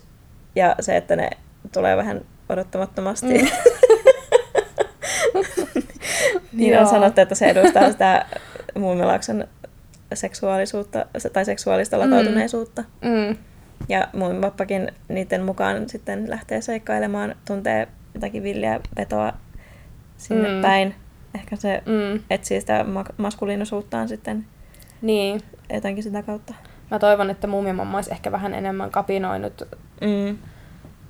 ja 0.56 0.76
se, 0.80 0.98
että 0.98 1.16
ne 1.16 1.30
tulee 1.74 1.98
vähän 1.98 2.22
odottamattomasti. 2.50 3.38
Mm. 3.38 3.48
Niin 6.54 6.80
on 6.80 6.88
sanottu, 6.88 7.22
että 7.22 7.36
se 7.36 7.46
edustaa 7.46 7.92
sitä 7.92 8.26
muumilaakson 8.76 9.48
seksuaalisuutta 10.14 11.06
tai 11.34 11.46
seksuaalista 11.46 12.00
latautuneisuutta. 12.00 12.84
Mm. 13.02 13.10
Mm. 13.10 13.38
Ja 13.90 14.08
mun 14.14 14.42
niiden 15.08 15.44
mukaan 15.44 15.90
sitten 15.90 16.30
lähtee 16.30 16.62
seikkailemaan, 16.62 17.36
tuntee 17.48 17.88
jotakin 18.14 18.44
villiä 18.44 18.80
vetoa 18.98 19.34
sinne 20.18 20.50
mm. 20.50 20.62
päin. 20.62 20.96
Ehkä 21.36 21.56
se 21.56 21.84
mm. 21.86 22.24
etsii 22.30 22.60
sitä 22.60 22.86
maskuliinisuuttaan 23.18 24.08
sitten 24.08 24.46
niin. 25.02 25.42
jotenkin 25.74 26.04
sitä 26.04 26.24
kautta. 26.24 26.54
Mä 26.92 27.00
toivon, 27.00 27.30
että 27.30 27.48
muumimamma 27.48 27.98
olisi 27.98 28.12
ehkä 28.12 28.32
vähän 28.32 28.54
enemmän 28.54 28.92
kapinoinut 28.92 29.62
mm. 30.02 30.38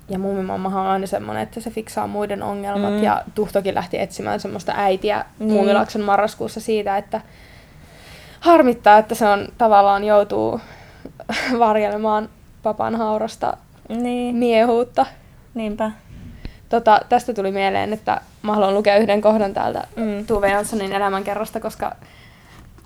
Ja 0.10 0.20
muumimammahan 0.20 0.86
on 0.86 0.92
aina 0.92 1.08
semmoinen, 1.08 1.44
että 1.44 1.60
se 1.60 1.70
fiksaa 1.70 2.08
muiden 2.08 2.44
ongelmat. 2.44 2.94
Mm. 2.94 3.04
Ja 3.04 3.24
Tuhtokin 3.36 3.76
lähti 3.76 4.00
etsimään 4.00 4.40
semmoista 4.40 4.74
äitiä 4.76 5.26
mm. 5.40 5.48
muumilakson 5.48 6.02
marraskuussa 6.02 6.60
siitä, 6.60 6.98
että 6.98 7.22
harmittaa, 8.40 8.98
että 8.98 9.16
se 9.16 9.28
on 9.28 9.48
tavallaan 9.58 10.04
joutuu 10.04 10.62
varjelemaan 11.60 12.30
papan 12.64 12.96
haurasta 12.96 13.58
niin. 13.90 14.36
miehuutta. 14.36 15.06
Niinpä. 15.54 15.92
Tota, 16.70 17.02
tästä 17.10 17.34
tuli 17.34 17.52
mieleen, 17.52 17.94
että 17.94 18.22
mä 18.42 18.54
haluan 18.54 18.74
lukea 18.74 18.98
yhden 18.98 19.22
kohdan 19.22 19.54
täältä 19.54 19.88
mm. 19.96 20.26
Tuve 20.26 20.50
Janssonin 20.50 20.94
elämänkerrosta, 20.94 21.60
koska 21.60 21.96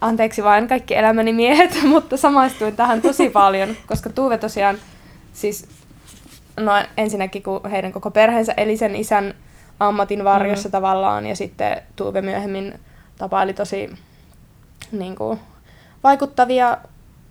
anteeksi 0.01 0.43
vain 0.43 0.67
kaikki 0.67 0.95
elämäni 0.95 1.33
miehet, 1.33 1.79
mutta 1.93 2.17
samaistuin 2.17 2.75
tähän 2.75 3.01
tosi 3.01 3.29
paljon, 3.29 3.69
koska 3.87 4.09
Tuve 4.09 4.37
tosiaan 4.37 4.77
siis 5.33 5.67
no 6.57 6.71
ensinnäkin 6.97 7.43
kun 7.43 7.69
heidän 7.71 7.91
koko 7.91 8.11
perheensä 8.11 8.53
eli 8.57 8.77
sen 8.77 8.95
isän 8.95 9.33
ammatin 9.79 10.23
varjossa 10.23 10.69
mm. 10.69 10.71
tavallaan 10.71 11.25
ja 11.25 11.35
sitten 11.35 11.81
Tuve 11.95 12.21
myöhemmin 12.21 12.79
tapaili 13.17 13.53
tosi 13.53 13.89
niin 14.91 15.15
kuin, 15.15 15.39
vaikuttavia 16.03 16.77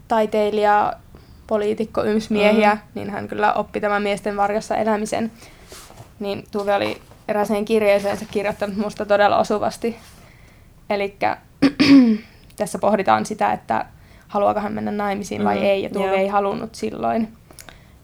taiteilija, 0.09 0.93
poliitikko, 1.47 2.05
ymsmiehiä, 2.05 2.75
mm. 2.75 2.81
niin 2.95 3.11
hän 3.11 3.29
kyllä 3.29 3.53
oppi 3.53 3.81
tämän 3.81 4.03
miesten 4.03 4.37
varjossa 4.37 4.77
elämisen. 4.77 5.33
Niin 6.21 6.45
Tuve 6.51 6.75
oli 6.75 7.01
eräseen 7.29 7.65
kirjeeseen 7.65 8.19
kirjoittanut 8.31 8.77
musta 8.77 9.07
todella 9.07 9.39
osuvasti. 9.39 9.97
Eli 10.91 11.17
tässä 12.57 12.79
pohditaan 12.79 13.27
sitä, 13.27 13.53
että 13.53 13.87
haluaako 14.29 14.61
hän 14.61 14.73
mennä 14.73 14.91
naimisiin 14.91 15.45
vai 15.45 15.57
mm. 15.57 15.65
ei, 15.65 15.83
ja 15.83 15.91
Tuve 15.91 16.15
ei 16.15 16.29
halunnut 16.29 16.75
silloin. 16.75 17.29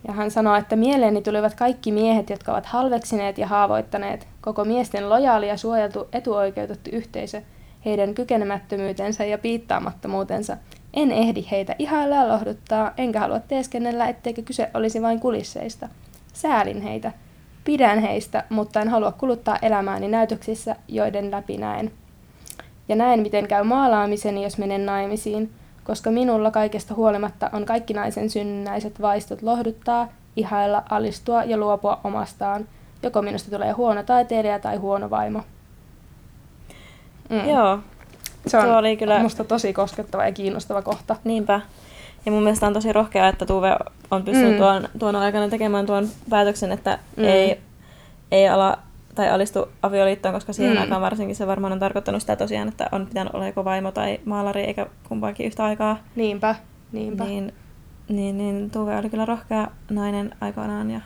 Ja 0.09 0.13
hän 0.13 0.31
sanoi, 0.31 0.59
että 0.59 0.77
mieleeni 0.77 1.23
tulivat 1.23 1.55
kaikki 1.55 1.93
miehet, 1.93 2.31
jotka 2.31 2.53
ovat 2.53 2.67
halveksineet 2.67 3.39
ja 3.39 3.47
haavoittaneet 3.47 4.29
koko 4.41 4.65
miesten 4.65 5.11
lojaali 5.11 5.49
ja 5.49 5.57
suojeltu 5.57 6.09
etuoikeutettu 6.13 6.91
yhteisö, 6.93 7.43
heidän 7.85 8.15
kykenemättömyytensä 8.15 9.25
ja 9.25 9.39
piittaamattomuutensa. 9.39 10.57
En 10.95 11.11
ehdi 11.11 11.47
heitä 11.51 11.77
ihailla 11.79 12.15
ja 12.17 12.29
lohduttaa, 12.29 12.93
enkä 12.97 13.21
halua 13.21 13.41
teeskennellä, 13.41 14.09
etteikö 14.09 14.43
kyse 14.43 14.71
olisi 14.75 15.03
vain 15.03 15.21
kulisseista. 15.21 15.89
Säälin 16.33 16.83
heitä. 16.83 17.13
Pidän 17.65 17.99
heistä, 17.99 18.45
mutta 18.49 18.81
en 18.81 18.89
halua 18.89 19.13
kuluttaa 19.13 19.59
elämääni 19.63 20.09
näytöksissä, 20.09 20.77
joiden 20.89 21.31
läpi 21.31 21.57
näen. 21.57 21.93
Ja 22.89 22.97
näen, 22.97 23.21
miten 23.21 23.49
käy 23.49 23.65
maalaamiseni, 23.65 24.43
jos 24.43 24.59
menen 24.59 24.87
naimisiin– 24.87 25.51
koska 25.85 26.11
minulla 26.11 26.51
kaikesta 26.51 26.95
huolimatta 26.95 27.51
on 27.53 27.64
kaikki 27.64 27.95
naisen 27.95 28.30
synnynnäiset 28.30 29.01
vaistot 29.03 29.43
lohduttaa, 29.43 30.09
ihailla, 30.37 30.83
alistua 30.91 31.45
ja 31.45 31.57
luopua 31.57 32.01
omastaan. 32.05 32.68
Joko 33.03 33.22
minusta 33.22 33.51
tulee 33.51 33.72
huono 33.72 34.03
taiteilija 34.03 34.59
tai 34.59 34.76
huono 34.76 35.11
vaimo. 35.11 35.43
Mm. 37.30 37.49
Joo. 37.49 37.78
Se 38.47 38.59
on 38.59 38.64
Tuo 38.64 38.76
oli 38.76 38.97
kyllä... 38.97 39.18
musta 39.18 39.45
tosi 39.45 39.72
koskettava 39.72 40.24
ja 40.24 40.33
kiinnostava 40.33 40.83
kohta. 40.83 41.16
Niinpä. 41.24 41.61
Ja 42.26 42.33
mun 42.33 42.43
mielestä 42.43 42.66
on 42.66 42.72
tosi 42.72 42.93
rohkea, 42.93 43.28
että 43.28 43.47
Tuve 43.47 43.76
on 44.11 44.22
pystynyt 44.22 44.53
mm. 44.53 44.59
tuon, 44.59 44.89
tuon 44.99 45.16
aikana 45.16 45.49
tekemään 45.49 45.87
tuon 45.87 46.09
päätöksen, 46.30 46.72
että 46.72 46.99
mm. 47.16 47.24
ei, 47.24 47.61
ei 48.30 48.49
ala 48.49 48.78
tai 49.15 49.31
alistu 49.31 49.69
avioliittoon, 49.83 50.35
koska 50.35 50.53
siihen 50.53 50.77
mm. 50.77 50.81
aikaan 50.81 51.03
varsinkin 51.03 51.37
se 51.37 51.47
varmaan 51.47 51.73
on 51.73 51.79
tarkoittanut 51.79 52.23
sitä 52.23 52.37
tosiaan, 52.37 52.69
että 52.69 52.89
on 52.93 53.07
pitänyt 53.07 53.35
olla 53.35 53.47
joko 53.47 53.65
vaimo 53.65 53.93
tai 53.93 54.21
maalari 54.25 54.63
eikä 54.63 54.87
kumpaakin 55.09 55.47
yhtä 55.47 55.65
aikaa. 55.65 55.99
Niinpä, 56.17 56.55
niinpä. 56.93 57.25
Niin, 57.25 57.53
niin, 58.09 58.39
niin 58.39 58.71
Tuve 58.71 58.97
oli 58.97 59.11
kyllä 59.11 59.25
rohkea 59.25 59.67
nainen 59.91 60.35
aikanaan. 60.41 60.91
Ja... 60.91 61.01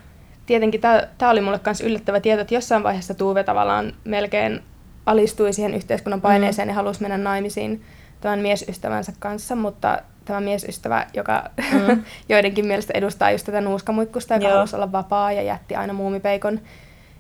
Tietenkin 0.47 0.81
tämä 0.81 1.31
oli 1.31 1.41
mulle 1.41 1.61
myös 1.67 1.81
yllättävä 1.81 2.21
tieto, 2.21 2.41
että 2.41 2.55
jossain 2.55 2.83
vaiheessa 2.83 3.15
Tuve 3.15 3.45
tavallaan 3.45 3.93
melkein 4.05 4.63
alistui 5.07 5.53
siihen 5.53 5.75
yhteiskunnan 5.75 6.21
paineeseen 6.21 6.69
mm. 6.69 6.71
ja 6.71 6.75
halusi 6.75 7.01
mennä 7.01 7.19
naimisiin 7.19 7.83
tämän 8.21 8.39
miesystävänsä 8.39 9.13
kanssa, 9.19 9.57
mutta 9.57 9.99
tämä 10.25 10.41
miesystävä, 10.41 11.07
joka 11.15 11.51
mm. 11.73 12.03
joidenkin 12.29 12.67
mielestä 12.67 12.93
edustaa 12.97 13.31
just 13.31 13.47
tätä 13.47 13.61
nuuskamuikkusta, 13.61 14.35
joka 14.35 14.47
Joo. 14.47 14.55
halusi 14.55 14.77
olla 14.77 14.93
vapaa 14.93 15.33
ja 15.33 15.43
jätti 15.43 15.77
aina 15.77 15.93
muumipeikon, 15.93 16.61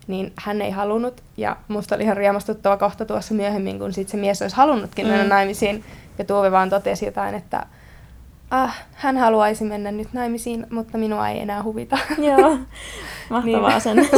niin 0.07 0.32
hän 0.36 0.62
ei 0.62 0.70
halunnut. 0.70 1.22
Ja 1.36 1.57
musta 1.68 1.94
oli 1.94 2.02
ihan 2.02 2.16
riemastuttava 2.16 2.76
kohta 2.76 3.04
tuossa 3.04 3.34
myöhemmin, 3.34 3.78
kun 3.78 3.92
sit 3.92 4.09
se 4.09 4.16
mies 4.16 4.42
olisi 4.42 4.57
halunnutkin 4.57 5.07
mm. 5.07 5.12
mennä 5.12 5.24
naimisiin. 5.34 5.84
Ja 6.18 6.24
Tuovi 6.24 6.50
vaan 6.50 6.70
totesi 6.70 7.04
jotain, 7.04 7.34
että 7.34 7.66
ah, 8.50 8.84
hän 8.92 9.16
haluaisi 9.16 9.64
mennä 9.64 9.92
nyt 9.92 10.09
naimisiin, 10.12 10.66
mutta 10.70 10.98
minua 10.98 11.28
ei 11.28 11.40
enää 11.40 11.62
huvita. 11.62 11.98
Joo, 12.28 12.59
mahtavaa 13.30 13.70
niin. 13.70 13.80
sen. 13.80 14.09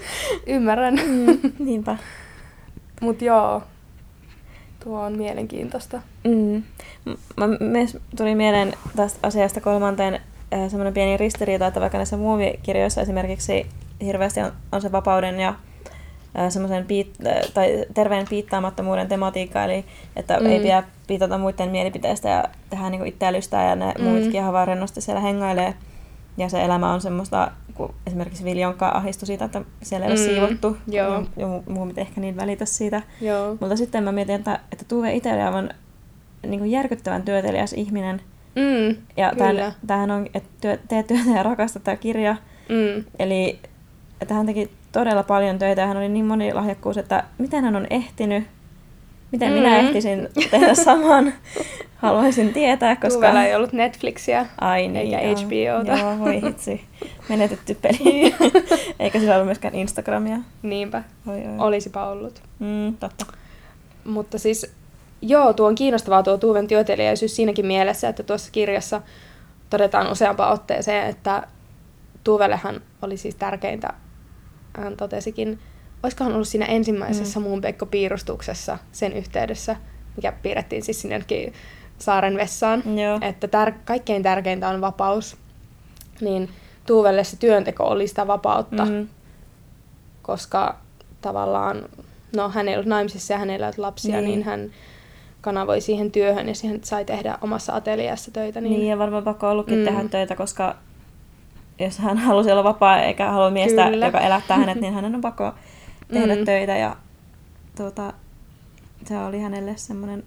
Ymmärrän. 0.56 0.94
Mm, 1.06 1.38
niinpä. 1.58 1.96
Mutta 3.00 3.24
joo, 3.24 3.62
tuo 4.84 5.00
on 5.00 5.12
mielenkiintoista. 5.12 6.02
Mm. 6.24 6.62
Mä, 7.36 7.46
me 7.60 7.86
tuli 8.16 8.34
mieleen 8.34 8.72
tästä 8.96 9.18
asiasta 9.22 9.60
kolmanteen 9.60 10.14
äh, 10.14 10.70
semmoinen 10.70 10.94
pieni 10.94 11.16
ristiriita, 11.16 11.66
että 11.66 11.80
vaikka 11.80 11.98
näissä 11.98 12.16
muovikirjoissa 12.16 13.00
esimerkiksi 13.00 13.66
hirveästi 14.00 14.40
on, 14.40 14.52
on 14.72 14.82
se 14.82 14.92
vapauden 14.92 15.40
ja 15.40 15.54
semmoisen 16.48 16.86
piit, 16.86 17.18
tai 17.54 17.84
terveen 17.94 18.26
piittaamattomuuden 18.30 19.08
tematiikka, 19.08 19.64
eli 19.64 19.84
että 20.16 20.40
mm. 20.40 20.46
ei 20.46 20.60
pidä 20.60 20.82
piitata 21.06 21.38
muiden 21.38 21.70
mielipiteistä 21.70 22.28
ja 22.28 22.44
tehdä 22.70 22.90
niin 22.90 23.06
itseä 23.06 23.32
lystää 23.32 23.68
ja 23.68 23.76
ne 23.76 23.94
mm. 23.98 24.04
muutkin 24.04 24.34
ihan 24.34 24.52
vaan 24.52 24.68
rennosti 24.68 25.00
siellä 25.00 25.20
hengailee. 25.20 25.74
Ja 26.36 26.48
se 26.48 26.64
elämä 26.64 26.92
on 26.92 27.00
semmoista, 27.00 27.50
kun 27.74 27.94
esimerkiksi 28.06 28.44
Viljonka 28.44 28.88
ahistui 28.88 29.26
siitä, 29.26 29.44
että 29.44 29.62
siellä 29.82 30.06
ei 30.06 30.12
ole 30.12 30.20
mm, 30.20 30.24
siivottu. 30.24 30.76
Joo. 30.86 31.24
Ja 31.36 31.46
muu 31.68 31.92
ehkä 31.96 32.20
niin 32.20 32.36
välitä 32.36 32.64
siitä. 32.64 33.02
Joo. 33.20 33.56
Mutta 33.60 33.76
sitten 33.76 34.04
mä 34.04 34.12
mietin, 34.12 34.34
että, 34.34 34.60
että 34.72 34.84
Tuve 34.88 35.14
itse 35.14 35.32
oli 35.32 35.40
aivan 35.40 35.70
niin 36.46 36.60
kuin 36.60 36.70
järkyttävän 36.70 37.22
työtelijäs 37.22 37.72
ihminen. 37.72 38.20
Mm, 38.56 38.96
ja 39.16 39.32
tämän, 39.38 39.74
tämähän 39.86 40.10
on, 40.10 40.26
että 40.34 40.48
työ, 40.60 40.78
tee 40.88 41.02
työtä 41.02 41.30
ja 41.36 41.42
rakasta 41.42 41.80
tämä 41.80 41.96
kirja. 41.96 42.36
Mm. 42.68 43.04
Eli 43.18 43.58
että 44.20 44.34
hän 44.34 44.46
teki 44.46 44.70
todella 44.92 45.22
paljon 45.22 45.58
töitä 45.58 45.80
ja 45.80 45.86
hän 45.86 45.96
oli 45.96 46.08
niin 46.08 46.24
moni 46.24 46.52
lahjakkuus, 46.52 46.98
että 46.98 47.24
miten 47.38 47.64
hän 47.64 47.76
on 47.76 47.86
ehtinyt, 47.90 48.44
miten 49.32 49.48
mm. 49.48 49.54
minä 49.54 49.78
ehtisin 49.78 50.28
tehdä 50.50 50.74
saman. 50.74 51.32
Haluaisin 51.96 52.52
tietää, 52.52 52.96
koska... 52.96 53.14
Tuvella 53.14 53.44
ei 53.44 53.54
ollut 53.54 53.72
Netflixiä, 53.72 54.46
Ai 54.60 54.88
niin, 54.88 54.96
eikä 54.96 55.20
joo. 55.20 55.80
HBOta. 55.80 55.98
Joo, 55.98 56.18
voi 56.18 56.42
hitsi. 56.46 56.84
Menetetty 57.28 57.74
peli. 57.74 58.34
eikä 59.00 59.20
sillä 59.20 59.34
ollut 59.34 59.46
myöskään 59.46 59.74
Instagramia. 59.74 60.36
Niinpä. 60.62 61.02
Oi, 61.26 61.36
oi. 61.36 61.58
Olisipa 61.58 62.08
ollut. 62.08 62.42
Mm, 62.58 62.96
totta. 63.00 63.26
Mutta 64.04 64.38
siis, 64.38 64.72
joo, 65.22 65.52
tuo 65.52 65.68
on 65.68 65.74
kiinnostavaa 65.74 66.22
tuo 66.22 66.36
Tuuven 66.36 66.68
työtelijäisyys 66.68 67.36
siinäkin 67.36 67.66
mielessä, 67.66 68.08
että 68.08 68.22
tuossa 68.22 68.52
kirjassa 68.52 69.02
todetaan 69.70 70.12
useampaan 70.12 70.52
otteeseen, 70.52 71.06
että 71.06 71.46
Tuuvellehan 72.24 72.80
oli 73.02 73.16
siis 73.16 73.34
tärkeintä, 73.34 73.92
hän 74.78 74.96
totesikin, 74.96 75.58
olisikohan 76.02 76.32
ollut 76.32 76.48
siinä 76.48 76.66
ensimmäisessä 76.66 77.40
mm. 77.40 77.44
muun 77.44 77.60
Pekko-piirustuksessa 77.60 78.78
sen 78.92 79.12
yhteydessä, 79.12 79.76
mikä 80.16 80.32
piirrettiin 80.32 80.82
siis 80.82 81.00
sinne 81.00 81.24
saaren 81.98 82.36
vessaan, 82.36 82.82
Joo. 82.98 83.18
että 83.22 83.46
tär- 83.46 83.78
kaikkein 83.84 84.22
tärkeintä 84.22 84.68
on 84.68 84.80
vapaus, 84.80 85.36
niin 86.20 86.48
Tuuvelle 86.88 87.24
se 87.24 87.36
työnteko 87.36 87.84
oli 87.84 88.08
sitä 88.08 88.26
vapautta, 88.26 88.84
mm. 88.84 89.08
koska 90.22 90.76
tavallaan, 91.20 91.84
no 92.36 92.48
hän 92.48 92.68
ei 92.68 92.74
ollut 92.74 92.86
naimisissa 92.86 93.32
ja 93.32 93.38
hänellä 93.38 93.66
ei 93.66 93.68
ollut 93.68 93.78
lapsia, 93.78 94.16
niin, 94.16 94.24
niin 94.24 94.42
hän 94.42 94.70
kanavoi 95.40 95.80
siihen 95.80 96.10
työhön 96.12 96.48
ja 96.48 96.54
siihen 96.54 96.84
sai 96.84 97.04
tehdä 97.04 97.38
omassa 97.40 97.74
ateliassa 97.74 98.30
töitä. 98.30 98.60
Niin, 98.60 98.72
niin 98.72 98.86
ja 98.86 98.98
varmaan 98.98 99.24
pakko 99.24 99.50
ollutkin 99.50 99.78
mm. 99.78 99.84
tehdä 99.84 100.08
töitä, 100.08 100.36
koska 100.36 100.76
jos 101.78 101.98
hän 101.98 102.18
halusi 102.18 102.50
olla 102.52 102.64
vapaa 102.64 103.02
eikä 103.02 103.30
halua 103.30 103.50
miestä, 103.50 103.90
Kyllä. 103.90 104.06
joka 104.06 104.20
elättää 104.20 104.56
hänet, 104.56 104.80
niin 104.80 104.94
hänen 104.94 105.14
on 105.14 105.20
pakko 105.20 105.52
tehdä 106.12 106.34
mm. 106.34 106.44
töitä 106.44 106.76
ja 106.76 106.96
tuota, 107.76 108.12
se 109.04 109.18
oli 109.18 109.40
hänelle 109.40 109.76
semmoinen 109.76 110.22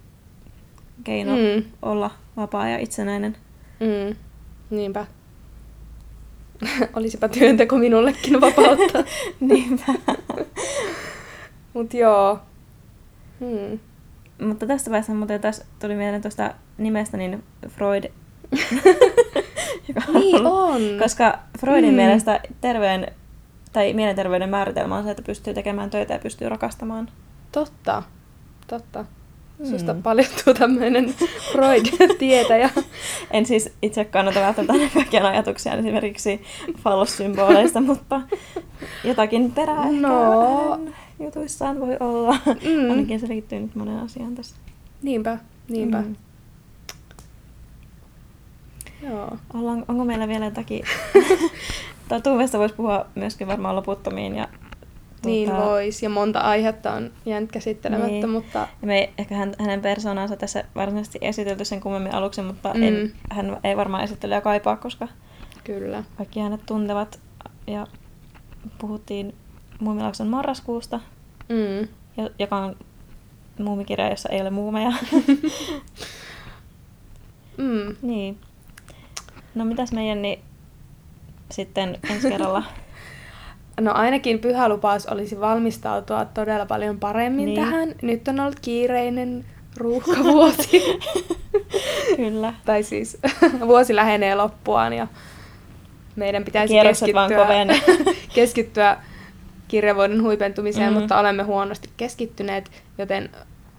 keino 1.04 1.32
mm. 1.36 1.64
olla 1.82 2.12
vapaa 2.38 2.70
ja 2.70 2.78
itsenäinen. 2.78 3.38
Mm. 3.80 4.16
Niinpä. 4.70 5.06
Olisipa 6.96 7.30
työnteko 7.30 7.78
minullekin 7.78 8.42
vapautta. 8.42 9.04
Niinpä. 9.40 9.94
Mut 11.74 11.94
joo. 11.94 12.40
Hmm. 13.40 13.80
Mutta 14.48 14.68
tästä 14.68 14.92
vaiheessa 14.92 15.14
muuten 15.14 15.42
tässä 15.42 15.66
tuli 15.80 15.96
mieleen 15.96 16.22
tuosta 16.22 16.54
nimestä, 16.78 17.18
niin 17.18 17.44
Freud. 17.68 18.04
Niin 20.14 20.46
on. 20.46 20.82
Koska 21.00 21.40
Freudin 21.60 21.90
hmm. 21.90 21.96
mielestä 21.96 22.40
terveen 22.62 23.08
tai 23.74 23.94
mielenterveyden 23.94 24.50
määritelmä 24.50 24.98
on 24.98 25.04
se, 25.04 25.12
että 25.12 25.24
pystyy 25.24 25.54
tekemään 25.54 25.90
töitä 25.90 26.14
ja 26.14 26.20
pystyy 26.20 26.50
rakastamaan. 26.50 27.10
Totta, 27.52 28.04
totta. 28.68 29.06
Susta 29.70 29.94
mm. 29.94 30.04
paljastuu 30.04 30.54
tämmöinen 30.54 31.14
Freud-tietäjä. 31.52 32.70
en 33.32 33.46
siis 33.46 33.74
itse 33.82 34.06
kannata 34.06 34.40
välttämättä 34.40 34.90
kaikkia 34.94 35.28
ajatuksia 35.28 35.74
esimerkiksi 35.74 36.42
fallossymboleista, 36.78 37.82
mutta 37.82 38.22
jotakin 39.04 39.52
perää 39.52 39.92
no. 39.92 40.80
jutuissaan 41.20 41.80
voi 41.80 41.98
olla. 42.00 42.38
Mm. 42.46 42.92
Ainakin 42.92 43.20
se 43.20 43.28
liittyy 43.28 43.60
nyt 43.60 43.76
monen 43.76 44.00
asiaan 44.00 44.36
tässä. 44.36 44.56
Niinpä, 45.02 45.38
niinpä. 45.70 46.02
Mm. 46.02 46.16
Joo. 49.04 49.38
Ollaan, 49.54 49.86
onko 49.88 50.06
meillä 50.06 50.28
vielä 50.28 50.46
jotakin... 50.46 50.84
Tuuvesta 52.24 52.60
voisi 52.60 52.76
puhua 52.76 53.06
myöskin 53.16 53.48
varmaan 53.48 53.76
loputtomiin 53.76 54.36
ja 54.36 54.48
niin 55.26 55.50
tota... 55.50 55.62
vois, 55.66 56.04
ja 56.04 56.10
monta 56.10 56.40
aihetta 56.40 56.94
on 56.94 57.12
jäänyt 57.26 57.52
käsittelemättä, 57.52 58.12
niin. 58.12 58.30
mutta... 58.30 58.68
Ja 58.82 58.88
me 58.88 59.10
ehkä 59.18 59.36
hän, 59.36 59.54
hänen 59.60 59.82
persoonansa 59.82 60.38
tässä 60.38 60.64
varsinaisesti 60.76 61.20
esitelty 61.22 61.66
sen 61.66 61.82
kummemmin 61.82 62.14
aluksi, 62.14 62.42
mutta 62.42 62.74
mm. 62.74 62.84
en, 62.84 63.14
hän 63.32 63.58
ei 63.64 63.78
varmaan 63.78 64.04
esittelyä 64.04 64.42
kaipaa, 64.42 64.78
koska 64.78 65.08
Kyllä. 65.64 66.04
kaikki 66.18 66.40
hänet 66.40 66.62
tuntevat. 66.66 67.20
Ja 67.68 67.88
puhuttiin 68.78 69.36
Muumilaakson 69.80 70.28
marraskuusta, 70.28 71.00
mm. 71.50 71.88
joka 72.40 72.58
on 72.58 72.76
muumikirja, 73.60 74.10
jossa 74.10 74.30
ei 74.30 74.42
ole 74.42 74.50
muumeja. 74.50 74.92
mm. 77.58 77.96
Niin. 78.02 78.38
No 79.56 79.66
mitäs 79.66 79.92
meidän 79.92 80.22
niin 80.22 80.40
sitten 81.52 81.98
ensi 82.10 82.30
kerralla 82.30 82.64
No 83.82 83.92
ainakin 83.94 84.40
pyhälupaus 84.40 85.06
olisi 85.06 85.40
valmistautua 85.40 86.26
todella 86.26 86.66
paljon 86.66 87.00
paremmin 87.00 87.46
niin. 87.46 87.60
tähän. 87.60 87.96
Nyt 88.02 88.28
on 88.28 88.40
ollut 88.40 88.60
kiireinen 88.60 89.46
ruuhkavuosi. 89.78 90.82
Kyllä. 92.16 92.54
tai 92.66 92.84
siis 92.84 93.18
vuosi 93.68 93.96
lähenee 93.96 94.36
loppuaan 94.36 94.94
ja 94.94 95.08
meidän 96.16 96.44
pitäisi 96.44 96.74
keskittyä, 96.82 97.48
keskittyä 98.34 98.98
kirjavuoden 99.68 100.24
huipentumiseen, 100.24 100.94
mm. 100.94 101.00
mutta 101.00 101.20
olemme 101.20 101.44
huonosti 101.44 101.90
keskittyneet, 101.98 102.72
joten 102.98 103.30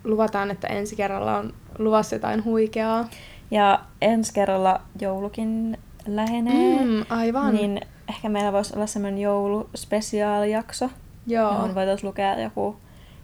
luvataan, 0.05 0.51
että 0.51 0.67
ensi 0.69 0.97
kerralla 0.97 1.37
on 1.37 1.55
luvassa 1.79 2.15
jotain 2.15 2.45
huikeaa. 2.45 3.09
Ja 3.53 3.81
ensi 4.01 4.33
kerralla 4.33 4.81
joulukin 5.01 5.79
lähenee. 6.07 6.85
Mm, 6.85 7.05
aivan. 7.09 7.55
Niin 7.55 7.81
ehkä 8.09 8.29
meillä 8.29 8.53
voisi 8.53 8.77
olla 8.77 8.87
semmoinen 8.87 9.21
jouluspesiaalijakso. 9.21 10.91
Joo. 11.27 11.53
Johon 11.53 11.75
voitaisiin 11.75 12.09
lukea 12.09 12.41
joku 12.41 12.77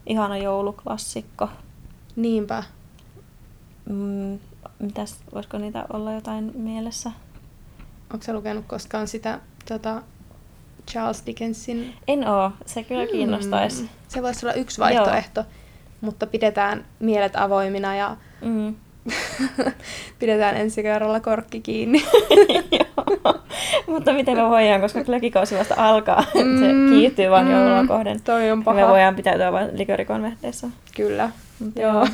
ihana 0.07 0.37
jouluklassikko. 0.37 1.49
Niinpä. 2.17 2.63
Mm, 3.89 4.39
mitäs, 4.79 5.17
voisiko 5.35 5.59
niitä 5.59 5.85
olla 5.93 6.13
jotain 6.13 6.53
mielessä? 6.55 7.13
Onko 8.13 8.25
se 8.25 8.33
lukenut 8.33 8.65
koskaan 8.67 9.09
sitä 9.09 9.41
tota, 9.69 10.03
Charles 10.91 11.23
Dickensin? 11.27 11.95
En 12.09 12.29
oo, 12.29 12.53
se 12.67 12.83
kyllä 12.83 13.07
kiinnostaisi. 13.07 13.83
Mm. 13.83 13.89
Se 14.09 14.23
voisi 14.23 14.47
olla 14.47 14.55
yksi 14.55 14.81
vaihtoehto, 14.81 15.41
Joo. 15.41 15.51
mutta 16.01 16.27
pidetään 16.27 16.85
mielet 16.99 17.37
avoimina 17.37 17.97
ja 17.97 18.17
mm. 18.43 18.75
pidetään 20.19 20.57
ensi 20.57 20.83
kerralla 20.83 21.21
korkki 21.21 21.61
kiinni. 21.61 22.05
mutta 23.87 24.13
miten 24.13 24.37
me 24.37 24.49
voidaan, 24.49 24.81
koska 24.81 25.05
glögikausi 25.05 25.59
vasta 25.59 25.75
alkaa, 25.79 26.21
mm. 26.45 26.59
se 26.59 26.67
kiihtyy 26.91 27.31
vaan 27.31 27.47
mm. 27.47 27.53
joulua 27.53 27.87
kohden. 27.87 28.23
Toi 28.23 28.51
on 28.51 28.65
paha. 28.65 28.81
Me 28.81 28.89
voidaan 28.89 29.17
pitäytyä 29.17 29.53
vain 29.53 29.79
likorikonvehteissa. 29.79 30.69
Kyllä. 30.97 31.31
Joo. 31.77 32.07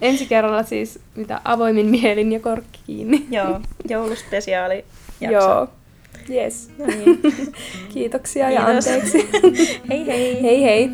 ensi 0.00 0.26
kerralla 0.26 0.62
siis 0.62 0.98
mitä 1.14 1.40
avoimin 1.44 1.86
mielin 1.86 2.32
ja 2.32 2.40
korkki 2.40 2.78
kiinni. 2.86 3.26
Joo, 3.30 3.60
jouluspesiaali 3.88 4.84
jakso. 5.20 5.48
Joo. 5.48 5.68
Yes. 6.30 6.70
No 6.78 6.86
niin. 6.86 7.22
Kiitoksia 7.94 8.48
Kiitos. 8.48 8.64
ja 8.64 8.76
anteeksi. 8.76 9.28
hei 9.88 10.06
hei. 10.06 10.42
Hei 10.42 10.62
hei. 10.62 10.90